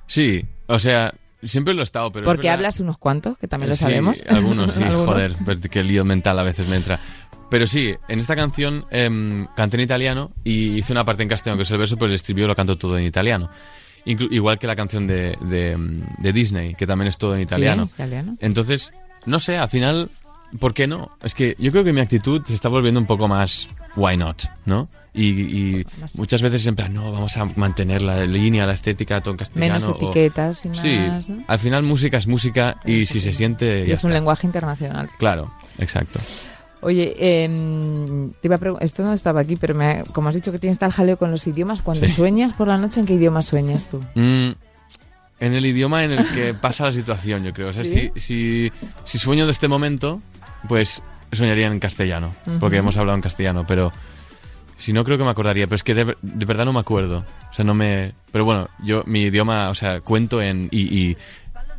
sí 0.06 0.44
o 0.66 0.78
sea 0.78 1.12
siempre 1.42 1.74
lo 1.74 1.80
he 1.80 1.82
estado 1.82 2.12
pero 2.12 2.24
es 2.24 2.26
Porque 2.26 2.42
verdad- 2.46 2.54
hablas 2.58 2.78
unos 2.80 2.98
cuantos, 2.98 3.36
que 3.38 3.48
también 3.48 3.70
lo 3.70 3.74
Sí, 3.74 3.80
sabemos. 3.84 4.22
algunos, 4.28 4.72
sí, 4.74 4.82
Algunos. 4.82 5.06
joder, 5.06 5.58
qué 5.70 5.82
lío 5.82 6.04
mental 6.04 6.38
a 6.38 6.42
veces 6.44 6.68
me 6.68 6.76
entra. 6.76 7.00
Pero 7.52 7.66
sí, 7.66 7.94
en 8.08 8.18
esta 8.18 8.34
canción 8.34 8.86
em, 8.90 9.46
canté 9.54 9.76
en 9.76 9.82
italiano 9.82 10.30
y 10.42 10.78
hice 10.78 10.92
una 10.94 11.04
parte 11.04 11.22
en 11.22 11.28
castellano, 11.28 11.58
que 11.58 11.64
es 11.64 11.70
el 11.70 11.76
verso, 11.76 11.96
pero 11.96 12.06
el 12.06 12.14
estribillo 12.14 12.46
lo 12.48 12.56
canto 12.56 12.78
todo 12.78 12.96
en 12.96 13.04
italiano. 13.04 13.50
Inclu- 14.06 14.28
igual 14.32 14.58
que 14.58 14.66
la 14.66 14.74
canción 14.74 15.06
de, 15.06 15.36
de, 15.42 15.72
em, 15.72 16.00
de 16.18 16.32
Disney, 16.32 16.74
que 16.74 16.86
también 16.86 17.08
es 17.08 17.18
todo 17.18 17.34
en 17.34 17.42
italiano. 17.42 17.86
Sí, 17.88 17.92
italiano. 17.96 18.36
Entonces, 18.40 18.94
no 19.26 19.38
sé, 19.38 19.58
al 19.58 19.68
final, 19.68 20.08
¿por 20.60 20.72
qué 20.72 20.86
no? 20.86 21.10
Es 21.22 21.34
que 21.34 21.54
yo 21.58 21.70
creo 21.72 21.84
que 21.84 21.92
mi 21.92 22.00
actitud 22.00 22.40
se 22.46 22.54
está 22.54 22.70
volviendo 22.70 22.98
un 22.98 23.06
poco 23.06 23.28
más 23.28 23.68
why 23.96 24.16
not, 24.16 24.44
¿no? 24.64 24.88
Y, 25.12 25.26
y 25.80 25.86
muchas 26.14 26.40
veces 26.40 26.66
en 26.66 26.74
plan, 26.74 26.94
no, 26.94 27.12
vamos 27.12 27.36
a 27.36 27.44
mantener 27.56 28.00
la 28.00 28.24
línea, 28.24 28.66
la 28.66 28.72
estética, 28.72 29.20
todo 29.20 29.32
en 29.32 29.38
castellano. 29.38 29.74
Menos 29.74 29.84
o- 29.88 29.96
etiquetas 29.96 30.64
y 30.64 30.68
más, 30.70 30.78
Sí, 30.80 30.98
¿no? 31.28 31.44
al 31.48 31.58
final 31.58 31.82
música 31.82 32.16
es 32.16 32.26
música 32.26 32.78
y 32.86 33.04
si 33.04 33.20
se 33.20 33.34
siente, 33.34 33.84
Y 33.84 33.88
ya 33.88 33.94
es 33.94 34.04
un 34.04 34.08
está. 34.10 34.18
lenguaje 34.20 34.46
internacional. 34.46 35.10
Claro, 35.18 35.52
exacto. 35.78 36.18
Oye, 36.82 37.14
em, 37.44 38.32
te 38.40 38.48
iba 38.48 38.56
a 38.56 38.58
pregun- 38.58 38.78
esto 38.80 39.02
no 39.04 39.12
estaba 39.14 39.40
aquí, 39.40 39.56
pero 39.56 39.74
me- 39.74 40.04
como 40.12 40.28
has 40.28 40.34
dicho 40.34 40.50
que 40.52 40.58
tienes 40.58 40.78
tal 40.78 40.92
jaleo 40.92 41.16
con 41.16 41.30
los 41.30 41.46
idiomas, 41.46 41.80
cuando 41.80 42.06
Sí. 42.06 42.12
sueñas 42.12 42.52
por 42.52 42.68
la 42.68 42.76
noche, 42.76 43.00
¿en 43.00 43.06
qué 43.06 43.14
idioma 43.14 43.40
sueñas 43.42 43.86
tú? 43.88 44.00
Mm, 44.16 44.50
en 45.40 45.54
el 45.54 45.64
idioma 45.66 46.04
en 46.04 46.12
el 46.12 46.26
que 46.34 46.54
pasa 46.54 46.84
la 46.84 46.92
situación, 46.92 47.44
yo 47.44 47.52
creo. 47.52 47.68
O 47.68 47.72
sea, 47.72 47.84
¿Sí? 47.84 48.10
si, 48.16 48.20
si, 48.20 48.72
si 49.04 49.18
sueño 49.18 49.46
de 49.46 49.52
este 49.52 49.68
momento, 49.68 50.20
pues 50.68 51.02
soñaría 51.32 51.66
en 51.68 51.78
castellano, 51.80 52.34
porque 52.60 52.76
hemos 52.76 52.96
hablado 52.96 53.16
en 53.16 53.22
castellano, 53.22 53.64
pero 53.66 53.92
si 54.76 54.92
no 54.92 55.04
creo 55.04 55.16
que 55.18 55.24
me 55.24 55.30
acordaría, 55.30 55.66
pero 55.66 55.76
es 55.76 55.84
que 55.84 55.94
de 55.94 56.44
verdad 56.44 56.64
no 56.64 56.72
me 56.72 56.80
acuerdo. 56.80 57.24
O 57.50 57.54
sea, 57.54 57.64
no 57.64 57.74
me... 57.74 58.12
Pero 58.32 58.44
bueno, 58.44 58.68
yo 58.84 59.04
mi 59.06 59.22
idioma, 59.22 59.68
o 59.70 59.74
sea, 59.76 60.00
cuento 60.00 60.42
en... 60.42 60.68
y, 60.72 60.80
y, 60.82 61.16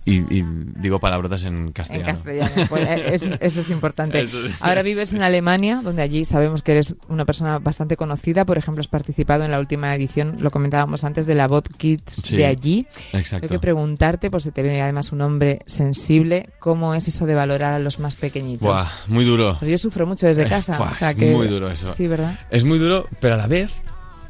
y- 0.06 0.40
y 0.40 0.44
digo 0.76 1.00
palabrotas 1.00 1.44
en 1.44 1.72
castellano. 1.72 2.10
En 2.10 2.16
castellano. 2.16 2.52
Pues, 2.70 2.88
eh, 2.88 3.06
eso, 3.14 3.28
eso 3.40 3.62
es 3.62 3.70
importante. 3.70 4.22
Eso 4.24 4.46
es. 4.46 4.54
Ahora 4.62 4.82
vives 4.82 5.14
en 5.14 5.24
Alemania, 5.24 5.80
donde 5.84 6.02
allí 6.02 6.26
sabemos 6.26 6.62
que 6.62 6.74
eres 6.74 6.96
una 7.08 7.24
persona 7.26 7.60
bastante 7.60 7.96
conocida. 7.96 8.46
Por 8.46 8.58
ejemplo, 8.58 8.82
has 8.82 8.88
participado 8.88 9.44
en 9.46 9.52
la 9.52 9.60
última 9.60 9.96
edición, 9.96 10.36
lo 10.40 10.52
comentábamos 10.52 11.04
antes, 11.04 11.26
de 11.26 11.36
la 11.36 11.48
Bot 11.48 11.70
Kids 11.78 12.16
Sí, 12.24 12.36
de 12.38 12.46
allí. 12.46 12.86
Exacto. 13.14 13.48
Tengo 13.48 13.54
que 13.54 13.60
preguntarte, 13.60 14.30
pues 14.30 14.44
se 14.44 14.52
te 14.52 14.62
ve 14.62 14.82
además 14.82 15.12
un 15.12 15.22
hombre 15.22 15.60
sensible, 15.66 16.50
¿cómo 16.60 16.94
es 16.96 17.08
eso 17.08 17.26
de 17.26 17.36
valorar 17.36 17.74
a 17.74 17.80
los 17.80 18.00
más 18.00 18.16
pequeñitos? 18.16 18.62
Buah, 18.68 18.86
muy 19.08 19.24
duro. 19.26 19.56
Pues 19.60 19.72
yo 19.72 19.78
sufro 19.78 20.06
mucho 20.06 20.28
desde 20.28 20.46
casa. 20.46 20.78
Buah, 20.78 20.92
o 20.92 20.96
sea 20.96 21.12
es 21.12 21.16
que, 21.16 21.32
muy 21.32 21.48
duro 21.48 21.70
eso. 21.72 21.94
Sí, 21.94 22.08
¿verdad? 22.08 22.38
Es 22.50 22.64
muy 22.66 22.78
duro, 22.78 23.08
pero 23.22 23.36
a 23.36 23.38
la 23.38 23.48
vez 23.48 23.82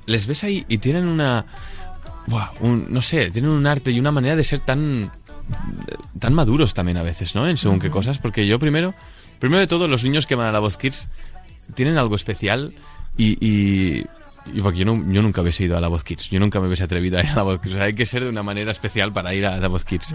les 0.06 0.28
ves 0.28 0.44
ahí 0.44 0.64
y 0.68 0.78
tienen 0.78 1.08
una. 1.08 1.46
buah, 2.28 2.52
un- 2.62 2.88
no 2.90 3.02
sé, 3.02 3.30
tienen 3.32 3.52
un 3.52 3.66
arte 3.68 3.92
y 3.92 4.00
una 4.00 4.12
manera 4.12 4.36
de 4.36 4.44
ser 4.44 4.60
tan. 4.60 5.12
Tan 6.20 6.34
maduros 6.34 6.74
también 6.74 6.98
a 6.98 7.04
veces, 7.04 7.36
¿no? 7.36 7.48
En 7.48 7.58
según 7.58 7.80
qué 7.80 7.90
cosas. 7.90 8.20
Porque 8.20 8.46
yo 8.48 8.60
primero. 8.60 8.94
Primero 9.40 9.60
de 9.60 9.68
todo, 9.68 9.88
los 9.88 10.04
niños 10.04 10.26
que 10.26 10.36
van 10.36 10.48
a 10.48 10.52
la 10.52 10.60
Voz 10.60 10.78
Kids 10.78 11.10
tienen 11.76 11.98
algo 11.98 12.16
especial 12.16 12.74
y. 13.18 13.38
y 13.46 14.06
y 14.54 14.60
porque 14.60 14.80
yo, 14.80 14.86
no- 14.86 15.02
yo 15.10 15.22
nunca 15.22 15.40
hubiese 15.42 15.64
ido 15.64 15.78
a 15.78 15.80
la 15.80 15.88
Voz 15.88 16.04
Kids, 16.04 16.30
yo 16.30 16.38
nunca 16.38 16.60
me 16.60 16.68
hubiese 16.68 16.84
atrevido 16.84 17.18
a 17.18 17.22
ir 17.24 17.30
a 17.30 17.36
la 17.36 17.44
Voz 17.44 17.62
Kids. 17.62 17.76
O 17.76 17.78
sea, 17.78 17.86
hay 17.86 17.94
que 17.94 18.06
ser 18.06 18.24
de 18.26 18.30
una 18.30 18.44
manera 18.44 18.72
especial 18.72 19.14
para 19.14 19.34
ir 19.34 19.46
a 19.46 19.56
la 19.58 19.70
Voz 19.70 19.86
Kids. 19.86 20.14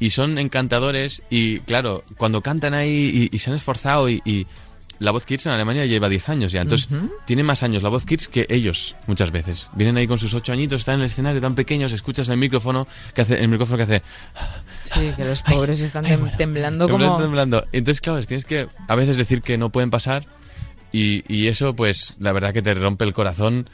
Y 0.00 0.10
son 0.10 0.36
encantadores 0.38 1.22
y, 1.30 1.60
claro, 1.60 2.02
cuando 2.16 2.40
cantan 2.40 2.74
ahí 2.74 3.28
y, 3.32 3.36
y 3.36 3.38
se 3.38 3.50
han 3.50 3.56
esforzado 3.56 4.10
y 4.10 4.48
la 5.02 5.10
Voz 5.10 5.26
Kids 5.26 5.46
en 5.46 5.52
Alemania 5.52 5.84
lleva 5.84 6.08
10 6.08 6.28
años 6.28 6.52
ya, 6.52 6.62
entonces 6.62 6.88
tiene 7.26 7.42
más 7.42 7.62
años 7.62 7.82
la 7.82 7.88
Voz 7.88 8.04
Kids 8.04 8.28
que 8.28 8.46
ellos 8.48 8.96
muchas 9.06 9.30
veces. 9.32 9.70
Vienen 9.74 9.96
ahí 9.96 10.06
con 10.06 10.18
sus 10.18 10.32
8 10.34 10.52
añitos, 10.52 10.80
están 10.80 10.96
en 10.96 11.00
el 11.02 11.06
escenario 11.06 11.40
tan 11.40 11.54
pequeños, 11.54 11.92
escuchas 11.92 12.28
el 12.28 12.36
micrófono 12.36 12.86
que 13.14 13.22
hace 13.22 13.40
el 13.40 13.48
micrófono 13.48 13.76
que 13.78 13.82
hace 13.82 14.02
Sí, 14.94 15.12
que 15.16 15.24
los 15.24 15.42
pobres 15.42 15.80
están 15.80 16.06
ay, 16.06 16.16
bueno, 16.16 16.36
temblando 16.36 16.88
como... 16.88 17.16
temblando. 17.16 17.66
Entonces, 17.72 18.00
claro, 18.00 18.18
les 18.18 18.26
tienes 18.26 18.44
que 18.44 18.68
a 18.88 18.94
veces 18.94 19.16
decir 19.16 19.42
que 19.42 19.58
no 19.58 19.70
pueden 19.70 19.90
pasar 19.90 20.26
y, 20.92 21.24
y 21.32 21.48
eso, 21.48 21.74
pues, 21.74 22.16
la 22.20 22.32
verdad 22.32 22.52
que 22.52 22.62
te 22.62 22.74
rompe 22.74 23.04
el 23.04 23.12
corazón 23.12 23.68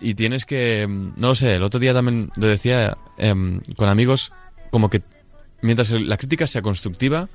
y 0.00 0.14
tienes 0.14 0.46
que, 0.46 0.86
no 0.88 1.28
lo 1.28 1.34
sé, 1.34 1.56
el 1.56 1.62
otro 1.62 1.80
día 1.80 1.92
también 1.92 2.30
lo 2.36 2.46
decía 2.46 2.96
em, 3.16 3.60
con 3.76 3.88
amigos, 3.88 4.32
como 4.70 4.90
que 4.90 5.02
mientras 5.60 5.90
la 5.90 6.16
crítica 6.16 6.46
sea 6.46 6.62
constructiva, 6.62 7.28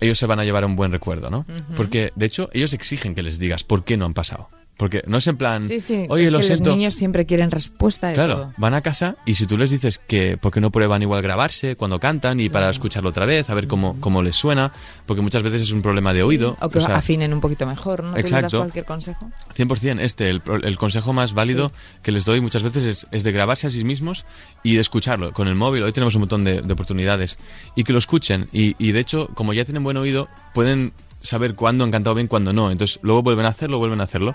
ellos 0.00 0.18
se 0.18 0.26
van 0.26 0.40
a 0.40 0.44
llevar 0.44 0.64
un 0.64 0.76
buen 0.76 0.92
recuerdo, 0.92 1.30
¿no? 1.30 1.46
Porque, 1.76 2.12
de 2.14 2.26
hecho, 2.26 2.48
ellos 2.52 2.72
exigen 2.72 3.14
que 3.14 3.22
les 3.22 3.38
digas 3.38 3.64
por 3.64 3.84
qué 3.84 3.96
no 3.96 4.04
han 4.04 4.14
pasado. 4.14 4.48
Porque 4.76 5.02
no 5.06 5.16
es 5.16 5.26
en 5.26 5.38
plan, 5.38 5.66
Sí, 5.66 5.80
sí, 5.80 6.04
oye, 6.10 6.30
lo 6.30 6.36
que 6.38 6.44
siento. 6.44 6.68
los 6.70 6.76
niños 6.76 6.92
siempre 6.94 7.24
quieren 7.24 7.50
respuesta 7.50 8.08
de 8.08 8.12
Claro, 8.12 8.34
todo. 8.34 8.52
van 8.58 8.74
a 8.74 8.82
casa 8.82 9.16
y 9.24 9.36
si 9.36 9.46
tú 9.46 9.56
les 9.56 9.70
dices 9.70 9.98
que 9.98 10.36
por 10.36 10.52
qué 10.52 10.60
no 10.60 10.70
prueban 10.70 11.00
igual 11.00 11.22
grabarse 11.22 11.76
cuando 11.76 11.98
cantan 11.98 12.40
y 12.40 12.50
para 12.50 12.68
escucharlo 12.68 13.08
otra 13.08 13.24
vez, 13.24 13.48
a 13.48 13.54
ver 13.54 13.68
cómo, 13.68 13.96
cómo 14.00 14.22
les 14.22 14.36
suena, 14.36 14.72
porque 15.06 15.22
muchas 15.22 15.42
veces 15.42 15.62
es 15.62 15.70
un 15.70 15.80
problema 15.80 16.12
de 16.12 16.22
oído. 16.22 16.58
O 16.60 16.68
que 16.68 16.78
o 16.78 16.82
sea, 16.82 16.96
afinen 16.96 17.32
un 17.32 17.40
poquito 17.40 17.66
mejor, 17.66 18.04
¿no? 18.04 18.10
¿Tú 18.10 18.16
les 18.16 18.30
das 18.30 18.32
Exacto. 18.42 18.58
cualquier 18.58 18.84
consejo? 18.84 19.30
100% 19.56 20.00
este, 20.00 20.28
el, 20.28 20.42
el 20.62 20.76
consejo 20.76 21.14
más 21.14 21.32
válido 21.32 21.72
que 22.02 22.12
les 22.12 22.26
doy 22.26 22.42
muchas 22.42 22.62
veces 22.62 22.84
es, 22.84 23.06
es 23.12 23.24
de 23.24 23.32
grabarse 23.32 23.68
a 23.68 23.70
sí 23.70 23.82
mismos 23.82 24.26
y 24.62 24.74
de 24.74 24.82
escucharlo 24.82 25.32
con 25.32 25.48
el 25.48 25.54
móvil. 25.54 25.84
Hoy 25.84 25.92
tenemos 25.92 26.14
un 26.16 26.20
montón 26.20 26.44
de, 26.44 26.60
de 26.60 26.72
oportunidades 26.74 27.38
y 27.76 27.84
que 27.84 27.94
lo 27.94 27.98
escuchen. 27.98 28.48
Y, 28.52 28.76
y 28.78 28.92
de 28.92 29.00
hecho, 29.00 29.28
como 29.32 29.54
ya 29.54 29.64
tienen 29.64 29.84
buen 29.84 29.96
oído, 29.96 30.28
pueden 30.52 30.92
saber 31.26 31.54
cuándo 31.54 31.84
han 31.84 31.90
cantado 31.90 32.14
bien, 32.14 32.26
cuándo 32.28 32.52
no. 32.52 32.70
Entonces, 32.70 32.98
luego 33.02 33.22
vuelven 33.22 33.44
a 33.46 33.50
hacerlo, 33.50 33.78
vuelven 33.78 34.00
a 34.00 34.04
hacerlo. 34.04 34.34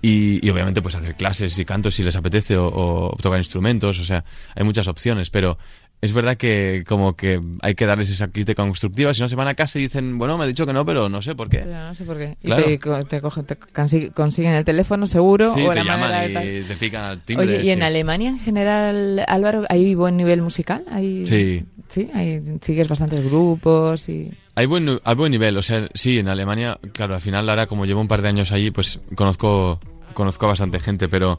Y, 0.00 0.44
y 0.46 0.50
obviamente, 0.50 0.80
pues 0.80 0.94
hacer 0.94 1.14
clases 1.16 1.58
y 1.58 1.64
cantos 1.64 1.94
si 1.94 2.04
les 2.04 2.16
apetece 2.16 2.56
o, 2.56 2.68
o 2.68 3.16
tocar 3.20 3.38
instrumentos. 3.38 3.98
O 3.98 4.04
sea, 4.04 4.24
hay 4.54 4.64
muchas 4.64 4.86
opciones, 4.88 5.28
pero 5.30 5.58
es 6.00 6.12
verdad 6.12 6.36
que 6.36 6.84
como 6.86 7.16
que 7.16 7.40
hay 7.60 7.74
que 7.74 7.84
darles 7.84 8.08
esa 8.10 8.28
crítica 8.28 8.62
constructiva. 8.62 9.12
Si 9.12 9.20
no, 9.20 9.28
se 9.28 9.34
van 9.34 9.48
a 9.48 9.54
casa 9.54 9.80
y 9.80 9.82
dicen, 9.82 10.16
bueno, 10.16 10.38
me 10.38 10.44
ha 10.44 10.46
dicho 10.46 10.64
que 10.64 10.72
no, 10.72 10.86
pero 10.86 11.08
no 11.08 11.20
sé 11.22 11.34
por 11.34 11.48
qué. 11.48 11.58
Pero 11.58 11.76
no 11.88 11.94
sé 11.96 12.04
por 12.04 12.16
qué. 12.16 12.36
Y 12.40 12.46
Claro. 12.46 12.64
te, 12.64 12.78
co- 12.78 13.04
te 13.04 13.20
cogen- 13.20 13.46
te 13.46 13.58
consi- 13.58 14.12
consiguen 14.12 14.52
el 14.54 14.64
teléfono 14.64 15.08
seguro 15.08 15.52
Sí, 15.52 15.66
o 15.66 15.70
te 15.70 15.82
la 15.82 15.96
llaman 15.96 16.30
y 16.30 16.62
te 16.62 16.76
pican 16.76 17.04
al 17.04 17.20
timbre. 17.22 17.48
Oye, 17.58 17.64
¿y 17.64 17.70
en. 17.70 17.82
Alemania 17.82 18.28
en 18.30 18.38
general, 18.38 19.24
Álvaro, 19.26 19.64
hay 19.68 19.96
buen 19.96 20.16
nivel 20.16 20.40
musical? 20.42 20.84
¿Hay, 20.92 21.26
Sí. 21.26 21.64
Sí, 21.88 22.10
hay, 22.12 22.42
sigues 22.60 22.86
bastantes 22.86 23.24
grupos 23.24 24.10
y... 24.10 24.30
Hay 24.58 24.66
buen, 24.66 25.00
hay 25.04 25.14
buen 25.14 25.30
nivel, 25.30 25.56
o 25.56 25.62
sea, 25.62 25.88
sí, 25.94 26.18
en 26.18 26.26
Alemania, 26.26 26.80
claro, 26.92 27.14
al 27.14 27.20
final 27.20 27.48
ahora 27.48 27.68
como 27.68 27.86
llevo 27.86 28.00
un 28.00 28.08
par 28.08 28.22
de 28.22 28.28
años 28.28 28.50
allí, 28.50 28.72
pues 28.72 28.98
conozco, 29.14 29.78
conozco 30.14 30.46
a 30.46 30.48
bastante 30.48 30.80
gente, 30.80 31.08
pero 31.08 31.38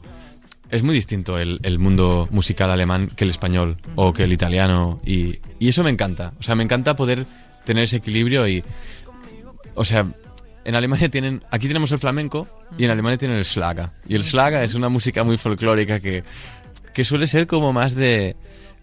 es 0.70 0.82
muy 0.82 0.94
distinto 0.94 1.38
el, 1.38 1.60
el 1.62 1.78
mundo 1.78 2.28
musical 2.30 2.70
alemán 2.70 3.10
que 3.14 3.24
el 3.24 3.30
español 3.30 3.76
o 3.94 4.14
que 4.14 4.24
el 4.24 4.32
italiano 4.32 5.02
y, 5.04 5.38
y 5.58 5.68
eso 5.68 5.84
me 5.84 5.90
encanta, 5.90 6.32
o 6.40 6.42
sea, 6.42 6.54
me 6.54 6.64
encanta 6.64 6.96
poder 6.96 7.26
tener 7.66 7.84
ese 7.84 7.96
equilibrio 7.96 8.48
y, 8.48 8.64
o 9.74 9.84
sea, 9.84 10.06
en 10.64 10.74
Alemania 10.74 11.10
tienen, 11.10 11.42
aquí 11.50 11.68
tenemos 11.68 11.92
el 11.92 11.98
flamenco 11.98 12.48
y 12.78 12.86
en 12.86 12.90
Alemania 12.90 13.18
tienen 13.18 13.36
el 13.36 13.44
Schlager. 13.44 13.90
Y 14.08 14.14
el 14.14 14.24
Schlager 14.24 14.64
es 14.64 14.72
una 14.72 14.88
música 14.88 15.24
muy 15.24 15.36
folclórica 15.36 16.00
que, 16.00 16.24
que 16.94 17.04
suele 17.04 17.26
ser 17.26 17.46
como 17.46 17.74
más 17.74 17.94
de, 17.94 18.34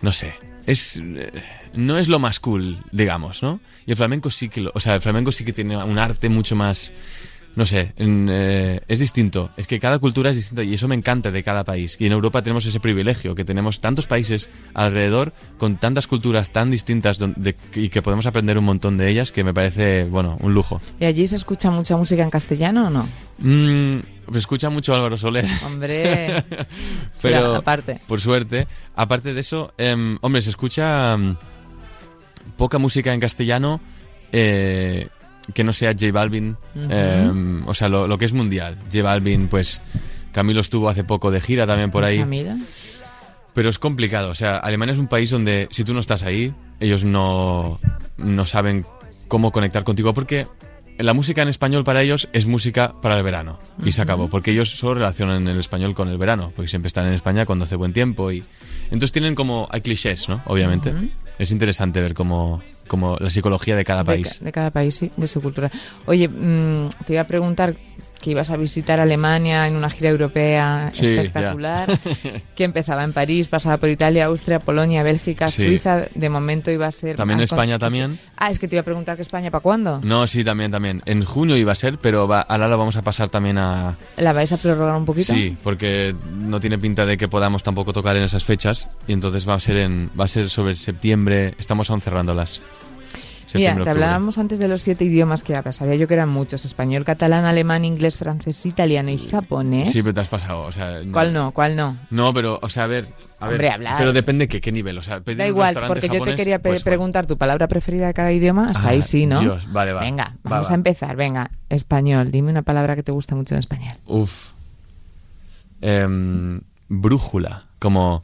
no 0.02 0.14
sé, 0.14 0.36
es 0.68 1.02
no 1.74 1.98
es 1.98 2.08
lo 2.08 2.20
más 2.20 2.40
cool, 2.40 2.78
digamos, 2.92 3.42
¿no? 3.42 3.60
Y 3.86 3.92
el 3.92 3.98
flamenco 3.98 4.30
sí 4.30 4.50
que 4.50 4.62
lo, 4.62 4.72
o 4.76 4.80
sea, 4.80 4.96
el 4.96 5.02
flamenco 5.02 5.32
sí 5.32 5.44
que 5.44 5.54
tiene 5.54 5.78
un 5.78 5.98
arte 5.98 6.30
mucho 6.30 6.56
más 6.56 6.94
no 7.58 7.66
sé, 7.66 7.92
en, 7.98 8.30
eh, 8.30 8.82
es 8.88 9.00
distinto. 9.00 9.50
Es 9.58 9.66
que 9.66 9.80
cada 9.80 9.98
cultura 9.98 10.30
es 10.30 10.36
distinta 10.36 10.64
y 10.64 10.76
eso 10.76 10.88
me 10.88 10.94
encanta 10.94 11.32
de 11.32 11.42
cada 11.42 11.64
país. 11.64 11.98
Y 12.00 12.06
en 12.06 12.12
Europa 12.12 12.44
tenemos 12.44 12.68
ese 12.68 12.80
privilegio, 12.80 13.34
que 13.34 13.44
tenemos 13.44 13.82
tantos 13.82 14.06
países 14.06 14.52
alrededor 14.76 15.34
con 15.58 15.78
tantas 15.78 16.06
culturas 16.06 16.52
tan 16.52 16.70
distintas 16.70 17.18
donde, 17.18 17.56
y 17.74 17.90
que 17.90 18.04
podemos 18.04 18.28
aprender 18.28 18.60
un 18.60 18.64
montón 18.66 19.00
de 19.00 19.10
ellas 19.10 19.32
que 19.32 19.44
me 19.44 19.56
parece, 19.56 20.04
bueno, 20.04 20.38
un 20.40 20.54
lujo. 20.54 20.80
¿Y 21.00 21.06
allí 21.06 21.28
se 21.28 21.36
escucha 21.36 21.72
mucha 21.72 21.98
música 21.98 22.22
en 22.22 22.30
castellano 22.30 22.86
o 22.88 22.90
no? 22.92 23.10
Mm, 23.40 24.36
escucha 24.36 24.70
mucho 24.70 24.94
Álvaro 24.94 25.18
Soler. 25.18 25.48
Hombre, 25.66 26.28
Pero, 27.24 27.38
Mira, 27.40 27.58
aparte. 27.58 28.00
por 28.06 28.22
suerte, 28.22 28.68
aparte 28.96 29.34
de 29.34 29.42
eso, 29.42 29.74
em, 29.80 30.20
hombre, 30.22 30.44
se 30.44 30.52
escucha 30.52 31.18
mm, 31.18 31.36
poca 32.56 32.78
música 32.78 33.16
en 33.16 33.20
castellano 33.20 33.82
eh, 34.32 35.08
que 35.54 35.64
no 35.64 35.74
sea 35.74 35.94
J 35.94 36.12
Balvin, 36.12 36.58
em, 36.76 37.68
o 37.68 37.74
sea, 37.74 37.90
lo, 37.90 38.08
lo 38.08 38.18
que 38.18 38.26
es 38.26 38.34
mundial. 38.34 38.78
J 38.92 39.04
Balvin, 39.04 39.48
pues 39.48 39.82
Camilo 40.32 40.62
estuvo 40.62 40.90
hace 40.90 41.04
poco 41.04 41.32
de 41.32 41.42
gira 41.42 41.66
también 41.66 41.92
por 41.92 42.04
ahí, 42.04 42.20
Camila. 42.20 42.58
pero 43.54 43.70
es 43.70 43.80
complicado. 43.80 44.30
O 44.30 44.36
sea, 44.36 44.58
Alemania 44.58 44.94
es 44.94 45.00
un 45.00 45.08
país 45.08 45.30
donde 45.30 45.68
si 45.72 45.84
tú 45.84 45.94
no 45.94 46.00
estás 46.00 46.24
ahí, 46.24 46.54
ellos 46.80 47.04
no, 47.04 47.80
no 48.18 48.46
saben 48.46 48.86
cómo 49.28 49.52
conectar 49.52 49.84
contigo 49.84 50.14
porque 50.14 50.48
la 50.98 51.14
música 51.14 51.42
en 51.42 51.48
español 51.48 51.84
para 51.84 52.02
ellos 52.02 52.28
es 52.34 52.46
música 52.48 52.94
para 53.02 53.18
el 53.18 53.24
verano 53.24 53.60
y 53.84 53.92
se 53.92 54.02
acabó 54.02 54.30
porque 54.30 54.52
ellos 54.52 54.72
solo 54.72 54.96
relacionan 54.96 55.48
el 55.48 55.60
español 55.60 55.94
con 55.94 56.10
el 56.10 56.18
verano 56.18 56.52
porque 56.56 56.70
siempre 56.70 56.88
están 56.88 57.06
en 57.06 57.14
España 57.14 57.46
cuando 57.46 57.66
hace 57.66 57.76
buen 57.76 57.94
tiempo 57.94 58.32
y 58.32 58.44
entonces 58.86 59.12
tienen 59.12 59.36
como 59.36 59.68
hay 59.70 59.82
clichés 59.82 60.28
no 60.28 60.42
obviamente 60.46 60.94
es 61.38 61.52
interesante 61.52 62.02
ver 62.02 62.16
cómo, 62.16 62.64
cómo 62.88 63.18
la 63.20 63.30
psicología 63.30 63.76
de 63.76 63.84
cada 63.84 64.04
país 64.04 64.40
de 64.42 64.52
cada 64.52 64.72
país, 64.72 64.96
sí, 64.96 65.12
de 65.16 65.28
su 65.28 65.42
cultura. 65.42 65.72
Oye, 66.06 66.28
mm, 66.28 66.90
te 67.06 67.14
iba 67.14 67.22
a 67.22 67.28
preguntar 67.28 67.76
que 68.20 68.32
ibas 68.32 68.50
a 68.50 68.58
visitar 68.58 69.00
Alemania 69.00 69.68
en 69.68 69.76
una 69.76 69.90
gira 69.90 70.10
europea 70.10 70.90
Sí, 70.94 71.06
espectacular, 71.08 71.88
que 72.56 72.64
empezaba 72.64 73.04
en 73.04 73.14
París, 73.14 73.48
pasaba 73.48 73.78
por 73.78 73.90
Italia, 73.90 74.26
Austria, 74.26 74.60
Polonia, 74.60 75.04
Bélgica, 75.04 75.48
Sí. 75.48 75.66
Suiza, 75.66 76.06
de 76.14 76.30
momento 76.30 76.72
iba 76.72 76.88
a 76.88 76.92
ser... 76.92 77.16
También 77.16 77.40
España 77.40 77.80
también. 77.80 78.20
Ah, 78.36 78.50
es 78.52 78.60
que 78.60 78.68
te 78.68 78.76
iba 78.76 78.82
a 78.82 78.86
preguntar 78.86 79.16
que 79.16 79.22
España, 79.22 79.52
¿para 79.52 79.62
cuándo? 79.62 80.00
no 80.04 80.28
sí 80.28 80.44
también 80.44 80.72
también 80.72 81.02
en 81.06 81.24
junio 81.24 81.56
iba 81.58 81.72
a 81.72 81.76
ser 81.76 81.98
pero 82.00 82.28
va, 82.28 82.42
ahora 82.42 82.68
lo 82.68 82.78
vamos 82.78 82.96
a 82.98 83.02
pasar 83.02 83.30
también 83.30 83.58
a 83.58 83.96
¿La 84.18 84.34
vais 84.34 84.52
a 84.52 84.58
prorrogar 84.58 84.96
un 84.96 85.06
poquito? 85.06 85.34
Sí, 85.34 85.56
porque 85.64 86.16
no 86.40 86.60
tiene 86.60 86.78
pinta 86.78 87.06
de 87.06 87.18
que 87.18 87.28
podamos 87.28 87.64
tampoco 87.64 87.94
tocar 87.94 88.16
en 88.16 88.24
esas 88.24 88.44
fechas 88.44 88.90
y 89.08 89.14
entonces 89.14 89.48
va 89.48 89.54
a 89.56 89.60
ser 89.60 89.78
en 89.78 90.10
va 90.20 90.26
a 90.26 90.28
ser 90.28 90.50
sobre 90.50 90.76
septiembre, 90.76 91.54
estamos 91.58 91.90
aún 91.90 92.02
cerrándolas. 92.02 92.62
Mira, 93.54 93.70
septiembre, 93.70 93.84
te 93.86 93.90
octubre. 93.92 94.06
hablábamos 94.06 94.38
antes 94.38 94.60
de 94.60 94.68
los 94.68 94.82
siete 94.82 95.06
idiomas 95.06 95.42
que 95.44 95.56
hablas. 95.56 95.78
Sabía 95.78 95.96
yo 95.96 96.08
que 96.08 96.14
eran 96.16 96.30
muchos. 96.30 96.66
Español, 96.66 97.06
catalán, 97.06 97.46
alemán, 97.46 97.86
inglés, 97.86 98.18
francés, 98.18 98.66
italiano 98.66 99.10
y 99.10 99.18
japonés. 99.18 99.90
Sí, 99.92 100.02
pero 100.02 100.14
te 100.14 100.20
has 100.22 100.28
pasado, 100.28 100.62
o 100.64 100.72
sea... 100.72 101.00
¿Cuál 101.12 101.34
no? 101.34 101.52
¿Cuál 101.52 101.76
no? 101.76 101.98
No, 102.10 102.34
pero, 102.34 102.60
o 102.62 102.70
sea, 102.70 102.84
a 102.84 102.88
ver... 102.88 103.08
A 103.40 103.46
ver, 103.46 103.54
Hombre, 103.54 103.70
hablar. 103.70 103.98
Pero 104.00 104.14
depende 104.14 104.48
que 104.48 104.60
qué 104.62 104.72
nivel, 104.72 104.98
o 104.98 105.02
sea, 105.04 105.20
pedir 105.22 105.38
Da 105.38 105.48
igual, 105.48 105.74
porque 105.88 106.10
yo 106.10 106.24
te 106.24 106.36
quería 106.36 106.58
pe- 106.60 106.70
pues, 106.70 106.84
preguntar 106.84 107.28
tu 107.28 107.38
palabra 107.38 107.68
preferida 107.68 108.08
de 108.08 108.14
cada 108.16 108.32
idioma. 108.32 108.70
Hasta 108.72 108.88
Ah, 108.88 108.92
ahí 108.92 109.02
sí, 109.04 109.28
¿no? 109.28 109.40
Dios, 109.40 109.72
vale, 109.72 109.94
va. 109.94 110.02
Venga, 110.02 110.34
Va, 110.38 110.50
vamos 110.50 110.68
va. 110.68 110.72
a 110.72 110.76
empezar. 110.76 111.16
Venga, 111.16 111.52
español. 111.70 112.32
Dime 112.32 112.50
una 112.50 112.64
palabra 112.64 112.96
que 112.96 113.04
te 113.04 113.12
gusta 113.12 113.36
mucho 113.36 113.54
en 113.54 113.60
español. 113.60 113.96
Uf. 114.08 114.54
Em, 115.82 116.62
brújula, 116.90 117.66
como 117.80 118.24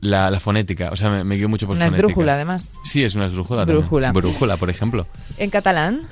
la, 0.00 0.30
la 0.30 0.40
fonética, 0.40 0.90
o 0.90 0.96
sea, 0.96 1.10
me, 1.10 1.24
me 1.24 1.34
guío 1.36 1.48
mucho 1.48 1.66
por 1.66 1.76
Una 1.76 1.86
fonética. 1.86 2.06
esdrújula, 2.06 2.34
además. 2.34 2.68
Sí, 2.84 3.04
es 3.04 3.14
una 3.14 3.26
esdrújula. 3.26 3.60
también. 3.62 3.78
Brújula. 3.80 4.12
Brújula, 4.12 4.56
por 4.56 4.70
ejemplo. 4.70 5.06
En 5.38 5.50
catalán, 5.50 6.02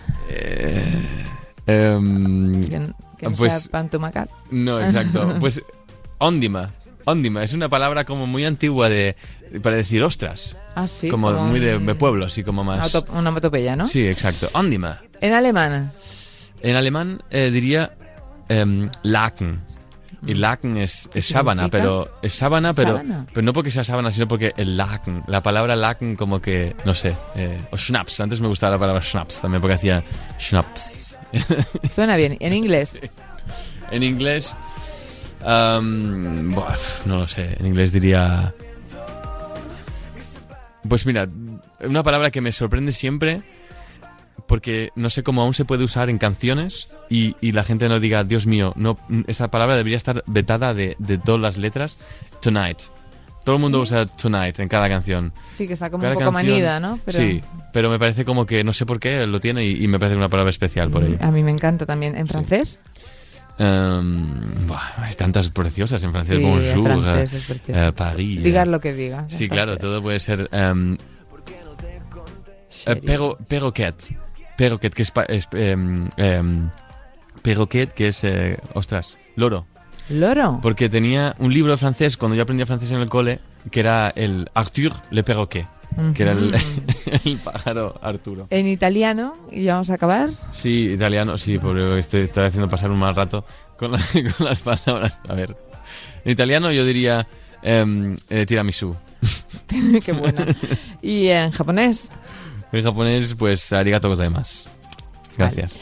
Em, 1.67 2.63
que, 2.67 2.77
n- 2.77 2.93
que 3.19 3.27
no 3.27 3.33
pues 3.35 3.55
sea 3.63 3.71
pantumacat. 3.71 4.29
no, 4.51 4.81
exacto. 4.81 5.35
Pues 5.41 5.63
óndima. 6.19 6.73
Óndima 7.07 7.43
es 7.43 7.53
una 7.53 7.69
palabra 7.69 8.05
como 8.05 8.27
muy 8.27 8.45
antigua 8.47 8.89
de 8.89 9.17
para 9.63 9.77
decir 9.77 10.03
ostras. 10.03 10.57
Ah, 10.75 10.87
sí. 10.87 11.09
como, 11.09 11.31
muy 11.33 11.61
de, 11.61 11.79
de 11.79 11.95
pueblo, 11.95 12.25
así 12.27 12.43
como 12.43 12.65
más. 12.65 12.95
auto- 12.95 13.11
una 13.11 13.21
onomatopeya, 13.21 13.77
¿no? 13.77 13.87
Sí, 13.87 14.07
exacto. 14.07 14.49
Óndima. 14.55 15.01
En 15.21 15.33
alemán, 15.35 15.93
En 16.63 16.77
alemán 16.77 17.23
eh, 17.31 17.51
diría 17.51 17.95
em, 18.49 18.91
Laken. 19.03 19.61
Y 20.27 20.35
Laken 20.35 20.79
es, 20.79 21.11
es 21.13 21.27
sábana, 21.27 21.69
pero 21.69 22.11
es 22.23 22.33
sábana, 22.35 22.73
pero, 22.73 22.97
Sábana. 22.97 23.27
pero 23.33 23.45
no 23.45 23.53
porque 23.53 23.71
sea 23.71 23.85
sábana, 23.85 24.11
sino 24.11 24.27
porque 24.27 24.53
el 24.57 24.77
Laken, 24.77 25.25
la 25.27 25.43
palabra 25.43 25.77
Laken 25.77 26.17
como 26.17 26.41
que, 26.41 26.75
no 26.85 26.95
sé, 26.95 27.15
eh, 27.35 27.61
o 27.71 27.77
Schnaps, 27.77 28.21
antes 28.21 28.41
me 28.41 28.49
gustaba 28.49 28.73
la 28.73 28.79
palabra 28.79 29.03
Schnaps 29.03 29.43
también 29.43 29.61
porque 29.61 29.75
hacía 29.75 30.03
Schnaps. 30.39 31.19
suena 31.89 32.17
bien. 32.17 32.37
En 32.41 32.55
inglés, 32.55 32.99
en 33.91 34.03
inglés, 34.03 34.57
am, 35.45 36.55
buah, 36.55 36.77
no 37.05 37.19
lo 37.19 37.29
sé, 37.29 37.57
en 37.59 37.67
inglés 37.67 37.93
diría... 37.93 38.55
Pues 40.89 41.07
mira, 41.07 41.27
una 41.81 42.03
palabra 42.03 42.31
que 42.31 42.41
me 42.41 42.53
sorprende 42.53 42.93
siempre 42.93 43.43
porque 44.47 44.91
no 44.95 45.09
sé 45.11 45.23
cómo 45.23 45.43
aún 45.43 45.55
se 45.55 45.65
puede 45.65 45.85
usar 45.85 46.11
en 46.11 46.19
canciones 46.19 46.89
y, 47.09 47.35
y 47.41 47.53
la 47.53 47.65
gente 47.65 47.89
no 47.89 47.99
diga, 48.01 48.25
Dios 48.25 48.47
mío, 48.47 48.73
no, 48.77 48.99
esa 49.27 49.51
palabra 49.51 49.77
debería 49.77 49.97
estar 49.97 50.23
vetada 50.27 50.75
de, 50.75 50.97
de 50.99 51.19
todas 51.19 51.41
las 51.41 51.57
letras. 51.57 51.99
Tonight. 52.41 52.79
Todo 53.45 53.57
el 53.57 53.61
mundo 53.61 53.81
usa 53.81 54.07
tonight 54.07 54.59
en 54.59 54.69
cada 54.69 54.89
canción. 54.89 55.33
sí 55.51 55.67
que 55.67 55.75
está 55.75 55.91
como 55.91 56.01
Cada 56.03 56.15
un 56.15 56.19
poco 56.23 56.33
canción- 56.33 56.51
manida, 56.53 56.81
¿no? 56.81 56.99
Pero 57.05 57.19
Sí, 57.19 57.43
pero 57.75 57.91
me 57.91 57.99
parece 57.99 58.25
como 58.25 58.47
que 58.47 58.65
no 58.65 58.73
sé 58.73 58.87
por 58.87 58.99
qué 59.01 59.27
lo 59.27 59.39
tiene 59.39 59.65
y, 59.65 59.85
y 59.85 59.89
me 59.89 59.99
parece 59.99 60.17
una 60.17 60.31
palabra 60.31 60.49
especial 60.51 60.91
por 60.91 61.05
ello. 61.05 61.19
A 61.21 61.31
mí 61.31 61.43
me 61.43 61.51
encanta 61.51 61.85
también. 61.85 62.17
¿En 62.17 62.27
francés? 62.27 62.79
Em, 63.59 64.67
buah, 64.67 64.95
hay 65.05 65.13
tantas 65.15 65.49
preciosas 65.51 66.03
en 66.05 66.13
francés. 66.13 66.39
Sí, 66.39 66.45
en 66.45 66.51
Bonjour, 66.51 67.03
francés 67.03 67.35
es 67.35 67.45
precioso. 67.45 67.87
eh, 67.87 67.93
París. 67.93 68.43
Digas 68.43 68.67
eh. 68.67 68.71
lo 68.71 68.81
que 68.81 68.95
digas. 68.95 69.25
Sí, 69.31 69.49
claro, 69.49 69.77
todo 69.77 70.03
puede 70.03 70.21
ser. 70.21 70.49
em, 70.51 70.97
eh, 72.87 73.01
pero, 73.05 73.37
perroquet. 73.49 73.95
Perroquet, 74.57 74.95
que 74.95 75.03
es. 75.03 75.11
pa- 75.11 75.25
es 75.25 75.49
em, 75.53 76.09
em, 76.17 76.71
perroquet, 77.43 77.93
que 77.93 78.09
es. 78.09 78.25
eh, 78.25 78.59
ostras, 78.75 79.19
loro. 79.37 79.67
Loro. 80.11 80.59
Porque 80.63 80.89
tenía 80.89 81.35
un 81.39 81.53
libro 81.55 81.73
de 81.73 81.79
francés 81.79 82.17
cuando 82.17 82.35
yo 82.37 82.43
aprendía 82.43 82.67
francés 82.67 82.91
en 82.91 83.01
el 83.01 83.09
cole, 83.09 83.41
que 83.71 83.81
era 83.81 84.13
el 84.15 84.51
Arthur 84.55 84.93
le 85.11 85.23
Perroquet, 85.23 85.67
que 86.15 86.23
era 86.25 86.33
el, 86.33 86.55
el 87.25 87.39
pájaro 87.39 87.99
Arturo. 88.03 88.47
En 88.51 88.67
italiano, 88.67 89.35
y 89.51 89.67
vamos 89.67 89.89
a 89.89 89.95
acabar. 89.95 90.29
Sí, 90.53 90.91
italiano, 90.93 91.39
sí, 91.39 91.57
porque 91.59 91.99
estoy, 91.99 92.23
estoy 92.23 92.45
haciendo 92.45 92.69
pasar 92.69 92.91
un 92.91 92.99
mal 92.99 93.15
rato 93.15 93.47
con, 93.79 93.93
la- 93.93 93.99
con 94.37 94.47
las 94.47 94.61
palabras. 94.61 95.19
A 95.27 95.35
ver. 95.35 95.57
En 96.25 96.33
italiano 96.33 96.71
yo 96.71 96.85
diría 96.85 97.27
em, 97.63 98.19
eh, 98.29 98.45
tiramisú. 98.45 98.95
Qué 100.05 100.13
buena. 100.13 100.45
Y 101.01 101.29
en 101.29 101.51
japonés. 101.51 102.13
En 102.75 102.83
japonés, 102.85 103.35
pues 103.35 103.73
arigato 103.73 104.09
gozaimasu. 104.09 104.69
Gracias. 105.39 105.79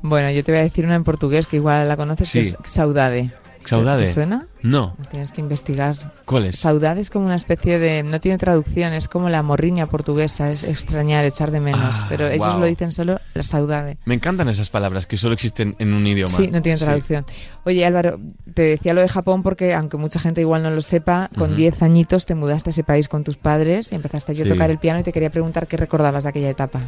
Bueno, 0.00 0.30
yo 0.30 0.42
te 0.44 0.52
voy 0.52 0.60
a 0.60 0.64
decir 0.64 0.84
una 0.84 0.94
en 0.96 1.04
portugués 1.04 1.46
que 1.46 1.56
igual 1.56 1.88
la 1.88 1.96
conoces, 1.96 2.30
que 2.32 2.42
Sí. 2.42 2.48
es 2.50 2.70
saudade. 2.70 3.30
¿Saudade? 3.64 4.04
¿Te 4.04 4.12
suena? 4.12 4.46
No. 4.62 4.96
Tienes 5.10 5.32
que 5.32 5.40
investigar. 5.40 5.96
¿Cuál 6.24 6.46
es? 6.46 6.58
Saudade 6.58 7.00
es 7.00 7.10
como 7.10 7.26
una 7.26 7.34
especie 7.34 7.78
de... 7.78 8.02
No 8.02 8.20
tiene 8.20 8.38
traducción, 8.38 8.92
es 8.92 9.08
como 9.08 9.28
la 9.28 9.42
morriña 9.42 9.86
portuguesa, 9.86 10.50
es 10.50 10.62
extrañar, 10.64 11.24
echar 11.24 11.50
de 11.50 11.60
menos. 11.60 12.00
Ah, 12.02 12.06
pero 12.08 12.28
ellos 12.28 12.54
lo 12.58 12.66
dicen 12.66 12.92
solo 12.92 13.20
la 13.34 13.42
saudade. 13.42 13.98
Me 14.04 14.14
encantan 14.14 14.48
esas 14.48 14.70
palabras 14.70 15.06
que 15.06 15.16
solo 15.18 15.34
existen 15.34 15.74
en 15.78 15.92
un 15.94 16.06
idioma. 16.06 16.32
Sí, 16.32 16.48
no 16.52 16.62
tiene 16.62 16.78
Sí. 16.78 16.84
traducción. 16.84 17.24
Oye, 17.64 17.84
Álvaro, 17.84 18.20
te 18.54 18.62
decía 18.62 18.94
lo 18.94 19.00
de 19.00 19.08
Japón 19.08 19.42
porque, 19.42 19.74
aunque 19.74 19.96
mucha 19.96 20.18
gente 20.20 20.40
igual 20.40 20.62
no 20.62 20.70
lo 20.70 20.80
sepa, 20.80 21.28
con 21.36 21.50
Ujú. 21.50 21.56
10 21.58 21.82
añitos 21.82 22.26
te 22.26 22.34
mudaste 22.34 22.70
a 22.70 22.72
ese 22.72 22.84
país 22.84 23.08
con 23.08 23.24
tus 23.24 23.36
padres 23.36 23.92
y 23.92 23.94
empezaste 23.96 24.34
yo 24.34 24.44
a 24.44 24.46
Sí. 24.46 24.52
tocar 24.52 24.70
el 24.70 24.78
piano 24.78 25.00
y 25.00 25.02
te 25.02 25.12
quería 25.12 25.30
preguntar 25.30 25.66
qué 25.66 25.76
recordabas 25.76 26.22
de 26.24 26.28
aquella 26.28 26.50
etapa. 26.50 26.80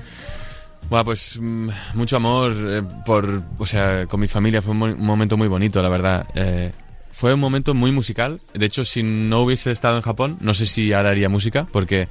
Bueno, 0.89 1.05
pues 1.05 1.39
mm, 1.41 1.69
mucho 1.95 2.17
amor 2.17 2.55
eh, 2.57 2.83
por, 3.05 3.43
o 3.59 3.67
sea, 3.67 4.07
con 4.07 4.21
mi 4.21 4.29
familia 4.29 4.63
fue 4.63 4.75
un, 4.75 4.83
un 4.83 5.05
momento 5.07 5.37
muy 5.37 5.49
bonito, 5.49 5.83
la 5.83 5.89
verdad. 5.89 6.27
Eh, 6.35 6.73
fue 7.11 7.35
un 7.35 7.41
momento 7.41 7.75
muy 7.75 7.93
musical. 7.93 8.41
De 8.53 8.67
hecho, 8.67 8.85
si 8.85 9.03
no 9.03 9.43
hubiese 9.43 9.71
estado 9.71 9.97
en 9.97 10.03
Japón, 10.03 10.37
no 10.41 10.53
sé 10.55 10.67
si 10.67 10.93
ahora 10.93 11.11
haría 11.11 11.29
música, 11.29 11.67
porque 11.71 12.09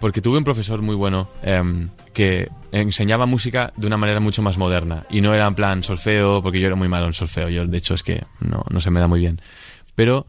porque 0.00 0.20
tuve 0.20 0.38
un 0.38 0.44
profesor 0.44 0.82
muy 0.82 0.94
bueno 0.94 1.28
em, 1.42 1.88
que 2.12 2.50
enseñaba 2.72 3.26
música 3.26 3.72
de 3.76 3.86
una 3.86 3.96
manera 3.96 4.20
mucho 4.20 4.42
más 4.42 4.58
moderna 4.58 5.06
y 5.08 5.20
no 5.20 5.32
era 5.34 5.46
en 5.46 5.54
plan 5.54 5.82
solfeo, 5.82 6.42
porque 6.42 6.60
yo 6.60 6.66
era 6.66 6.76
muy 6.76 6.88
malo 6.88 7.06
en 7.06 7.14
solfeo. 7.14 7.48
Yo, 7.48 7.66
de 7.66 7.78
hecho, 7.78 7.94
es 7.94 8.02
que 8.02 8.22
no, 8.40 8.64
no 8.68 8.80
se 8.80 8.90
me 8.90 9.00
da 9.00 9.08
muy 9.08 9.20
bien. 9.20 9.40
Pero 9.94 10.26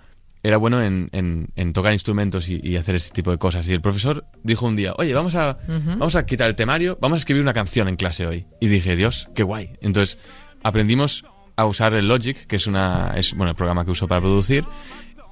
era 0.48 0.58
bueno 0.58 0.82
en, 0.82 1.10
en- 1.12 1.50
en 1.56 1.74
tocar 1.74 1.92
instrumentos 1.94 2.48
y, 2.50 2.60
y 2.64 2.78
hacer 2.78 2.96
ese 2.96 3.12
tipo 3.12 3.32
de 3.32 3.38
cosas. 3.38 3.68
Y 3.68 3.74
el 3.74 3.82
profesor 3.82 4.26
dijo 4.44 4.66
un 4.66 4.76
día, 4.76 4.94
oye, 4.98 5.14
vamos 5.14 5.36
a, 5.36 5.58
vamos 5.68 6.16
a 6.16 6.26
quitar 6.26 6.48
el 6.48 6.56
temario, 6.56 6.98
vamos 7.02 7.18
a 7.18 7.20
escribir 7.20 7.42
una 7.44 7.54
canción 7.54 7.88
en 7.88 7.96
clase 7.98 8.26
hoy. 8.26 8.48
Y 8.62 8.68
dije, 8.68 8.96
Dios, 8.96 9.30
qué 9.36 9.44
guay. 9.44 9.74
Entonces 9.82 10.18
aprendimos 10.64 11.26
a 11.56 11.66
usar 11.66 11.94
el 11.96 12.08
Logic, 12.08 12.46
que 12.48 12.56
es, 12.56 12.68
una, 12.68 13.14
es 13.16 13.34
bueno, 13.34 13.50
el 13.50 13.56
programa 13.56 13.84
que 13.84 13.92
uso 13.92 14.08
para 14.08 14.22
producir. 14.22 14.64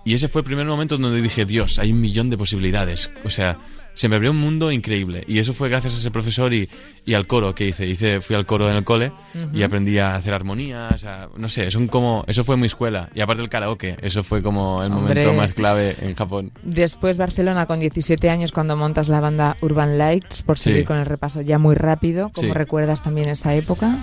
Y 0.03 0.13
ese 0.13 0.27
fue 0.27 0.41
el 0.41 0.45
primer 0.45 0.65
momento 0.67 0.97
donde 0.97 1.21
dije, 1.21 1.45
Dios, 1.45 1.79
hay 1.79 1.91
un 1.91 1.99
millón 2.01 2.29
de 2.29 2.37
posibilidades. 2.37 3.11
O 3.23 3.29
sea, 3.29 3.57
se 3.95 4.07
me 4.09 4.17
abrió 4.17 4.29
un 4.31 4.37
mundo 4.37 4.71
increíble. 4.71 5.23
Y 5.27 5.39
eso 5.39 5.53
fue 5.53 5.69
gracias 5.69 5.95
a 5.95 5.97
ese 5.97 6.11
profesor 6.11 6.53
y, 6.53 6.69
y 7.05 7.15
al 7.15 7.25
coro 7.25 7.55
que 7.55 7.67
hice. 7.67 7.87
hice. 7.87 8.21
Fui 8.21 8.35
al 8.35 8.45
coro 8.45 8.69
en 8.69 8.75
el 8.75 8.83
cole 8.83 9.11
y 9.53 9.63
aprendí 9.63 9.97
a 9.97 10.15
hacer 10.15 10.33
armonías. 10.35 11.03
a- 11.05 11.29
no 11.37 11.49
sé, 11.49 11.71
son 11.71 11.87
como, 11.87 12.23
eso 12.27 12.43
fue 12.43 12.57
mi 12.57 12.67
escuela. 12.67 13.09
Y 13.15 13.21
aparte 13.21 13.41
el 13.41 13.49
karaoke, 13.49 13.97
eso 14.01 14.23
fue 14.23 14.43
como 14.43 14.83
el 14.83 14.91
Hombre. 14.91 15.15
momento 15.21 15.33
más 15.33 15.53
clave 15.53 15.95
en 16.01 16.13
Japón. 16.15 16.51
Después 16.61 17.17
Barcelona 17.17 17.65
con 17.65 17.79
17 17.79 18.29
años 18.29 18.51
cuando 18.51 18.75
montas 18.77 19.09
la 19.09 19.19
banda 19.21 19.57
Urban 19.61 19.97
Lights, 19.97 20.41
por 20.43 20.59
seguir 20.59 20.81
Sí. 20.81 20.85
con 20.85 20.97
el 20.97 21.05
repaso 21.05 21.41
ya 21.41 21.57
muy 21.57 21.73
rápido. 21.75 22.31
¿Cómo 22.35 22.49
Sí. 22.49 22.53
recuerdas 22.53 23.01
también 23.01 23.29
esa 23.29 23.55
época? 23.55 23.95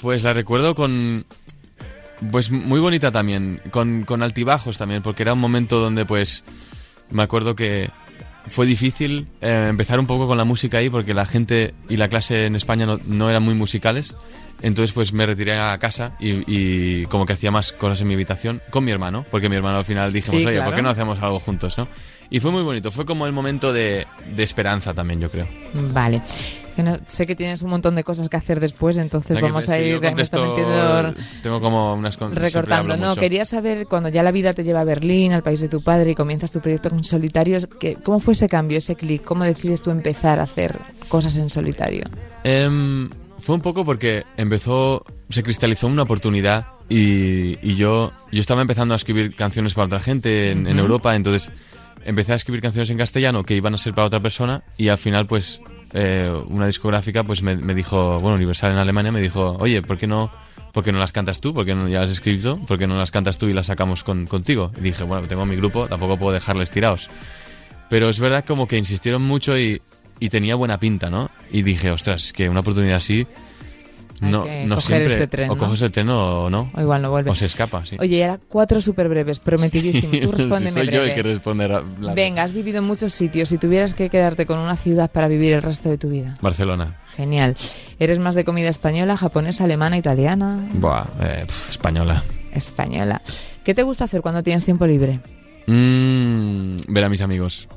Pues 0.00 0.22
la 0.24 0.32
recuerdo 0.32 0.74
con... 0.74 1.26
Pues 2.32 2.50
muy 2.50 2.80
bonita 2.80 3.12
también, 3.12 3.60
con, 3.70 4.04
con 4.04 4.22
altibajos 4.22 4.78
también, 4.78 5.02
porque 5.02 5.22
era 5.22 5.34
un 5.34 5.38
momento 5.38 5.78
donde 5.78 6.06
pues 6.06 6.44
me 7.10 7.22
acuerdo 7.22 7.54
que 7.54 7.90
fue 8.48 8.66
difícil 8.66 9.26
eh, 9.40 9.66
empezar 9.68 9.98
un 10.00 10.06
poco 10.06 10.26
con 10.26 10.38
la 10.38 10.44
música 10.44 10.78
ahí 10.78 10.90
porque 10.90 11.14
la 11.14 11.26
gente 11.26 11.74
y 11.88 11.96
la 11.96 12.08
clase 12.08 12.46
en 12.46 12.56
España 12.56 12.86
no, 12.86 13.00
no 13.06 13.28
eran 13.30 13.42
muy 13.42 13.54
musicales. 13.54 14.14
Entonces 14.62 14.92
pues 14.94 15.12
me 15.12 15.26
retiré 15.26 15.58
a 15.58 15.76
casa 15.78 16.12
y, 16.18 16.42
y 16.46 17.04
como 17.06 17.26
que 17.26 17.34
hacía 17.34 17.50
más 17.50 17.72
cosas 17.72 18.00
en 18.00 18.08
mi 18.08 18.14
habitación 18.14 18.62
con 18.70 18.84
mi 18.84 18.90
hermano, 18.90 19.26
porque 19.30 19.48
mi 19.50 19.56
hermano 19.56 19.78
al 19.78 19.84
final 19.84 20.12
dijimos, 20.12 20.40
Sí, 20.40 20.46
oye, 20.46 20.54
claro. 20.56 20.70
¿por 20.70 20.76
qué 20.76 20.82
no 20.82 20.88
hacemos 20.88 21.20
algo 21.20 21.38
juntos? 21.40 21.76
¿no? 21.76 21.86
Y 22.30 22.40
fue 22.40 22.50
muy 22.50 22.62
bonito, 22.62 22.90
fue 22.90 23.04
como 23.04 23.26
el 23.26 23.32
momento 23.32 23.72
de, 23.72 24.06
de 24.34 24.42
esperanza 24.42 24.94
también, 24.94 25.20
yo 25.20 25.30
creo. 25.30 25.46
Vale. 25.92 26.22
Bueno, 26.76 26.98
sé 27.08 27.26
que 27.26 27.34
tienes 27.34 27.62
un 27.62 27.70
montón 27.70 27.94
de 27.94 28.04
cosas 28.04 28.28
que 28.28 28.36
hacer 28.36 28.60
después, 28.60 28.96
entonces 28.98 29.36
que 29.36 29.42
vamos 29.42 29.68
a 29.68 29.76
que 29.78 29.88
ir 29.88 30.00
contesto- 30.00 30.54
Tengo 31.42 31.60
como 31.60 31.94
unas... 31.94 32.16
recortando. 32.18 32.96
No, 32.96 33.08
mucho. 33.10 33.20
quería 33.20 33.44
saber 33.44 33.86
cuando 33.86 34.08
ya 34.10 34.22
la 34.22 34.30
vida 34.30 34.52
te 34.52 34.62
lleva 34.62 34.80
a 34.80 34.84
Berlín, 34.84 35.32
al 35.32 35.42
país 35.42 35.60
de 35.60 35.68
tu 35.68 35.80
padre 35.82 36.10
y 36.10 36.14
comienzas 36.14 36.50
tu 36.50 36.60
proyecto 36.60 36.90
en 36.90 37.02
solitario, 37.02 37.58
que- 37.80 37.94
¿cómo 37.96 38.20
fue 38.20 38.34
ese 38.34 38.48
cambio, 38.48 38.78
ese 38.78 38.94
clic? 38.94 39.22
¿Cómo 39.24 39.44
decides 39.44 39.80
tú 39.82 39.90
empezar 39.90 40.38
a 40.38 40.42
hacer 40.42 40.78
cosas 41.08 41.36
en 41.38 41.48
solitario? 41.48 42.04
Em, 42.44 43.08
fue 43.38 43.54
un 43.54 43.60
poco 43.62 43.84
porque 43.84 44.24
empezó, 44.36 45.02
se 45.30 45.42
cristalizó 45.42 45.86
una 45.86 46.02
oportunidad 46.02 46.66
y, 46.88 47.58
y 47.66 47.76
yo, 47.76 48.12
yo 48.30 48.40
estaba 48.40 48.60
empezando 48.62 48.94
a 48.94 48.96
escribir 48.96 49.34
canciones 49.34 49.74
para 49.74 49.86
otra 49.86 50.00
gente 50.00 50.50
en, 50.52 50.66
en 50.66 50.78
Europa, 50.78 51.16
entonces 51.16 51.50
empecé 52.04 52.32
a 52.32 52.36
escribir 52.36 52.60
canciones 52.60 52.88
en 52.90 52.98
castellano 52.98 53.42
que 53.42 53.54
iban 53.54 53.74
a 53.74 53.78
ser 53.78 53.94
para 53.94 54.06
otra 54.06 54.20
persona 54.20 54.62
y 54.76 54.88
al 54.88 54.98
final 54.98 55.26
pues 55.26 55.60
eh, 55.96 56.30
una 56.48 56.66
discográfica 56.66 57.24
pues 57.24 57.42
me, 57.42 57.56
dijo, 57.74 58.20
bueno, 58.20 58.36
Universal 58.36 58.72
en 58.72 58.78
Alemania 58.78 59.10
me 59.10 59.20
dijo, 59.20 59.56
oye, 59.58 59.80
¿por 59.82 59.96
qué 59.98 60.06
no, 60.06 60.30
por 60.72 60.84
qué 60.84 60.92
no 60.92 60.98
las 60.98 61.10
cantas 61.12 61.40
tú? 61.40 61.54
¿Por 61.54 61.64
qué 61.64 61.74
no 61.74 61.88
ya 61.88 62.00
las 62.00 62.10
has 62.10 62.16
escrito? 62.16 62.58
¿Por 62.58 62.78
qué 62.78 62.86
no 62.86 62.96
las 62.98 63.10
cantas 63.10 63.38
tú 63.38 63.48
y 63.48 63.52
las 63.54 63.66
sacamos 63.66 64.04
con- 64.04 64.26
contigo? 64.26 64.70
Y 64.76 64.80
dije, 64.82 65.02
bueno, 65.04 65.26
tengo 65.26 65.46
mi 65.46 65.56
grupo, 65.56 65.88
tampoco 65.88 66.16
puedo 66.18 66.32
dejarles 66.32 66.70
tirados. 66.70 67.08
Pero 67.88 68.08
es 68.10 68.20
verdad 68.20 68.44
como 68.44 68.66
que 68.68 68.76
insistieron 68.76 69.22
mucho 69.22 69.58
y, 69.58 69.80
y 70.20 70.28
tenía 70.28 70.54
buena 70.54 70.78
pinta, 70.78 71.08
¿no? 71.08 71.30
Y 71.50 71.62
dije, 71.62 71.90
ostras, 71.90 72.26
es 72.26 72.32
que 72.32 72.48
una 72.48 72.60
oportunidad 72.60 72.96
así 72.96 73.26
Hay 74.20 74.30
no, 74.32 74.44
que 74.44 74.64
no 74.66 74.74
coger 74.76 74.86
siempre 74.98 75.12
este 75.14 75.26
tren, 75.26 75.50
o 75.50 75.56
coges 75.58 75.82
el 75.82 75.90
tren 75.92 76.08
o 76.08 76.48
no. 76.50 76.70
O 76.74 76.80
igual 76.80 77.02
no 77.02 77.10
vuelve. 77.10 77.30
O 77.30 77.34
se 77.34 77.46
escapa, 77.46 77.84
sí. 77.84 77.96
Oye, 78.00 78.24
ahora 78.24 78.40
cuatro 78.48 78.80
súper 78.80 79.08
breves, 79.08 79.38
prometidísimo. 79.40 80.10
Tú 80.12 80.16
Sí, 80.18 80.26
respóndeme 80.26 80.70
soy 80.70 80.88
yo 80.90 81.02
el 81.02 81.14
que 81.14 81.22
responde. 81.22 81.68
ra- 81.68 81.82
largo. 82.00 82.14
Venga, 82.14 82.42
has 82.42 82.52
vivido 82.54 82.78
en 82.78 82.84
muchos 82.84 83.12
sitios. 83.12 83.48
Si 83.48 83.58
tuvieras 83.58 83.94
que 83.94 84.08
quedarte 84.10 84.46
con 84.46 84.58
una 84.58 84.76
ciudad 84.76 85.10
para 85.10 85.28
vivir 85.28 85.52
el 85.52 85.62
resto 85.62 85.88
de 85.88 85.98
tu 85.98 86.08
vida. 86.08 86.36
Barcelona. 86.40 86.96
Genial. 87.16 87.56
¿Eres 87.98 88.18
más 88.18 88.34
de 88.34 88.44
comida 88.44 88.68
española, 88.68 89.16
japonesa, 89.16 89.64
alemana, 89.64 89.96
italiana? 89.96 90.66
Buah, 90.74 91.04
eh, 91.20 91.44
pf, 91.46 91.70
española. 91.70 92.22
Española. 92.52 93.20
¿Qué 93.64 93.74
te 93.74 93.82
gusta 93.82 94.04
hacer 94.04 94.20
cuando 94.22 94.42
tienes 94.42 94.64
tiempo 94.64 94.86
libre? 94.86 95.20
Mm, 95.66 96.76
ver 96.88 97.04
a 97.04 97.08
mis 97.08 97.20
amigos. 97.20 97.68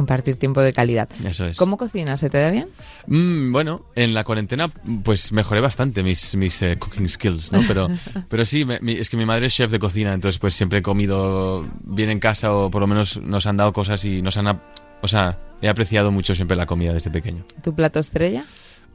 Compartir 0.00 0.36
tiempo 0.36 0.62
de 0.62 0.72
calidad. 0.72 1.10
Eso 1.26 1.44
es. 1.44 1.58
¿Cómo 1.58 1.76
cocinas? 1.76 2.20
¿Se 2.20 2.30
te 2.30 2.38
da 2.38 2.50
bien? 2.50 2.70
Mm, 3.06 3.52
bueno, 3.52 3.82
en 3.94 4.14
la 4.14 4.24
cuarentena 4.24 4.68
pues 5.04 5.30
mejoré 5.30 5.60
bastante 5.60 6.02
mis, 6.02 6.34
mis 6.36 6.62
eh, 6.62 6.78
cooking 6.78 7.06
skills, 7.06 7.52
¿no? 7.52 7.60
Pero, 7.68 7.86
pero 8.30 8.46
sí, 8.46 8.64
me- 8.64 8.80
mi- 8.80 8.94
es 8.94 9.10
que 9.10 9.18
mi 9.18 9.26
madre 9.26 9.44
es 9.48 9.54
chef 9.54 9.70
de 9.70 9.78
cocina, 9.78 10.14
entonces 10.14 10.38
pues 10.38 10.54
siempre 10.54 10.78
he 10.78 10.82
comido 10.82 11.68
bien 11.84 12.08
en 12.08 12.18
casa 12.18 12.50
o 12.50 12.70
por 12.70 12.80
lo 12.80 12.86
menos 12.86 13.20
nos 13.20 13.44
han 13.44 13.58
dado 13.58 13.74
cosas 13.74 14.02
y 14.06 14.22
nos 14.22 14.38
han... 14.38 14.58
O 15.02 15.08
sea, 15.08 15.38
he 15.60 15.68
apreciado 15.68 16.10
mucho 16.10 16.34
siempre 16.34 16.56
la 16.56 16.64
comida 16.64 16.94
desde 16.94 17.10
pequeño. 17.10 17.44
¿Tu 17.62 17.74
plato 17.74 17.98
estrella? 17.98 18.44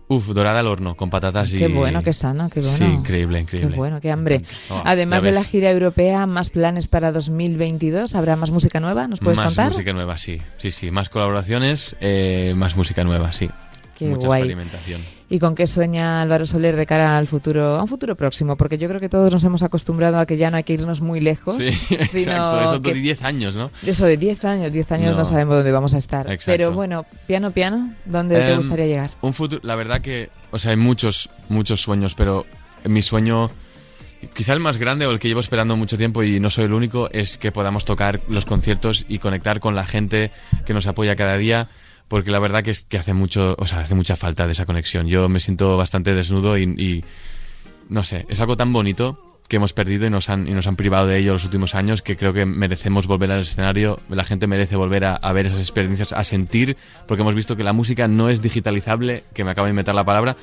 Uf, 0.08 0.28
dorada 0.28 0.60
al 0.60 0.68
horno, 0.68 0.96
con 0.96 1.10
patatas 1.10 1.52
y... 1.54 1.58
Qué 1.58 1.68
bueno, 1.68 2.04
qué 2.04 2.14
sano, 2.14 2.48
qué 2.50 2.60
bueno. 2.62 2.78
Sí, 2.78 2.84
increíble, 2.84 3.38
Qué 3.38 3.42
increíble. 3.42 3.76
bueno, 3.76 4.00
qué 4.02 4.12
hambre. 4.12 4.42
Oh, 4.70 4.84
Además 4.86 5.24
de 5.24 5.32
la 5.32 5.44
gira 5.44 5.72
europea, 5.72 6.28
¿más 6.28 6.52
planes 6.52 6.88
para 6.88 7.12
2022? 7.12 8.14
¿Habrá 8.14 8.36
más 8.36 8.52
música 8.52 8.80
nueva? 8.80 9.08
¿Nos 9.08 9.20
puedes 9.20 9.38
más 9.38 9.48
contar? 9.48 9.72
música 9.72 9.94
nueva, 9.94 10.20
sí. 10.20 10.40
Sí, 10.60 10.70
sí. 10.72 10.92
Más 10.92 11.10
colaboraciones, 11.10 11.96
eh, 12.02 12.54
más 12.56 12.76
música 12.76 13.04
nueva, 13.04 13.34
sí. 13.34 13.50
Qué 13.96 14.06
Mucha 14.08 14.28
guay. 14.28 14.42
experimentación. 14.42 15.02
¿Y 15.30 15.40
con 15.40 15.56
qué 15.56 15.66
sueña 15.66 16.22
Álvaro 16.22 16.46
Soler 16.46 16.76
de 16.76 16.86
cara 16.86 17.18
al 17.18 17.26
futuro, 17.28 17.76
a 17.78 17.82
un 17.82 17.88
futuro 17.88 18.16
próximo? 18.16 18.56
Porque 18.58 18.78
yo 18.78 18.88
creo 18.88 19.00
que 19.00 19.10
todos 19.10 19.32
nos 19.32 19.44
hemos 19.44 19.64
acostumbrado 19.64 20.20
a 20.20 20.26
que 20.26 20.38
ya 20.38 20.52
no 20.52 20.58
hay 20.58 20.64
que 20.64 20.74
irnos 20.74 21.02
muy 21.02 21.20
lejos. 21.20 21.58
Sí, 21.58 21.72
sino 21.72 22.60
exacto. 22.60 22.62
Eso 22.64 22.80
de 22.80 22.94
10 22.94 23.24
años, 23.24 23.56
¿no? 23.56 23.72
Eso 23.86 24.06
de 24.06 24.18
10 24.18 24.46
años, 24.46 24.72
10 24.72 24.92
años 24.92 25.12
no. 25.14 25.20
No. 25.20 25.26
sabemos 25.26 25.56
dónde 25.56 25.72
vamos 25.72 25.94
a 25.96 25.98
estar. 25.98 26.30
Exacto. 26.30 26.52
Pero 26.52 26.72
bueno, 26.74 27.06
piano, 27.26 27.52
piano, 27.52 27.94
¿dónde 28.06 28.36
te 28.36 28.52
Em, 28.52 28.58
gustaría 28.58 28.86
llegar? 28.86 29.12
Un 29.22 29.34
futuro, 29.34 29.62
la 29.64 29.76
verdad 29.76 30.02
que, 30.02 30.30
o 30.52 30.60
sea, 30.60 30.72
hay 30.72 30.78
muchos, 30.78 31.30
muchos 31.50 31.82
sueños, 31.82 32.14
pero 32.14 32.46
mi 32.84 33.02
sueño, 33.02 33.50
quizá 34.36 34.54
el 34.54 34.60
más 34.60 34.78
grande 34.78 35.06
o 35.08 35.12
el 35.12 35.20
que 35.20 35.28
llevo 35.28 35.40
esperando 35.40 35.76
mucho 35.76 35.98
tiempo 35.98 36.22
y 36.22 36.40
no 36.40 36.50
soy 36.52 36.66
el 36.66 36.74
único, 36.74 37.10
es 37.12 37.38
que 37.40 37.52
podamos 37.52 37.84
tocar 37.86 38.20
los 38.30 38.46
conciertos 38.46 39.06
y 39.08 39.18
conectar 39.20 39.60
con 39.60 39.74
la 39.74 39.86
gente 39.86 40.32
que 40.66 40.74
nos 40.74 40.86
apoya 40.88 41.16
cada 41.16 41.38
día, 41.38 41.70
porque 42.08 42.32
la 42.32 42.40
verdad 42.40 42.64
que 42.64 42.72
es 42.72 42.86
que 42.86 42.98
hace 42.98 43.14
mucho, 43.14 43.56
o 43.58 43.66
sea, 43.66 43.80
hace 43.80 43.96
mucha 43.96 44.16
falta 44.16 44.46
de 44.46 44.52
esa 44.52 44.66
conexión. 44.66 45.08
Yo 45.08 45.30
me 45.30 45.40
siento 45.40 45.78
bastante 45.78 46.14
desnudo 46.14 46.58
y, 46.58 47.04
no 47.90 48.04
sé, 48.04 48.26
es 48.30 48.40
algo 48.40 48.58
tan 48.58 48.74
bonito 48.74 49.22
que 49.48 49.58
hemos 49.58 49.74
perdido 49.74 50.08
y 50.08 50.10
nos 50.10 50.30
han, 50.30 50.48
y 50.48 50.52
nos 50.52 50.66
han 50.66 50.76
privado 50.76 51.06
de 51.06 51.20
ello 51.20 51.34
los 51.34 51.44
últimos 51.44 51.76
años 51.76 52.02
que 52.02 52.18
creo 52.18 52.34
que 52.34 52.48
merecemos 52.48 53.06
volver 53.06 53.32
al 53.32 53.42
escenario, 53.42 54.00
la 54.10 54.24
gente 54.24 54.48
merece 54.48 54.76
volver 54.76 55.06
a, 55.06 55.32
ver 55.34 55.46
esas 55.46 55.60
experiencias, 55.60 56.14
a 56.14 56.24
sentir, 56.24 56.78
porque 57.08 57.22
hemos 57.22 57.36
visto 57.36 57.56
que 57.56 57.64
la 57.64 57.74
música 57.74 58.08
no 58.08 58.30
es 58.30 58.42
digitalizable, 58.42 59.24
que 59.34 59.44
me 59.44 59.52
acaba 59.52 59.68
de 59.68 59.72
inventar 59.72 59.94
la 59.94 60.04
palabra, 60.04 60.36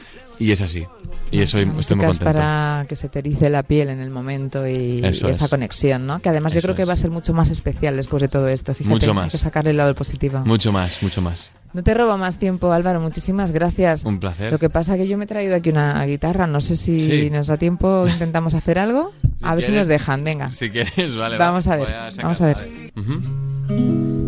y 0.43 0.53
es 0.53 0.63
así. 0.63 0.87
Y 1.31 1.41
eso 1.41 1.57
estoy 1.59 1.65
muy 1.65 1.77
música 1.77 1.95
es 2.09 2.19
contento. 2.19 2.25
para 2.39 2.85
que 2.89 2.95
se 2.95 3.09
te 3.09 3.21
erice 3.21 3.49
la 3.49 3.63
piel 3.63 3.89
en 3.89 4.01
el 4.01 4.11
momento 4.11 4.67
y, 4.69 5.01
y 5.01 5.05
esa 5.05 5.29
es. 5.31 5.39
conexión, 5.49 6.07
¿no? 6.07 6.21
Que 6.21 6.29
además 6.29 6.53
yo 6.53 6.59
Eso 6.59 6.67
creo 6.67 6.77
que 6.77 6.83
es. 6.83 6.89
va 6.89 6.93
a 6.93 6.97
ser 6.97 7.11
mucho 7.11 7.33
más 7.33 7.51
especial 7.51 7.97
después 7.97 8.21
de 8.21 8.29
todo 8.29 8.49
esto. 8.49 8.75
Fíjate, 8.75 8.91
Mucho 8.95 9.11
hay 9.11 9.17
más. 9.17 9.33
que 9.33 9.39
sacarle 9.39 9.71
el 9.71 9.79
lado 9.79 9.95
positivo. 9.95 10.41
Mucho 10.45 10.73
más, 10.73 11.03
mucho 11.03 11.23
más. 11.23 11.53
No 11.73 11.83
te 11.83 11.95
robo 11.95 12.19
más 12.19 12.39
tiempo, 12.39 12.71
Álvaro. 12.71 13.01
Muchísimas 13.01 13.51
gracias. 13.53 14.05
Un 14.05 14.21
placer. 14.21 14.53
Lo 14.53 14.59
que 14.59 14.69
pasa 14.69 14.99
que 14.99 15.09
yo 15.09 15.17
me 15.17 15.25
he 15.25 15.27
traído 15.27 15.57
aquí 15.57 15.71
una 15.71 16.05
guitarra. 16.05 16.47
No 16.47 16.61
sé 16.61 16.77
si 16.77 17.01
Sí. 17.01 17.31
nos 17.31 17.47
da 17.47 17.57
tiempo, 17.57 18.07
intentamos 18.07 18.53
hacer 18.53 18.79
algo. 18.79 19.13
Si 19.39 19.47
a 19.49 19.55
ver 19.55 19.65
si 19.65 19.69
quieres. 19.71 19.87
nos 19.87 19.89
dejan. 19.89 20.23
Venga. 20.25 20.51
Si 20.53 20.69
quieres, 20.71 21.17
vale. 21.17 21.39
Vamos 21.39 21.67
va. 21.67 21.73
a 21.73 21.77
ver, 21.77 21.87
Voy 21.87 22.13
sacar- 22.13 22.23
vamos 22.25 22.41
a 22.43 22.47
ver. 22.47 22.57
vale. 22.57 22.93
Ujú. 22.97 24.23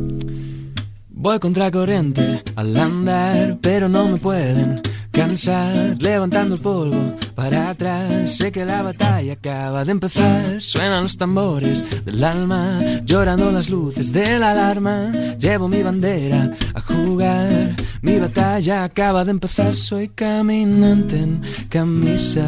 Voy 1.11 1.39
contracorriente 1.39 2.43
al 2.57 2.77
andar, 2.77 3.59
pero 3.63 3.89
no 3.89 4.09
me 4.09 4.17
pueden 4.19 4.81
cansar. 5.15 5.97
Levantando 6.01 6.57
el 6.57 6.61
polvo 6.61 7.17
para 7.35 7.71
atrás, 7.71 8.37
sé 8.37 8.53
que 8.53 8.65
la 8.65 8.83
batalla 8.83 9.35
acaba 9.35 9.85
de 9.85 9.93
empezar. 9.93 10.61
Suenan 10.61 11.05
los 11.05 11.17
tambores 11.17 11.83
del 12.05 12.23
alma, 12.23 12.81
llorando 13.05 13.51
las 13.51 13.71
luces 13.71 14.13
de 14.13 14.39
la 14.39 14.51
alarma. 14.51 15.13
Llevo 15.39 15.69
mi 15.69 15.83
bandera 15.83 16.51
a 16.75 16.81
jugar, 16.81 17.75
mi 18.03 18.19
batalla 18.19 18.85
acaba 18.85 19.25
de 19.25 19.31
empezar. 19.31 19.75
Soy 19.75 20.09
caminante 20.09 21.17
en 21.17 21.41
camisa 21.69 22.47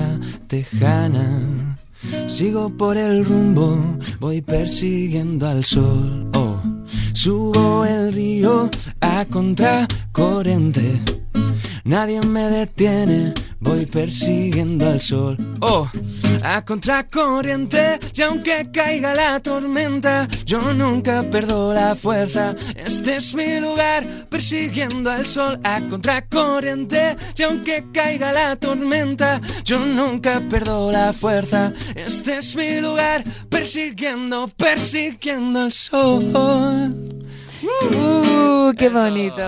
tejana. 0.48 1.76
Sigo 2.26 2.70
por 2.76 2.96
el 2.96 3.24
rumbo, 3.24 3.98
voy 4.20 4.42
persiguiendo 4.42 5.48
al 5.48 5.64
sol. 5.64 6.28
Oh, 6.34 6.60
subo 7.12 7.84
el 7.84 8.12
río 8.12 8.68
a 9.00 9.24
contracorriente. 9.24 11.00
Nadie 11.86 12.20
me 12.22 12.50
detiene, 12.50 13.32
voy 13.60 13.86
persiguiendo 13.86 14.90
al 14.90 15.00
sol. 15.00 15.36
Oh, 15.60 15.88
a 16.42 16.64
contracorriente, 16.64 18.00
y 18.12 18.22
aunque 18.22 18.68
caiga 18.72 19.14
la 19.14 19.38
tormenta, 19.38 20.26
yo 20.44 20.74
nunca 20.74 21.22
perdo 21.30 21.72
la 21.72 21.94
fuerza. 21.94 22.56
Este 22.74 23.18
es 23.18 23.36
mi 23.36 23.60
lugar, 23.60 24.04
persiguiendo 24.28 25.12
al 25.12 25.26
sol. 25.26 25.60
A 25.62 25.80
contracorriente, 25.88 27.16
y 27.36 27.42
aunque 27.42 27.86
caiga 27.92 28.32
la 28.32 28.56
tormenta, 28.56 29.40
yo 29.62 29.78
nunca 29.78 30.42
perdo 30.50 30.90
la 30.90 31.12
fuerza. 31.12 31.72
Este 31.94 32.38
es 32.38 32.56
mi 32.56 32.80
lugar, 32.80 33.22
persiguiendo, 33.48 34.48
persiguiendo 34.56 35.60
al 35.60 35.72
sol. 35.72 36.34
¡Uh, 37.62 38.25
qué 38.74 38.88
bonito! 38.88 39.42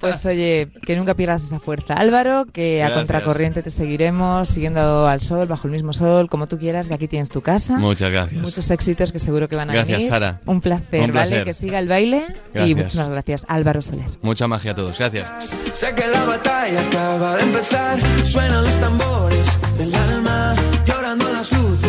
Pues 0.00 0.24
oye, 0.26 0.68
que 0.86 0.96
nunca 0.96 1.14
pierdas 1.14 1.42
esa 1.44 1.58
fuerza. 1.60 1.94
Álvaro, 1.94 2.46
que 2.52 2.82
a 2.82 2.86
Gracias. 2.86 2.98
contracorriente 3.06 3.62
te 3.62 3.70
seguiremos, 3.70 4.48
siguiendo 4.48 5.06
al 5.08 5.20
sol, 5.20 5.46
bajo 5.48 5.66
el 5.68 5.72
mismo 5.72 5.92
sol, 5.92 6.28
como 6.28 6.46
tú 6.46 6.58
quieras, 6.58 6.88
que 6.88 6.94
aquí 6.94 7.08
tienes 7.08 7.28
tu 7.28 7.40
casa. 7.40 7.76
Muchas 7.78 8.10
gracias. 8.10 8.40
Muchos 8.42 8.70
éxitos 8.70 9.12
que 9.12 9.18
seguro 9.18 9.48
que 9.48 9.56
van 9.56 9.70
a 9.70 9.72
Gracias, 9.74 9.96
venir. 9.98 10.08
Sara. 10.10 10.40
Un 10.46 10.60
placer, 10.60 11.02
Un 11.02 11.12
¿vale? 11.12 11.28
placer. 11.30 11.44
Que 11.44 11.52
siga 11.52 11.78
el 11.78 11.88
baile. 11.88 12.26
Y 12.28 12.54
Gracias. 12.54 12.76
muchísimas 12.78 13.08
gracias, 13.08 13.44
Álvaro 13.48 13.82
Soler. 13.82 14.06
Mucha 14.22 14.46
magia 14.48 14.72
a 14.72 14.74
todos. 14.74 14.98
Gracias. 14.98 15.28
Sé 15.72 15.94
que 15.94 16.06
la 16.06 16.24
batalla 16.24 16.80
acaba 16.80 17.36
de 17.36 17.42
empezar. 17.42 17.98
Suenan 18.24 18.64
los 18.64 18.78
tambores 18.80 19.58
del 19.78 19.94
alma, 19.94 20.54
llorando 20.86 21.32
las 21.32 21.52
luces 21.52 21.87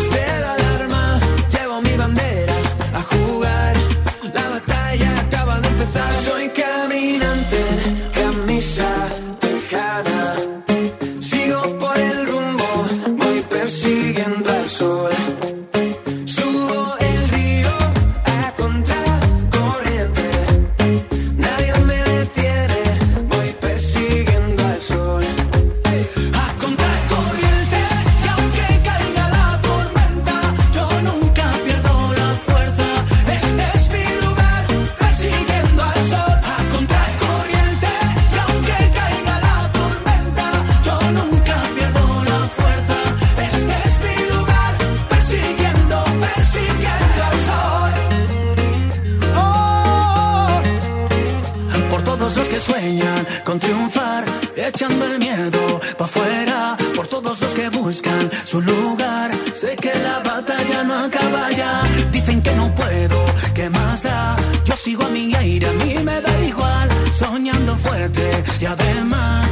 echando 54.70 55.04
el 55.04 55.18
miedo 55.18 55.80
pa' 55.98 56.04
afuera. 56.04 56.76
Por 56.96 57.06
todos 57.06 57.40
los 57.40 57.52
que 57.54 57.68
buscan 57.68 58.30
su 58.44 58.60
lugar, 58.60 59.30
sé 59.54 59.76
que 59.76 59.92
la 60.06 60.18
batalla 60.20 60.84
no 60.84 60.94
acaba 61.06 61.50
ya. 61.52 61.82
Dicen 62.10 62.42
que 62.42 62.52
no 62.54 62.74
puedo, 62.74 63.18
que 63.54 63.68
más 63.70 64.02
da? 64.02 64.36
Yo 64.64 64.74
sigo 64.76 65.04
a 65.04 65.08
mi 65.08 65.34
aire, 65.34 65.66
a 65.68 65.72
mí 65.72 65.94
me 66.08 66.20
da 66.20 66.34
igual. 66.52 66.88
Soñando 67.12 67.76
fuerte 67.76 68.26
y 68.60 68.64
además, 68.64 69.46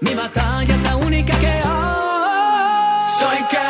mi 0.00 0.14
batalla 0.14 0.74
es 0.74 0.82
la 0.82 0.96
única 0.96 1.34
que 1.38 1.48
hay. 1.48 3.00
Soy 3.20 3.38
caminante, 3.54 3.69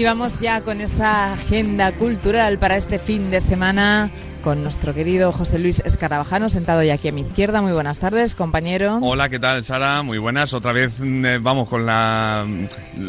Y 0.00 0.04
vamos 0.04 0.40
ya 0.40 0.62
con 0.62 0.80
esa 0.80 1.34
agenda 1.34 1.92
cultural 1.92 2.56
para 2.56 2.78
este 2.78 2.98
fin 2.98 3.30
de 3.30 3.42
semana 3.42 4.08
con 4.42 4.62
nuestro 4.62 4.94
querido 4.94 5.32
José 5.32 5.58
Luis 5.58 5.80
Escarabajano, 5.84 6.48
sentado 6.48 6.82
ya 6.82 6.94
aquí 6.94 7.08
a 7.08 7.12
mi 7.12 7.20
izquierda. 7.22 7.60
Muy 7.62 7.72
buenas 7.72 7.98
tardes, 7.98 8.34
compañero. 8.34 8.98
Hola, 9.02 9.28
¿qué 9.28 9.38
tal, 9.38 9.62
Sara? 9.64 10.02
Muy 10.02 10.18
buenas. 10.18 10.54
Otra 10.54 10.72
vez 10.72 10.92
mm, 10.98 11.24
eh, 11.26 11.38
vamos 11.38 11.68
con 11.68 11.84
la, 11.86 12.46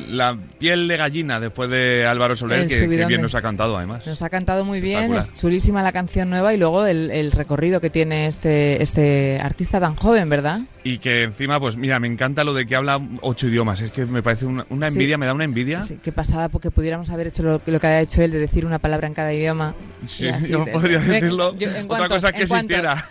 la 0.10 0.38
piel 0.60 0.88
de 0.88 0.98
gallina 0.98 1.40
después 1.40 1.70
de 1.70 2.06
Álvaro 2.06 2.36
Soler, 2.36 2.68
que, 2.68 2.88
bien 2.88 3.08
de- 3.08 3.18
nos 3.20 3.36
ha 3.36 3.42
cantado 3.42 3.78
además. 3.78 4.06
Nos 4.08 4.22
ha 4.22 4.30
cantado 4.30 4.66
muy 4.66 4.82
bien, 4.82 5.14
es 5.14 5.34
chulísima 5.34 5.82
la 5.84 5.92
canción 5.92 6.30
nueva 6.30 6.54
y 6.54 6.58
luego 6.58 6.86
el, 6.86 7.12
el 7.12 7.32
recorrido 7.32 7.80
que 7.82 7.90
tiene 7.90 8.28
este, 8.28 8.82
este 8.84 9.40
artista 9.42 9.80
tan 9.80 9.96
joven, 9.96 10.30
¿verdad? 10.30 10.62
Y 10.84 10.98
que 10.98 11.24
encima, 11.24 11.60
pues 11.60 11.78
mira, 11.78 12.00
me 12.00 12.08
encanta 12.08 12.44
lo 12.44 12.54
de 12.54 12.66
que 12.66 12.76
habla 12.76 13.00
ocho 13.22 13.48
idiomas. 13.48 13.82
Es 13.82 13.92
que 13.92 14.06
me 14.06 14.24
parece 14.24 14.46
una, 14.46 14.66
una 14.70 14.88
Sí. 14.90 14.96
envidia, 14.96 15.18
me 15.18 15.26
da 15.28 15.34
una 15.34 15.44
envidia. 15.46 15.84
Sí, 15.88 15.98
qué 16.04 16.12
pasada 16.12 16.50
porque 16.50 16.72
pudiéramos 16.72 17.10
haber 17.12 17.28
hecho 17.28 17.44
lo, 17.44 17.62
lo 17.66 17.80
que 17.80 17.88
ha 17.88 18.02
hecho 18.02 18.22
él 18.24 18.32
de 18.32 18.40
decir 18.40 18.66
una 18.66 18.80
palabra 18.80 19.08
en 19.08 19.14
cada 19.14 19.32
idioma. 19.34 19.74
Sí, 20.06 20.30
yo 20.50 20.66
de- 20.66 20.72
podría 20.72 21.00
Venga, 21.00 21.21
decirlo. 21.22 21.56
yo- 21.58 21.70
¿en 21.76 21.92
Otra 21.92 22.08
cosa 22.08 22.32
que 22.32 22.44
¿En 22.44 22.48
cuántos? 22.48 22.78
existiera. 22.78 23.06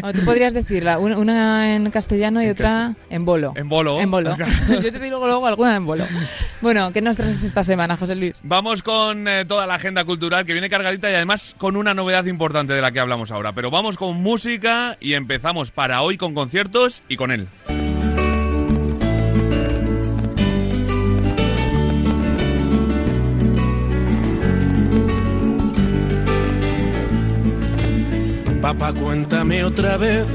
Bueno, 0.00 0.18
tú 0.18 0.24
podrías 0.24 0.52
decirla, 0.54 0.98
una, 0.98 1.18
una 1.18 1.74
en 1.76 1.90
castellano 1.90 2.42
y 2.42 2.46
En 2.46 2.50
otra 2.52 2.94
en 3.10 3.24
bolo. 3.24 3.52
En 3.56 3.68
bolo. 3.68 4.00
En 4.00 4.10
bolo. 4.10 4.36
Yo 4.68 4.80
te 4.92 4.98
digo 4.98 5.24
luego 5.26 5.46
alguna 5.46 5.76
en 5.76 5.86
bolo. 5.86 6.06
Bueno, 6.60 6.92
¿qué 6.92 7.00
nos 7.00 7.16
traes 7.16 7.42
esta 7.42 7.64
semana, 7.64 7.96
José 7.96 8.14
Luis? 8.16 8.40
Vamos 8.44 8.82
con 8.82 9.26
eh, 9.28 9.44
toda 9.44 9.66
la 9.66 9.74
agenda 9.74 10.04
cultural 10.04 10.44
que 10.44 10.52
viene 10.52 10.68
cargadita 10.70 11.10
y 11.10 11.14
además 11.14 11.54
con 11.58 11.76
una 11.76 11.94
novedad 11.94 12.24
importante 12.26 12.72
de 12.72 12.80
la 12.80 12.92
que 12.92 13.00
hablamos 13.00 13.30
ahora. 13.30 13.52
Pero 13.52 13.70
vamos 13.70 13.96
con 13.96 14.16
música 14.16 14.96
y 15.00 15.14
empezamos 15.14 15.70
para 15.70 16.02
hoy 16.02 16.16
con 16.16 16.34
conciertos 16.34 17.02
y 17.08 17.16
con 17.16 17.30
él. 17.32 17.46
Papá, 28.64 28.94
cuéntame 28.94 29.62
otra 29.62 29.98
vez 29.98 30.26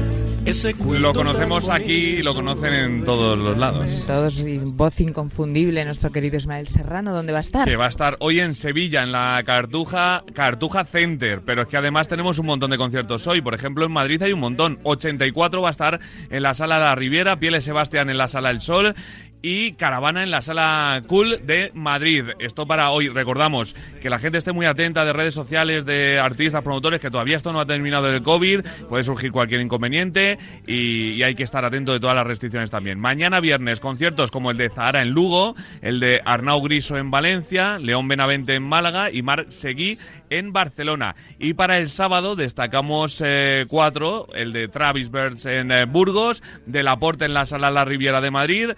ese 0.44 0.74
cuento. 0.74 1.00
Lo 1.00 1.12
conocemos 1.12 1.68
aquí 1.68 1.92
y 1.92 2.22
lo 2.22 2.32
conocen 2.32 2.72
en 2.72 3.04
todos 3.04 3.36
los 3.36 3.56
lados. 3.58 4.04
Todos 4.06 4.46
y 4.46 4.58
voz 4.58 5.00
inconfundible, 5.00 5.84
nuestro 5.84 6.12
querido 6.12 6.36
Ismael 6.36 6.68
Serrano, 6.68 7.12
¿dónde 7.12 7.32
va 7.32 7.38
a 7.38 7.40
estar? 7.40 7.64
Que 7.64 7.74
va 7.74 7.86
a 7.86 7.88
estar 7.88 8.16
hoy 8.20 8.38
en 8.38 8.54
Sevilla, 8.54 9.02
en 9.02 9.10
la 9.10 9.42
Cartuja, 9.44 10.22
Cartuja 10.32 10.84
Center. 10.84 11.42
Pero 11.44 11.62
es 11.62 11.68
que 11.68 11.76
además 11.76 12.06
tenemos 12.06 12.38
un 12.38 12.46
montón 12.46 12.70
de 12.70 12.78
conciertos 12.78 13.26
hoy. 13.26 13.40
Por 13.40 13.54
ejemplo, 13.54 13.84
en 13.84 13.90
Madrid 13.90 14.22
hay 14.22 14.32
un 14.32 14.38
montón. 14.38 14.78
84 14.84 15.60
va 15.60 15.68
a 15.68 15.72
estar 15.72 15.98
en 16.30 16.42
la 16.44 16.54
Sala 16.54 16.78
La 16.78 16.94
Riviera, 16.94 17.40
Pieles 17.40 17.64
Sebastián 17.64 18.10
en 18.10 18.18
la 18.18 18.28
Sala 18.28 18.52
El 18.52 18.60
Sol 18.60 18.94
y 19.42 19.72
Caravana 19.72 20.22
en 20.22 20.30
la 20.30 20.42
Sala 20.42 21.02
Cool 21.06 21.40
de 21.46 21.70
Madrid. 21.74 22.24
Esto 22.38 22.66
para 22.66 22.90
hoy. 22.90 23.08
Recordamos 23.08 23.74
que 24.00 24.10
la 24.10 24.18
gente 24.18 24.38
esté 24.38 24.52
muy 24.52 24.66
atenta 24.66 25.04
de 25.04 25.12
redes 25.12 25.34
sociales, 25.34 25.86
de 25.86 26.18
artistas, 26.18 26.62
promotores, 26.62 27.00
que 27.00 27.10
todavía 27.10 27.36
esto 27.36 27.52
no 27.52 27.60
ha 27.60 27.66
terminado 27.66 28.10
del 28.10 28.22
COVID. 28.22 28.60
Puede 28.88 29.04
surgir 29.04 29.32
cualquier 29.32 29.60
inconveniente 29.60 30.38
y, 30.66 31.22
hay 31.22 31.34
que 31.34 31.42
estar 31.42 31.64
atento 31.64 31.92
de 31.92 32.00
todas 32.00 32.16
las 32.16 32.26
restricciones 32.26 32.70
también. 32.70 32.98
Mañana 32.98 33.40
viernes, 33.40 33.78
conciertos 33.78 34.30
como 34.30 34.50
el 34.50 34.56
de 34.56 34.70
Zahara 34.70 35.02
en 35.02 35.10
Lugo, 35.10 35.54
el 35.82 36.00
de 36.00 36.22
Arnau 36.24 36.62
Griso 36.62 36.96
en 36.96 37.10
Valencia, 37.10 37.78
León 37.78 38.08
Benavente 38.08 38.54
en 38.54 38.62
Málaga 38.62 39.10
y 39.10 39.22
Marc 39.22 39.50
Seguí 39.50 39.98
en 40.30 40.52
Barcelona. 40.52 41.14
Y 41.38 41.54
para 41.54 41.78
el 41.78 41.88
sábado 41.88 42.36
destacamos 42.36 43.22
eh, 43.24 43.66
cuatro, 43.68 44.28
el 44.34 44.52
de 44.52 44.68
Travis 44.68 45.10
Birds 45.10 45.44
en 45.44 45.70
eh, 45.70 45.84
Burgos, 45.84 46.42
de 46.66 46.82
Laporte 46.82 47.26
en 47.26 47.34
la 47.34 47.46
Sala 47.46 47.70
La 47.70 47.84
Riviera 47.84 48.20
de 48.20 48.30
Madrid, 48.30 48.70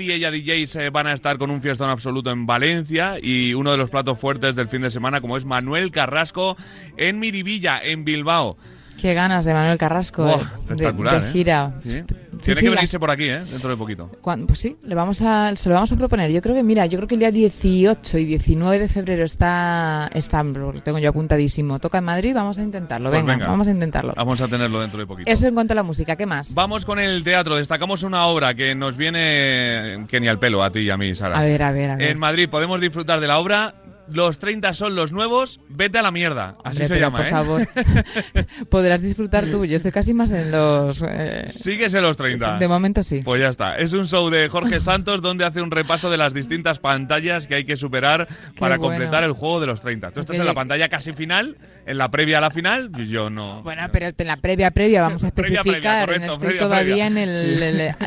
y 0.00 0.12
ella 0.12 0.30
DJs 0.30 0.76
eh, 0.76 0.90
van 0.90 1.06
a 1.06 1.12
estar 1.12 1.38
con 1.38 1.50
un 1.50 1.62
fiestón 1.62 1.90
absoluto 1.90 2.30
en 2.30 2.46
Valencia 2.46 3.18
y 3.20 3.54
uno 3.54 3.70
de 3.70 3.76
los 3.76 3.90
platos 3.90 4.18
fuertes 4.18 4.54
del 4.54 4.68
fin 4.68 4.82
de 4.82 4.90
semana 4.90 5.20
como 5.20 5.36
es 5.36 5.44
Manuel 5.44 5.90
Carrasco 5.90 6.56
en 6.96 7.18
Miribilla, 7.18 7.80
en 7.82 8.04
Bilbao. 8.04 8.56
Qué 9.00 9.14
ganas 9.14 9.44
de 9.44 9.52
Manuel 9.54 9.78
Carrasco 9.78 10.24
de- 10.24 10.34
espectacular, 10.34 11.20
de, 11.22 11.28
¿eh? 11.28 11.32
gira. 11.32 11.72
Sí. 11.82 11.90
Sí, 11.90 12.42
Tiene 12.52 12.60
sí, 12.60 12.66
que 12.66 12.70
la- 12.70 12.76
venirse 12.76 12.98
por 12.98 13.10
aquí, 13.10 13.24
¿eh? 13.24 13.42
Dentro 13.50 13.70
de 13.70 13.76
poquito. 13.78 14.10
Pues 14.46 14.58
sí, 14.58 14.76
le 14.82 14.94
vamos 14.94 15.22
a, 15.22 15.56
se 15.56 15.68
lo 15.70 15.74
vamos 15.74 15.90
a 15.90 15.96
proponer. 15.96 16.30
Yo 16.30 16.42
creo 16.42 16.54
que, 16.54 16.62
mira, 16.62 16.84
yo 16.84 16.98
creo 16.98 17.08
que 17.08 17.14
el 17.14 17.20
día 17.20 17.30
18 17.30 18.18
y 18.18 18.24
19 18.26 18.78
de 18.78 18.88
febrero 18.88 19.24
está, 19.24 20.10
lo 20.54 20.72
tengo 20.82 20.98
yo 20.98 21.08
apuntadísimo. 21.10 21.78
Toca 21.78 21.98
en 21.98 22.04
Madrid, 22.04 22.34
vamos 22.34 22.58
a 22.58 22.62
intentarlo. 22.62 23.08
Pues 23.08 23.22
venga, 23.22 23.32
venga. 23.34 23.46
vamos 23.48 23.68
a 23.68 23.70
intentarlo. 23.70 24.12
Vamos 24.14 24.40
a 24.42 24.48
tenerlo 24.48 24.80
dentro 24.80 24.98
de 25.00 25.06
poquito. 25.06 25.30
Eso 25.30 25.46
en 25.48 25.54
cuanto 25.54 25.72
a 25.72 25.76
la 25.76 25.82
música, 25.82 26.14
¿qué 26.16 26.26
más? 26.26 26.52
Vamos 26.54 26.84
con 26.84 26.98
el 26.98 27.24
teatro. 27.24 27.56
Destacamos 27.56 28.02
una 28.02 28.26
obra 28.26 28.54
que 28.54 28.74
nos 28.74 28.96
viene 28.98 30.04
que 30.08 30.20
ni 30.20 30.28
al 30.28 30.38
pelo, 30.38 30.62
a 30.62 30.70
ti 30.70 30.80
y 30.80 30.90
a 30.90 30.96
mí, 30.98 31.14
Sara. 31.14 31.38
A 31.38 31.42
ver, 31.42 31.62
a 31.62 31.72
ver, 31.72 31.90
a 31.92 31.96
ver. 31.96 32.08
En 32.10 32.18
Madrid 32.18 32.48
podemos 32.50 32.80
disfrutar 32.80 33.18
de 33.20 33.26
la 33.26 33.38
obra 33.38 33.74
Los 34.08 34.38
30 34.38 34.72
son 34.74 34.94
los 34.94 35.12
nuevos, 35.12 35.60
vete 35.68 35.98
a 35.98 36.02
la 36.02 36.10
mierda. 36.12 36.56
Así 36.64 36.82
Hombre, 36.82 36.86
se 36.88 37.00
llama, 37.00 37.18
por 37.18 37.26
¿eh? 37.26 37.30
favor, 37.30 37.68
podrás 38.70 39.02
disfrutar 39.02 39.44
tú. 39.46 39.64
Yo 39.64 39.76
estoy 39.76 39.92
casi 39.92 40.14
más 40.14 40.30
en 40.30 40.50
los... 40.52 41.02
eh, 41.06 41.44
Síguese 41.48 42.00
los 42.00 42.16
30. 42.16 42.58
de 42.58 42.68
momento 42.68 43.02
sí. 43.02 43.22
Pues 43.24 43.40
ya 43.40 43.48
está. 43.48 43.76
Es 43.78 43.92
un 43.92 44.06
show 44.06 44.30
de 44.30 44.48
Jorge 44.48 44.80
Santos 44.80 45.22
donde 45.22 45.44
hace 45.44 45.60
un 45.60 45.70
repaso 45.70 46.10
de 46.10 46.16
las 46.16 46.32
distintas 46.34 46.78
pantallas 46.78 47.46
que 47.46 47.56
hay 47.56 47.64
que 47.64 47.76
superar 47.76 48.28
para 48.58 48.76
bueno. 48.76 48.94
completar 48.94 49.24
el 49.24 49.32
juego 49.32 49.60
de 49.60 49.66
los 49.66 49.80
30. 49.80 50.10
Tú 50.12 50.20
estás 50.20 50.38
en 50.38 50.46
la 50.46 50.54
pantalla 50.54 50.88
casi 50.88 51.12
final, 51.12 51.56
en 51.86 51.98
la 51.98 52.10
previa 52.10 52.38
a 52.38 52.40
la 52.40 52.50
final, 52.50 52.90
yo 53.06 53.30
no. 53.30 53.62
Bueno, 53.62 53.82
pero 53.92 54.06
en 54.16 54.26
la 54.26 54.36
previa 54.36 54.70
previa 54.70 55.02
vamos 55.02 55.24
a 55.24 55.30
Previa, 55.30 55.62
previa, 55.62 55.78
especificar. 55.78 56.06
correcto, 56.06 56.32
Estoy 56.34 56.46
previa, 56.48 56.62
todavía 56.62 57.06
previa. 57.06 57.06
en 57.06 57.18
el, 57.18 57.62
el, 57.62 57.80
eh, 57.80 57.94
a 58.00 58.06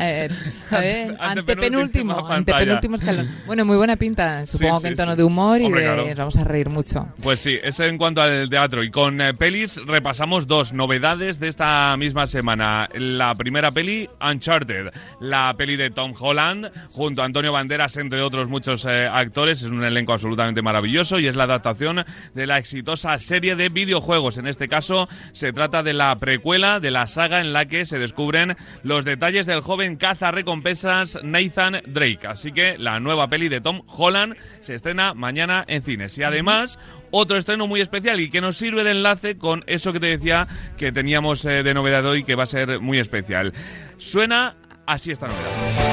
ver, 0.80 1.16
Ante- 1.20 1.40
antepenúltimo, 1.40 2.94
escalón. 2.94 3.28
Bueno, 3.46 3.64
muy 3.64 3.76
buena 3.76 3.96
pinta, 3.96 4.46
supongo 4.46 4.76
Sí, 4.78 4.82
que 4.84 4.88
en 4.88 4.96
tono 4.96 5.12
sí. 5.12 5.18
de 5.18 5.24
humor 5.24 5.60
y 5.60 5.64
Hombre, 5.66 5.82
de- 5.82 5.89
claro. 5.94 6.14
vamos 6.16 6.36
a 6.36 6.44
reír 6.44 6.70
mucho. 6.70 7.08
Pues 7.22 7.40
sí, 7.40 7.58
eso 7.62 7.84
en 7.84 7.98
cuanto 7.98 8.22
al 8.22 8.48
teatro. 8.48 8.82
Y 8.82 8.90
con 8.90 9.20
eh, 9.20 9.34
pelis 9.34 9.80
repasamos 9.86 10.46
dos 10.46 10.72
novedades 10.72 11.40
de 11.40 11.48
esta 11.48 11.96
misma 11.96 12.26
semana. 12.26 12.88
La 12.94 13.34
primera 13.34 13.70
peli, 13.70 14.08
Uncharted, 14.20 14.90
la 15.20 15.54
peli 15.56 15.76
de 15.76 15.90
Tom 15.90 16.14
Holland, 16.18 16.70
junto 16.92 17.22
a 17.22 17.24
Antonio 17.24 17.52
Banderas, 17.52 17.96
entre 17.96 18.22
otros 18.22 18.48
muchos 18.48 18.84
eh, 18.84 19.08
actores. 19.10 19.62
Es 19.62 19.70
un 19.70 19.84
elenco 19.84 20.12
absolutamente 20.12 20.62
maravilloso 20.62 21.18
y 21.18 21.26
es 21.26 21.36
la 21.36 21.44
adaptación 21.44 22.04
de 22.34 22.46
la 22.46 22.58
exitosa 22.58 23.18
serie 23.18 23.56
de 23.56 23.68
videojuegos. 23.68 24.38
En 24.38 24.46
este 24.46 24.68
caso, 24.68 25.08
se 25.32 25.52
trata 25.52 25.82
de 25.82 25.92
la 25.92 26.16
precuela 26.16 26.80
de 26.80 26.90
la 26.90 27.06
saga 27.06 27.40
en 27.40 27.52
la 27.52 27.66
que 27.66 27.84
se 27.84 27.98
descubren 27.98 28.56
los 28.82 29.04
detalles 29.04 29.46
del 29.46 29.60
joven 29.60 29.96
caza 29.96 30.30
recompensas 30.30 31.18
Nathan 31.22 31.82
Drake. 31.86 32.26
Así 32.26 32.52
que 32.52 32.78
la 32.78 33.00
nueva 33.00 33.28
peli 33.28 33.48
de 33.48 33.60
Tom 33.60 33.82
Holland 33.86 34.36
se 34.60 34.74
estrena 34.74 35.14
mañana 35.14 35.64
en 35.66 35.79
cines. 35.82 36.16
Y 36.18 36.22
además, 36.22 36.78
otro 37.10 37.36
estreno 37.36 37.66
muy 37.66 37.80
especial 37.80 38.20
y 38.20 38.30
que 38.30 38.40
nos 38.40 38.56
sirve 38.56 38.84
de 38.84 38.92
enlace 38.92 39.38
con 39.38 39.64
eso 39.66 39.92
que 39.92 40.00
te 40.00 40.06
decía 40.06 40.46
que 40.76 40.92
teníamos 40.92 41.44
eh, 41.44 41.62
de 41.62 41.74
novedad 41.74 42.04
hoy 42.06 42.24
que 42.24 42.34
va 42.34 42.44
a 42.44 42.46
ser 42.46 42.80
muy 42.80 42.98
especial. 42.98 43.52
Suena 43.98 44.56
así 44.86 45.10
esta 45.10 45.26
novedad. 45.28 45.89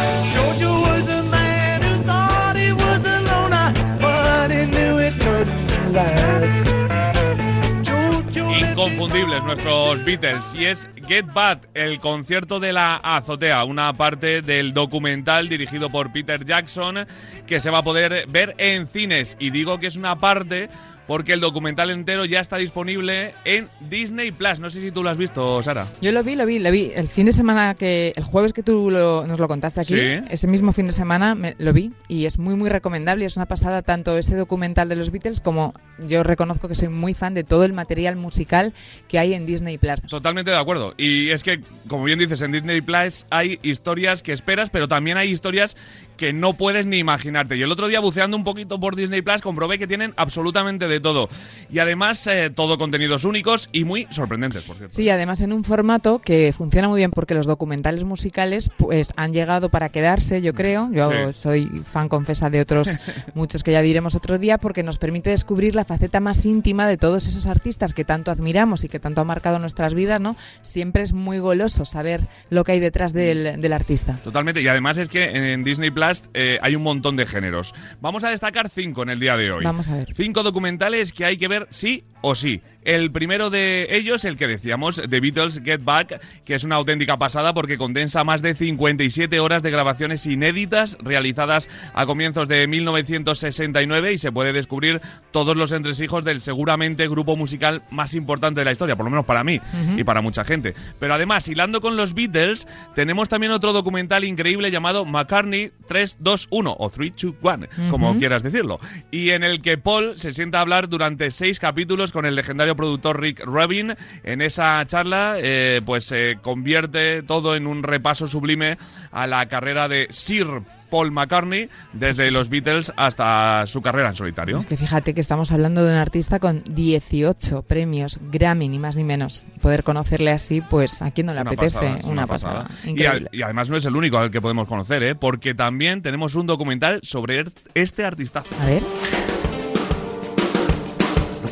Inconfundibles 9.07 9.43
nuestros 9.45 10.03
Beatles 10.03 10.53
y 10.53 10.65
es 10.65 10.89
Get 11.07 11.27
Bad, 11.33 11.59
el 11.73 12.01
concierto 12.01 12.59
de 12.59 12.73
la 12.73 12.97
azotea, 12.97 13.63
una 13.63 13.93
parte 13.93 14.41
del 14.41 14.73
documental 14.73 15.47
dirigido 15.47 15.89
por 15.89 16.11
Peter 16.11 16.43
Jackson 16.43 17.07
que 17.45 17.61
se 17.61 17.69
va 17.69 17.77
a 17.77 17.83
poder 17.83 18.27
ver 18.27 18.53
en 18.57 18.85
cines. 18.85 19.37
Y 19.39 19.51
digo 19.51 19.79
que 19.79 19.87
es 19.87 19.95
una 19.95 20.19
parte 20.19 20.67
porque 21.07 21.33
el 21.33 21.39
documental 21.39 21.89
entero 21.89 22.25
ya 22.25 22.39
está 22.39 22.57
disponible 22.57 23.33
en 23.45 23.67
Disney 23.89 24.31
Plus. 24.31 24.59
No 24.59 24.69
sé 24.69 24.81
si 24.81 24.91
tú 24.91 25.03
lo 25.03 25.09
has 25.09 25.17
visto, 25.17 25.63
Sara. 25.63 25.87
Yo 26.01 26.11
lo 26.11 26.23
vi, 26.23 26.35
lo 26.35 26.45
vi, 26.45 26.59
lo 26.59 26.69
vi. 26.71 26.91
El 26.95 27.07
fin 27.07 27.25
de 27.25 27.33
semana 27.33 27.75
que, 27.75 28.13
el 28.15 28.23
jueves 28.23 28.53
que 28.53 28.63
tú 28.63 28.91
lo- 28.91 29.25
nos 29.25 29.39
lo 29.39 29.47
contaste 29.47 29.81
aquí, 29.81 29.95
Sí. 29.95 30.19
ese 30.29 30.47
mismo 30.47 30.73
fin 30.73 30.87
de 30.87 30.91
semana 30.91 31.33
me- 31.35 31.55
lo 31.57 31.73
vi 31.73 31.91
y 32.07 32.25
es 32.25 32.37
muy, 32.39 32.55
muy 32.55 32.69
recomendable. 32.69 33.23
y 33.23 33.27
Es 33.27 33.37
una 33.37 33.45
pasada 33.45 33.81
tanto 33.81 34.17
ese 34.17 34.35
documental 34.35 34.89
de 34.89 34.95
los 34.95 35.11
Beatles 35.11 35.39
como 35.41 35.73
yo 36.07 36.23
reconozco 36.23 36.67
que 36.67 36.75
soy 36.75 36.89
muy 36.89 37.13
fan 37.13 37.33
de 37.33 37.43
todo 37.43 37.63
el 37.63 37.73
material 37.73 38.15
musical 38.15 38.73
que 39.07 39.17
hay 39.19 39.33
en 39.33 39.45
Disney 39.45 39.77
Plus. 39.77 40.01
Totalmente 40.09 40.51
de 40.51 40.57
acuerdo. 40.57 40.93
Y 40.97 41.29
es 41.29 41.43
que, 41.43 41.61
como 41.87 42.03
bien 42.03 42.19
dices, 42.19 42.41
en 42.41 42.51
Disney 42.51 42.81
Plus 42.81 43.25
hay 43.29 43.59
historias 43.63 44.23
que 44.23 44.33
esperas, 44.33 44.69
pero 44.69 44.87
también 44.87 45.17
hay 45.17 45.29
historias 45.29 45.77
que 46.17 46.33
no 46.33 46.55
puedes 46.57 46.85
ni 46.85 46.97
imaginarte. 46.97 47.55
Y 47.55 47.61
el 47.61 47.71
otro 47.71 47.87
día 47.87 47.99
buceando 47.99 48.35
un 48.35 48.43
poquito 48.43 48.79
por 48.79 48.95
Disney 48.95 49.21
Plus 49.21 49.41
comprobé 49.41 49.77
que 49.79 49.87
tienen 49.87 50.13
absolutamente 50.17 50.87
de 50.87 50.99
todo. 50.99 51.29
Y 51.71 51.79
además 51.79 52.25
eh, 52.27 52.49
todo 52.53 52.77
contenidos 52.77 53.23
únicos 53.23 53.69
y 53.71 53.83
muy 53.85 54.07
sorprendentes, 54.09 54.63
por 54.63 54.77
cierto. 54.77 54.95
Sí, 54.95 55.09
además 55.09 55.41
en 55.41 55.53
un 55.53 55.63
formato 55.63 56.19
que 56.19 56.51
funciona 56.53 56.87
muy 56.89 56.99
bien 56.99 57.11
porque 57.11 57.33
los 57.33 57.45
documentales 57.45 58.03
musicales 58.03 58.69
pues 58.77 59.13
han 59.15 59.33
llegado 59.33 59.69
para 59.69 59.89
quedarse, 59.89 60.41
yo 60.41 60.53
creo. 60.53 60.89
Yo 60.91 61.11
Sí. 61.31 61.33
soy 61.33 61.65
fan 61.89 62.09
confesa 62.09 62.49
de 62.49 62.61
otros 62.61 62.89
muchos 63.35 63.63
que 63.63 63.71
ya 63.71 63.81
diremos 63.81 64.15
otro 64.15 64.37
día 64.39 64.57
porque 64.57 64.83
nos 64.83 64.97
permite 64.97 65.29
descubrir 65.29 65.75
la 65.75 65.85
faceta 65.85 66.19
más 66.19 66.45
íntima 66.45 66.87
de 66.87 66.97
todos 66.97 67.27
esos 67.27 67.45
artistas 67.45 67.93
que 67.93 68.03
tanto 68.05 68.31
admiramos 68.31 68.83
y 68.83 68.89
que 68.89 68.99
tanto 68.99 69.21
han 69.21 69.27
marcado 69.27 69.59
nuestras 69.59 69.93
vidas, 69.93 70.19
¿no? 70.19 70.35
Siempre 70.63 71.03
es 71.03 71.13
muy 71.13 71.39
goloso 71.39 71.85
saber 71.85 72.27
lo 72.49 72.63
que 72.63 72.71
hay 72.73 72.79
detrás 72.79 73.13
del, 73.13 73.61
del 73.61 73.73
artista. 73.73 74.17
Totalmente, 74.23 74.61
y 74.61 74.67
además 74.67 74.97
es 74.97 75.09
que 75.09 75.53
en 75.53 75.63
Disney 75.63 75.91
Plus 75.91 76.06
eh, 76.33 76.59
hay 76.61 76.75
un 76.75 76.83
montón 76.83 77.15
de 77.15 77.25
géneros. 77.25 77.73
Vamos 78.01 78.23
a 78.23 78.29
destacar 78.29 78.69
cinco 78.69 79.03
en 79.03 79.09
el 79.09 79.19
día 79.19 79.37
de 79.37 79.51
hoy. 79.51 79.63
Vamos 79.63 79.87
a 79.87 79.95
ver. 79.95 80.13
Cinco 80.13 80.43
documentales 80.43 81.13
que 81.13 81.25
hay 81.25 81.37
que 81.37 81.47
ver 81.47 81.67
sí 81.69 82.03
o 82.21 82.35
sí. 82.35 82.61
El 82.87 83.11
primero 83.11 83.49
de 83.49 83.85
ellos, 83.89 84.23
el 84.23 84.37
que 84.37 84.47
decíamos, 84.47 85.01
The 85.09 85.19
Beatles 85.19 85.61
Get 85.61 85.81
Back, 85.83 86.21
que 86.45 86.55
es 86.55 86.63
una 86.63 86.77
auténtica 86.77 87.17
pasada 87.17 87.53
porque 87.53 87.77
condensa 87.77 88.23
más 88.23 88.41
de 88.41 88.55
57 88.55 89.41
horas 89.41 89.61
de 89.61 89.71
grabaciones 89.71 90.25
inéditas 90.25 90.97
realizadas 91.01 91.69
a 91.93 92.05
comienzos 92.05 92.47
de 92.47 92.65
1969 92.65 94.13
y 94.13 94.17
se 94.17 94.31
puede 94.31 94.53
descubrir 94.53 95.01
todos 95.31 95.57
los 95.57 95.73
entresijos 95.73 96.23
del 96.23 96.39
seguramente 96.39 97.09
grupo 97.09 97.35
musical 97.35 97.83
más 97.91 98.13
importante 98.13 98.61
de 98.61 98.65
la 98.65 98.71
historia, 98.71 98.95
por 98.95 99.03
lo 99.03 99.09
menos 99.09 99.25
para 99.25 99.43
mí 99.43 99.59
y 99.97 100.05
para 100.05 100.21
mucha 100.21 100.45
gente. 100.45 100.73
Pero 100.97 101.13
además, 101.13 101.45
hilando 101.49 101.81
con 101.81 101.97
los 101.97 102.13
Beatles, 102.13 102.69
tenemos 102.95 103.27
también 103.27 103.51
otro 103.51 103.73
documental 103.73 104.23
increíble 104.23 104.71
llamado 104.71 105.03
McCartney 105.03 105.73
321 105.89 106.77
o 106.79 106.89
321, 106.89 107.89
como 107.91 108.17
quieras 108.17 108.43
decirlo, 108.43 108.79
y 109.11 109.31
en 109.31 109.43
el 109.43 109.61
que 109.61 109.77
Paul 109.77 110.17
se 110.17 110.31
sienta 110.31 110.59
a 110.59 110.61
hablar 110.61 110.87
durante 110.87 111.31
seis 111.31 111.59
capítulos 111.59 112.13
con 112.13 112.25
el 112.25 112.35
legendario 112.35 112.76
productor 112.77 113.19
Rick 113.19 113.41
Rubin. 113.45 113.95
En 114.23 114.41
esa 114.41 114.85
charla, 114.85 115.35
eh, 115.39 115.81
pues 115.85 116.05
se 116.05 116.37
convierte 116.41 117.21
todo 117.23 117.55
en 117.55 117.67
un 117.67 117.83
repaso 117.83 118.27
sublime 118.27 118.77
a 119.11 119.27
la 119.27 119.45
carrera 119.47 119.87
de 119.89 120.07
Sir 120.11 120.47
Paul 120.89 121.11
McCartney, 121.11 121.69
desde 121.91 122.31
los 122.31 122.47
Beatles 122.47 122.93
hasta 122.95 123.67
su 123.67 123.81
carrera 123.81 124.07
en 124.07 124.15
solitario. 124.15 124.57
Es 124.57 124.65
que 124.65 124.77
fíjate 124.77 125.13
que 125.13 125.19
estamos 125.19 125.51
hablando 125.51 125.83
de 125.83 125.91
un 125.91 125.97
artista 125.97 126.39
con 126.39 126.63
18 126.65 127.63
premios 127.63 128.19
Grammy, 128.31 128.69
ni 128.69 128.79
más 128.79 128.95
ni 128.95 129.03
menos. 129.03 129.43
Poder 129.61 129.83
conocerle 129.83 130.31
así, 130.31 130.61
pues 130.61 131.01
a 131.01 131.11
quién 131.11 131.27
no 131.27 131.33
le 131.33 131.41
Una 131.41 131.51
apetece. 131.51 131.75
pasada, 131.79 131.97
es 131.97 132.05
una, 132.05 132.25
pasada. 132.25 132.67
Y, 132.85 133.03
además 133.41 133.69
no 133.69 133.75
es 133.75 133.83
el 133.83 133.97
único 133.97 134.17
al 134.17 134.31
que 134.31 134.39
podemos 134.39 134.65
conocer, 134.65 135.03
¿eh? 135.03 135.13
porque 135.15 135.53
también 135.53 136.01
tenemos 136.01 136.35
un 136.35 136.45
documental 136.47 137.01
sobre 137.03 137.43
er- 137.43 137.51
este 137.73 138.05
artistazo. 138.05 138.55
A 138.61 138.65
ver. 138.67 139.36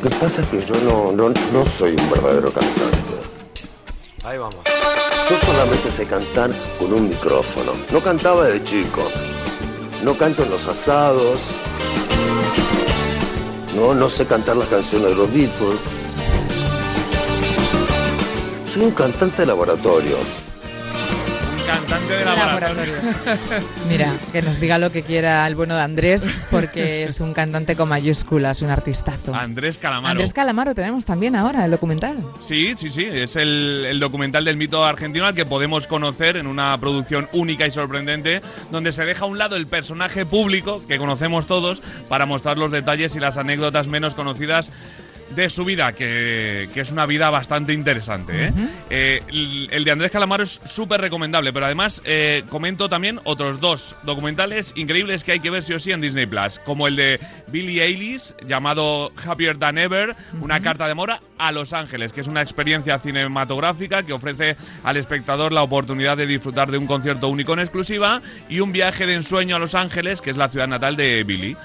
Lo 0.06 0.10
que 0.10 0.18
pasa 0.18 0.40
es 0.40 0.46
que 0.46 0.60
yo 0.60 0.74
no, 0.84 1.10
no, 1.10 1.34
no 1.52 1.64
soy 1.64 1.96
un 1.98 2.10
verdadero 2.10 2.52
cantante. 2.52 3.16
Ahí 4.24 4.38
vamos. 4.38 4.60
Yo 5.28 5.36
solamente 5.36 5.90
sé 5.90 6.06
cantar 6.06 6.52
con 6.78 6.92
un 6.92 7.08
micrófono. 7.08 7.72
No 7.90 8.00
cantaba 8.00 8.44
de 8.44 8.62
chico. 8.62 9.02
No 10.04 10.16
canto 10.16 10.44
en 10.44 10.50
los 10.50 10.64
asados. 10.66 11.50
No, 13.74 13.94
no 13.94 14.08
sé 14.08 14.26
cantar 14.26 14.56
las 14.56 14.68
canciones 14.68 15.08
de 15.08 15.16
los 15.16 15.28
Beatles. 15.32 15.80
Soy 18.72 18.82
un 18.82 18.92
cantante 18.92 19.42
de 19.42 19.46
laboratorio. 19.46 20.18
De 22.08 22.24
laboratorio. 22.24 22.94
Mira, 23.88 24.14
que 24.32 24.42
nos 24.42 24.60
diga 24.60 24.78
lo 24.78 24.90
que 24.92 25.02
quiera 25.02 25.46
el 25.46 25.54
bueno 25.54 25.74
de 25.74 25.82
Andrés, 25.82 26.32
porque 26.50 27.04
es 27.04 27.20
un 27.20 27.32
cantante 27.32 27.76
con 27.76 27.88
mayúsculas, 27.88 28.62
un 28.62 28.70
artistazo. 28.70 29.34
Andrés 29.34 29.78
Calamaro. 29.78 30.12
Andrés 30.12 30.32
Calamaro 30.32 30.74
tenemos 30.74 31.04
también 31.04 31.36
ahora, 31.36 31.64
el 31.64 31.70
documental. 31.70 32.18
Sí, 32.40 32.74
sí, 32.76 32.90
sí. 32.90 33.04
Es 33.04 33.36
el, 33.36 33.84
el 33.88 33.98
documental 34.00 34.44
del 34.44 34.56
mito 34.56 34.84
argentino 34.84 35.26
al 35.26 35.34
que 35.34 35.46
podemos 35.46 35.86
conocer 35.86 36.36
en 36.36 36.46
una 36.46 36.76
producción 36.78 37.28
única 37.32 37.66
y 37.66 37.70
sorprendente, 37.70 38.40
donde 38.70 38.92
se 38.92 39.04
deja 39.04 39.24
a 39.24 39.28
un 39.28 39.38
lado 39.38 39.56
el 39.56 39.66
personaje 39.66 40.24
público 40.26 40.80
que 40.86 40.98
conocemos 40.98 41.46
todos 41.46 41.82
para 42.08 42.26
mostrar 42.26 42.58
los 42.58 42.70
detalles 42.70 43.16
y 43.16 43.20
las 43.20 43.36
anécdotas 43.38 43.86
menos 43.86 44.14
conocidas 44.14 44.72
de 45.34 45.50
su 45.50 45.64
vida, 45.64 45.92
que, 45.92 46.68
que 46.72 46.80
es 46.80 46.92
una 46.92 47.06
vida 47.06 47.30
bastante 47.30 47.72
interesante. 47.72 48.46
¿eh? 48.46 48.52
Eh, 48.90 49.22
el, 49.28 49.68
el 49.70 49.84
de 49.84 49.90
Andrés 49.90 50.12
Calamaro 50.12 50.42
es 50.42 50.60
súper 50.64 51.00
recomendable, 51.00 51.52
pero 51.52 51.66
además 51.66 52.02
eh, 52.04 52.44
comento 52.48 52.88
también 52.88 53.20
otros 53.24 53.60
dos 53.60 53.96
documentales 54.02 54.72
increíbles 54.76 55.24
que 55.24 55.32
hay 55.32 55.40
que 55.40 55.50
ver 55.50 55.62
sí 55.62 55.74
o 55.74 55.78
sí 55.78 55.92
en 55.92 56.00
Disney 56.00 56.26
Plus, 56.26 56.58
como 56.60 56.86
el 56.86 56.96
de 56.96 57.20
Billie 57.48 57.82
Eilish, 57.82 58.34
llamado 58.46 59.12
Happier 59.26 59.58
Than 59.58 59.78
Ever, 59.78 60.14
una 60.40 60.60
carta 60.62 60.86
de 60.86 60.92
amor 60.92 61.12
a 61.38 61.52
Los 61.52 61.72
Ángeles, 61.72 62.12
que 62.12 62.20
es 62.20 62.28
una 62.28 62.42
experiencia 62.42 62.98
cinematográfica 62.98 64.02
que 64.02 64.12
ofrece 64.12 64.56
al 64.82 64.96
espectador 64.96 65.52
la 65.52 65.62
oportunidad 65.62 66.16
de 66.16 66.26
disfrutar 66.26 66.70
de 66.70 66.78
un 66.78 66.86
concierto 66.86 67.28
único 67.28 67.52
en 67.52 67.60
exclusiva 67.60 68.22
y 68.48 68.60
un 68.60 68.72
viaje 68.72 69.06
de 69.06 69.14
ensueño 69.14 69.56
a 69.56 69.58
Los 69.58 69.74
Ángeles, 69.74 70.20
que 70.20 70.30
es 70.30 70.36
la 70.36 70.48
ciudad 70.48 70.68
natal 70.68 70.96
de 70.96 71.24
Billie. 71.24 71.56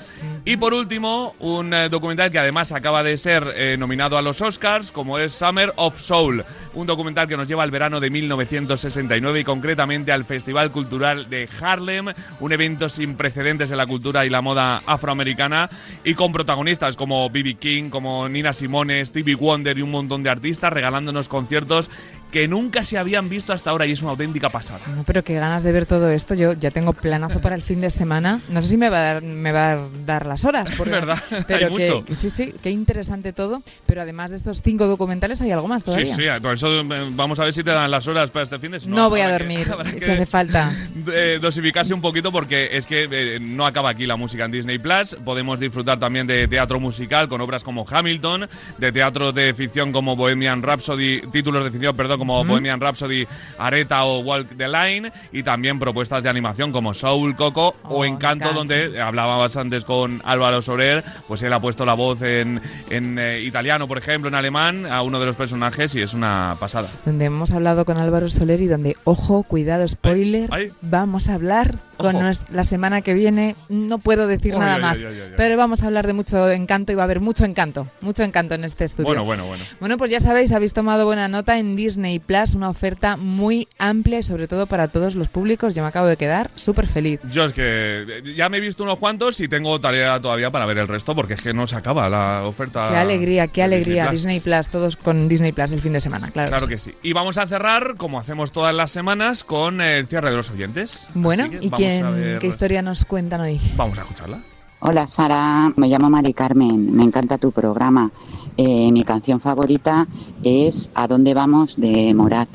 Y 0.46 0.58
por 0.58 0.74
último, 0.74 1.36
un 1.40 1.74
eh, 1.74 1.90
documental 1.90 2.32
que 2.32 2.40
además 2.40 2.72
acaba 2.72 3.04
de 3.04 3.18
ser 3.18 3.54
eh, 3.56 3.76
nominado 3.78 4.18
a 4.18 4.22
los 4.22 4.42
Oscars, 4.42 4.92
como 4.92 5.20
es 5.20 5.34
Summer 5.34 5.72
of 5.76 6.00
Soul, 6.00 6.44
un 6.74 6.88
documental 6.88 7.28
que 7.28 7.38
nos 7.38 7.48
lleva 7.48 7.64
al 7.64 7.72
verano 7.72 8.00
de 8.00 8.10
1969 8.10 9.42
y 9.42 9.44
concretamente 9.44 10.12
al 10.12 10.26
Festival 10.26 10.72
Cultural 10.72 11.30
de 11.30 11.48
Harlem, 11.62 12.08
un 12.40 12.52
evento 12.52 12.90
sin 12.90 13.16
precedentes 13.16 13.72
en 13.72 13.78
la 13.78 13.86
cultura 13.86 14.26
y 14.26 14.30
la 14.30 14.42
moda 14.42 14.82
afroamericana 14.86 15.70
y 16.04 16.14
con 16.14 16.32
protagonistas 16.32 16.96
como 16.96 17.30
B.B. 17.30 17.56
King, 17.56 17.90
como 17.90 18.30
Nina 18.30 18.54
Simone, 18.54 19.06
Stevie 19.06 19.36
Wonder 19.36 19.78
y 19.78 19.82
un 19.82 19.92
montón 19.92 20.24
de 20.24 20.30
artistas 20.30 20.72
regalándonos 20.72 21.28
conciertos 21.28 21.90
que 22.32 22.48
nunca 22.48 22.84
se 22.84 22.98
habían 22.98 23.30
visto 23.30 23.54
hasta 23.54 23.70
ahora 23.70 23.86
y 23.86 23.92
es 23.92 24.02
una 24.02 24.12
auténtica 24.12 24.50
pasada. 24.50 24.80
No, 24.96 25.04
pero 25.04 25.24
qué 25.24 25.36
ganas 25.36 25.64
de 25.64 25.72
ver 25.72 25.86
todo 25.86 26.10
esto. 26.10 26.34
Yo 26.34 26.54
ya 26.54 26.72
tengo 26.72 26.94
planazo 26.94 27.42
para 27.42 27.56
el 27.56 27.62
fin 27.62 27.82
de 27.82 27.92
semana. 27.92 28.40
No 28.50 28.62
sé 28.62 28.70
si 28.70 28.78
me 28.78 28.90
va 28.90 28.98
a 28.98 29.02
dar, 29.14 29.22
me 29.24 29.52
va 29.52 29.72
a 29.74 29.88
dar 30.06 30.26
las 30.26 30.46
horas. 30.46 30.70
porque- 30.78 30.92
verdad, 30.92 31.18
Pero 31.48 31.68
hay 31.68 31.74
que, 31.76 31.92
mucho. 31.92 32.06
sí, 32.16 32.30
sí, 32.30 32.54
qué 32.64 32.70
interesante 32.70 33.34
todo. 33.34 33.62
Pero 33.86 34.02
además 34.02 34.30
de 34.32 34.38
estos 34.38 34.62
cinco 34.62 34.88
documentales 34.88 35.42
hay 35.42 35.52
algo 35.52 35.68
más 35.68 35.82
Sí, 35.84 35.86
todavía. 35.86 36.16
sí, 36.16 36.24
por 36.42 36.54
eso 36.54 36.80
eh, 36.82 37.10
vamos 37.12 37.40
a 37.40 37.44
ver 37.44 37.54
si 37.54 37.64
te 37.64 37.74
dan 37.74 37.90
las 37.92 38.08
horas 38.08 38.32
para 38.32 38.44
este 38.44 38.58
fin 38.60 38.72
de 38.72 38.78
No, 38.78 38.84
semana. 38.84 39.08
voy 39.08 39.22
a 39.22 39.26
que- 39.28 39.32
dormir 39.34 39.68
si 40.00 40.06
hace 40.06 40.26
falta. 40.26 40.74
eh, 41.14 41.38
dosificarse 41.42 41.94
un 41.94 42.02
poquito 42.02 42.32
porque 42.32 42.70
es 42.78 42.86
que 42.86 43.08
eh, 43.12 43.40
no 43.42 43.66
acaba 43.66 43.90
aquí 43.90 44.06
la 44.06 44.16
música 44.16 44.46
en 44.46 44.52
Disney 44.52 44.80
Plus. 44.80 45.18
Podemos 45.26 45.60
disfrutar 45.60 46.00
también 46.00 46.28
de 46.28 46.48
teatro 46.48 46.80
musical 46.80 47.28
con 47.28 47.42
obras 47.42 47.64
como 47.64 47.86
Hamilton, 47.90 48.48
de 48.78 48.92
teatro 48.92 49.32
de 49.32 49.54
ficción 49.54 49.92
como 49.92 50.16
Bohemian 50.16 50.62
Rhapsody, 50.64 51.22
títulos 51.32 51.64
de 51.64 51.72
ficción, 51.72 51.96
perdón, 51.96 52.20
como 52.22 52.46
Bohemian 52.46 52.80
Rhapsody, 52.80 53.26
Areta 53.58 54.04
o 54.06 54.20
Walk 54.20 54.50
the 54.56 54.68
Line, 54.68 55.12
y 55.32 55.42
también 55.42 55.80
propuestas 55.80 56.22
de 56.22 56.30
animación 56.30 56.72
como 56.72 56.94
Soul, 56.94 57.36
Coco 57.36 57.76
Oh, 57.84 57.98
o 57.98 58.06
Encanto, 58.06 58.46
Encanto. 58.46 58.54
donde 58.60 59.02
hablabas 59.02 59.58
antes 59.58 59.84
con 59.84 60.22
Álvaro 60.24 60.62
Soler, 60.62 61.04
pues 61.28 61.42
él 61.42 61.52
ha 61.52 61.60
puesto 61.60 61.84
la 61.84 61.96
voz 61.96 62.22
en, 62.22 62.62
en, 62.92 63.18
eh, 63.18 63.42
italiano, 63.42 63.88
por 63.88 63.98
ejemplo, 63.98 64.28
en 64.30 64.36
alemán, 64.36 64.86
a 64.86 65.02
uno 65.02 65.20
de 65.20 65.26
los 65.26 65.36
personajes 65.36 65.96
y 65.96 66.02
es 66.02 66.14
una 66.14 66.58
pasada. 66.60 66.90
Donde 67.06 67.26
hemos 67.26 67.54
hablado 67.54 67.86
con 67.86 67.98
Álvaro 67.98 68.30
Soler 68.30 68.62
y 68.62 68.68
donde, 68.68 68.96
ojo, 69.04 69.42
cuidado, 69.44 69.88
spoiler, 69.88 70.48
Ay, 70.52 70.66
ay. 70.66 70.72
vamos 70.82 71.28
a 71.30 71.34
hablar 71.34 71.80
Ojo. 72.10 72.45
la 72.52 72.64
semana 72.64 73.02
que 73.02 73.14
viene. 73.14 73.56
No 73.70 73.99
puedo 73.99 74.28
decir 74.28 74.58
nada 74.58 74.78
más, 74.78 74.99
pero 75.38 75.58
vamos 75.58 75.84
a 75.84 75.88
hablar 75.88 76.08
de 76.08 76.14
mucho 76.14 76.49
encanto 76.49 76.91
y 76.91 76.95
va 76.95 77.04
a 77.04 77.06
haber 77.06 77.20
mucho 77.20 77.45
encanto, 77.45 77.88
mucho 78.02 78.24
encanto 78.24 78.56
en 78.56 78.64
este 78.64 78.86
estudio. 78.86 79.06
Bueno, 79.08 79.24
bueno, 79.24 79.45
bueno. 79.45 79.64
Bueno, 79.80 79.97
pues 79.97 80.12
ya 80.12 80.20
sabéis, 80.20 80.52
habéis 80.52 80.74
tomado 80.74 81.06
buena 81.06 81.28
nota 81.28 81.58
en 81.58 81.76
Disney 81.76 82.20
Plus, 82.20 82.56
una 82.56 82.70
oferta 82.70 83.18
muy 83.18 83.68
amplia 83.78 84.20
y 84.20 84.24
sobre 84.24 84.47
todo 84.47 84.66
para 84.68 84.88
todos 84.88 85.16
los 85.16 85.28
públicos. 85.30 85.76
Yo 85.76 85.84
me 85.84 85.89
acabo 85.89 86.08
de 86.08 86.18
quedar 86.18 86.49
súper 86.56 86.88
feliz. 86.88 87.20
Yo 87.32 87.45
es 87.45 87.54
que 87.54 87.62
eh, 87.64 88.34
ya 88.36 88.49
me 88.49 88.58
he 88.58 88.60
visto 88.60 88.84
unos 88.84 88.97
cuantos 88.97 89.39
y 89.39 89.47
tengo 89.47 89.80
tarea 89.80 90.20
todavía 90.20 90.49
para 90.49 90.66
ver 90.66 90.80
el 90.80 90.88
resto 90.88 91.16
porque 91.16 91.36
es 91.36 91.41
que 91.41 91.54
no 91.54 91.68
se 91.68 91.76
acaba 91.76 92.10
la 92.10 92.43
oferta. 92.43 92.89
Qué 92.89 92.97
alegría, 92.97 93.47
qué 93.47 93.64
alegría. 93.64 94.10
Plus. 94.10 94.22
Disney 94.22 94.39
Plus, 94.39 94.70
todos 94.70 94.95
con 94.95 95.28
Disney 95.28 95.52
Plus 95.52 95.72
el 95.72 95.82
fin 95.82 95.93
de 95.93 96.02
semana, 96.02 96.32
claro. 96.32 96.49
Claro 96.49 96.68
que 96.68 96.72
que 96.72 96.78
sí. 96.78 96.93
Y 97.04 97.12
vamos 97.12 97.38
a 97.38 97.45
cerrar, 97.47 97.95
como 97.97 98.18
hacemos 98.18 98.54
todas 98.54 98.74
las 98.74 98.91
semanas, 98.91 99.43
con 99.43 99.82
el 99.82 100.08
cierre 100.08 100.32
de 100.32 100.38
los 100.38 100.49
oyentes. 100.52 101.10
Bueno, 101.14 101.43
Así 101.43 101.70
que 101.70 101.91
¿y 101.98 102.02
vamos 102.02 102.14
a 102.14 102.20
quién, 102.20 102.30
ver- 102.32 102.39
qué 102.39 102.48
historia 102.48 102.82
nos 102.82 103.06
cuentan 103.06 103.42
hoy? 103.42 103.60
Vamos 103.76 103.98
a 103.98 104.02
escucharla. 104.02 104.39
Hola 104.84 105.06
Sara, 105.06 105.72
me 105.78 105.88
llamo 105.89 106.10
Mari 106.10 106.34
Carmen, 106.34 106.92
me 106.96 107.04
encanta 107.04 107.38
tu 107.38 107.52
programa. 107.52 108.10
Eh, 108.58 108.92
mi 108.92 109.04
canción 109.04 109.39
favorita 109.39 110.08
es 110.44 110.89
A 110.96 111.08
dónde 111.08 111.36
vamos 111.36 111.76
de 111.80 112.14
Morat, 112.16 112.50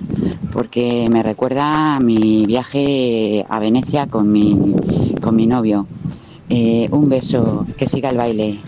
porque 0.53 1.09
me 1.09 1.23
recuerda 1.23 1.95
a 1.95 2.01
mi 2.01 2.45
viaje 2.45 3.45
a 3.49 3.61
Venecia 3.61 4.09
con 4.09 4.33
mi, 4.33 4.75
con 5.23 5.37
mi 5.37 5.47
novio. 5.47 5.87
Eh, 6.49 6.89
un 6.91 7.09
beso, 7.09 7.65
que 7.79 7.87
siga 7.87 8.11
el 8.11 8.17
baile. 8.17 8.59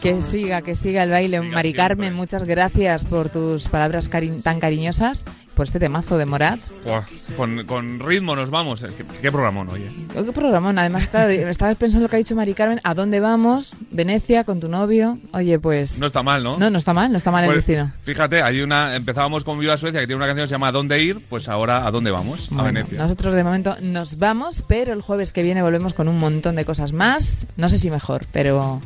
Que 0.00 0.20
siga, 0.20 0.62
que 0.62 0.74
siga 0.74 1.04
el 1.04 1.10
baile. 1.10 1.40
Siga 1.40 1.54
Mari 1.54 1.72
Carmen, 1.72 2.14
muchas 2.14 2.42
gracias 2.42 3.04
por 3.04 3.28
tus 3.28 3.68
palabras 3.68 4.10
cari- 4.10 4.42
tan 4.42 4.58
cariñosas, 4.58 5.24
por 5.62 5.68
este 5.68 5.78
temazo 5.78 6.18
de 6.18 6.26
Morat. 6.26 6.58
Buah, 6.84 7.02
con, 7.36 7.64
con 7.66 8.00
ritmo 8.00 8.34
nos 8.34 8.50
vamos. 8.50 8.82
¿Qué, 8.82 9.04
qué 9.22 9.30
programón, 9.30 9.68
oye? 9.68 9.88
Oh, 10.18 10.24
qué 10.24 10.32
programón. 10.32 10.76
Además, 10.76 11.06
claro, 11.06 11.30
estaba 11.30 11.72
pensando 11.76 12.02
lo 12.06 12.08
que 12.10 12.16
ha 12.16 12.18
dicho 12.18 12.34
Mari 12.34 12.52
Carmen. 12.52 12.80
¿A 12.82 12.94
dónde 12.94 13.20
vamos? 13.20 13.76
Venecia, 13.92 14.42
con 14.42 14.58
tu 14.58 14.66
novio. 14.66 15.18
Oye, 15.32 15.60
pues... 15.60 16.00
No 16.00 16.06
está 16.06 16.24
mal, 16.24 16.42
¿no? 16.42 16.58
No, 16.58 16.68
no 16.68 16.78
está 16.78 16.92
mal, 16.94 17.12
no 17.12 17.18
está 17.18 17.30
mal 17.30 17.44
el 17.44 17.50
Pues, 17.50 17.64
destino. 17.64 17.92
Fíjate, 18.02 18.42
hay 18.42 18.60
una, 18.60 18.96
empezábamos 18.96 19.44
con 19.44 19.56
Viva 19.60 19.76
Suecia 19.76 20.00
que 20.00 20.06
tiene 20.08 20.16
una 20.16 20.26
canción 20.26 20.46
que 20.46 20.48
se 20.48 20.54
llama 20.54 20.66
¿A 20.66 20.72
dónde 20.72 21.00
ir? 21.00 21.20
Pues 21.28 21.48
ahora 21.48 21.86
¿a 21.86 21.92
dónde 21.92 22.10
vamos? 22.10 22.48
a 22.50 22.54
Bueno, 22.56 22.64
Venecia. 22.72 22.98
Nosotros 22.98 23.34
de 23.36 23.44
momento 23.44 23.76
nos 23.82 24.18
vamos, 24.18 24.64
pero 24.66 24.94
el 24.94 25.00
jueves 25.00 25.32
que 25.32 25.44
viene 25.44 25.62
volvemos 25.62 25.94
con 25.94 26.08
un 26.08 26.18
montón 26.18 26.56
de 26.56 26.64
cosas 26.64 26.92
más. 26.92 27.46
No 27.56 27.68
sé 27.68 27.78
si 27.78 27.88
mejor, 27.88 28.26
pero... 28.32 28.80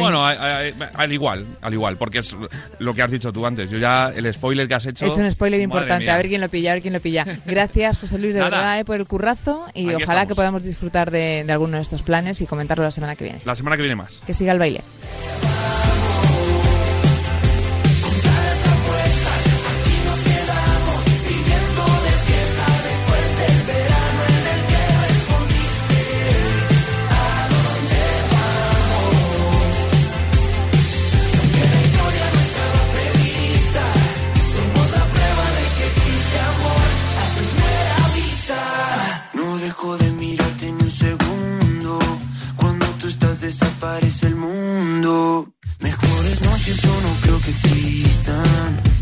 Bueno, 0.00 0.24
al 0.26 1.12
igual, 1.12 1.46
al 1.60 1.72
igual, 1.72 1.96
porque 1.96 2.18
es 2.20 2.36
lo 2.78 2.94
que 2.94 3.02
has 3.02 3.10
dicho 3.10 3.32
tú 3.32 3.44
antes. 3.46 3.70
Yo 3.70 3.78
ya, 3.78 4.12
el 4.14 4.32
spoiler 4.32 4.66
que 4.68 4.74
has 4.74 4.86
hecho... 4.86 5.04
He 5.04 5.08
hecho 5.08 5.20
un 5.20 5.30
spoiler 5.30 5.60
importante, 5.60 6.04
mía. 6.04 6.14
a 6.14 6.16
ver 6.16 6.28
quién 6.28 6.40
lo 6.40 6.48
pilla, 6.48 6.70
a 6.70 6.74
ver 6.74 6.82
quién 6.82 6.94
lo 6.94 7.00
pilla. 7.00 7.26
Gracias, 7.46 7.98
José 7.98 8.18
Luis, 8.18 8.34
de 8.34 8.40
Nada. 8.40 8.50
verdad, 8.50 8.80
eh, 8.80 8.84
por 8.84 8.96
el 8.96 9.06
currazo 9.06 9.66
y 9.74 9.86
Aquí 9.88 10.02
ojalá 10.02 10.22
estamos. 10.22 10.28
que 10.28 10.34
podamos 10.34 10.62
disfrutar 10.64 11.10
de, 11.10 11.44
de 11.46 11.52
alguno 11.52 11.76
de 11.76 11.82
estos 11.82 12.02
planes 12.02 12.40
y 12.40 12.46
comentarlo 12.46 12.84
la 12.84 12.90
semana 12.90 13.16
que 13.16 13.24
viene. 13.24 13.40
La 13.44 13.54
semana 13.56 13.76
que 13.76 13.82
viene 13.82 13.96
más. 13.96 14.22
Que 14.26 14.34
siga 14.34 14.52
el 14.52 14.58
baile. 14.58 14.80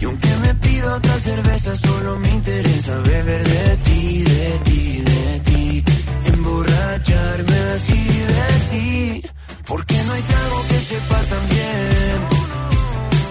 Y 0.01 0.05
aunque 0.05 0.28
me 0.42 0.55
pido 0.55 0.94
otra 0.94 1.18
cerveza, 1.18 1.76
solo 1.76 2.18
me 2.18 2.30
interesa 2.30 2.98
beber 3.01 3.44
de 3.44 3.76
ti, 3.78 4.22
de 4.24 4.59
ti, 4.64 5.03
de 5.03 5.40
ti. 5.40 5.84
Emborracharme 6.32 7.59
así 7.76 8.03
de 8.34 8.48
ti. 8.70 9.22
Porque 9.66 9.94
no 10.05 10.12
hay 10.12 10.22
trago 10.22 10.62
que 10.68 10.78
sepa 10.90 11.18
tan 11.32 11.48
bien 11.48 12.18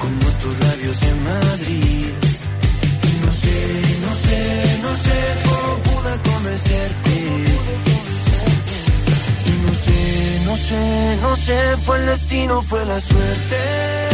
como 0.01 0.25
tus 0.41 0.59
labios 0.59 1.03
en 1.03 1.23
Madrid. 1.23 2.11
Y 3.09 3.25
no 3.25 3.33
sé, 3.43 3.57
no 4.05 4.13
sé, 4.23 4.39
no 4.85 4.91
sé 5.05 5.17
cómo 5.47 5.71
pude 5.87 6.13
convencerte. 6.31 7.15
No 10.45 10.55
sé, 10.55 11.17
no 11.21 11.35
sé, 11.35 11.77
fue 11.83 11.97
el 11.97 12.05
destino, 12.05 12.61
fue 12.61 12.85
la 12.85 12.99
suerte. 12.99 14.08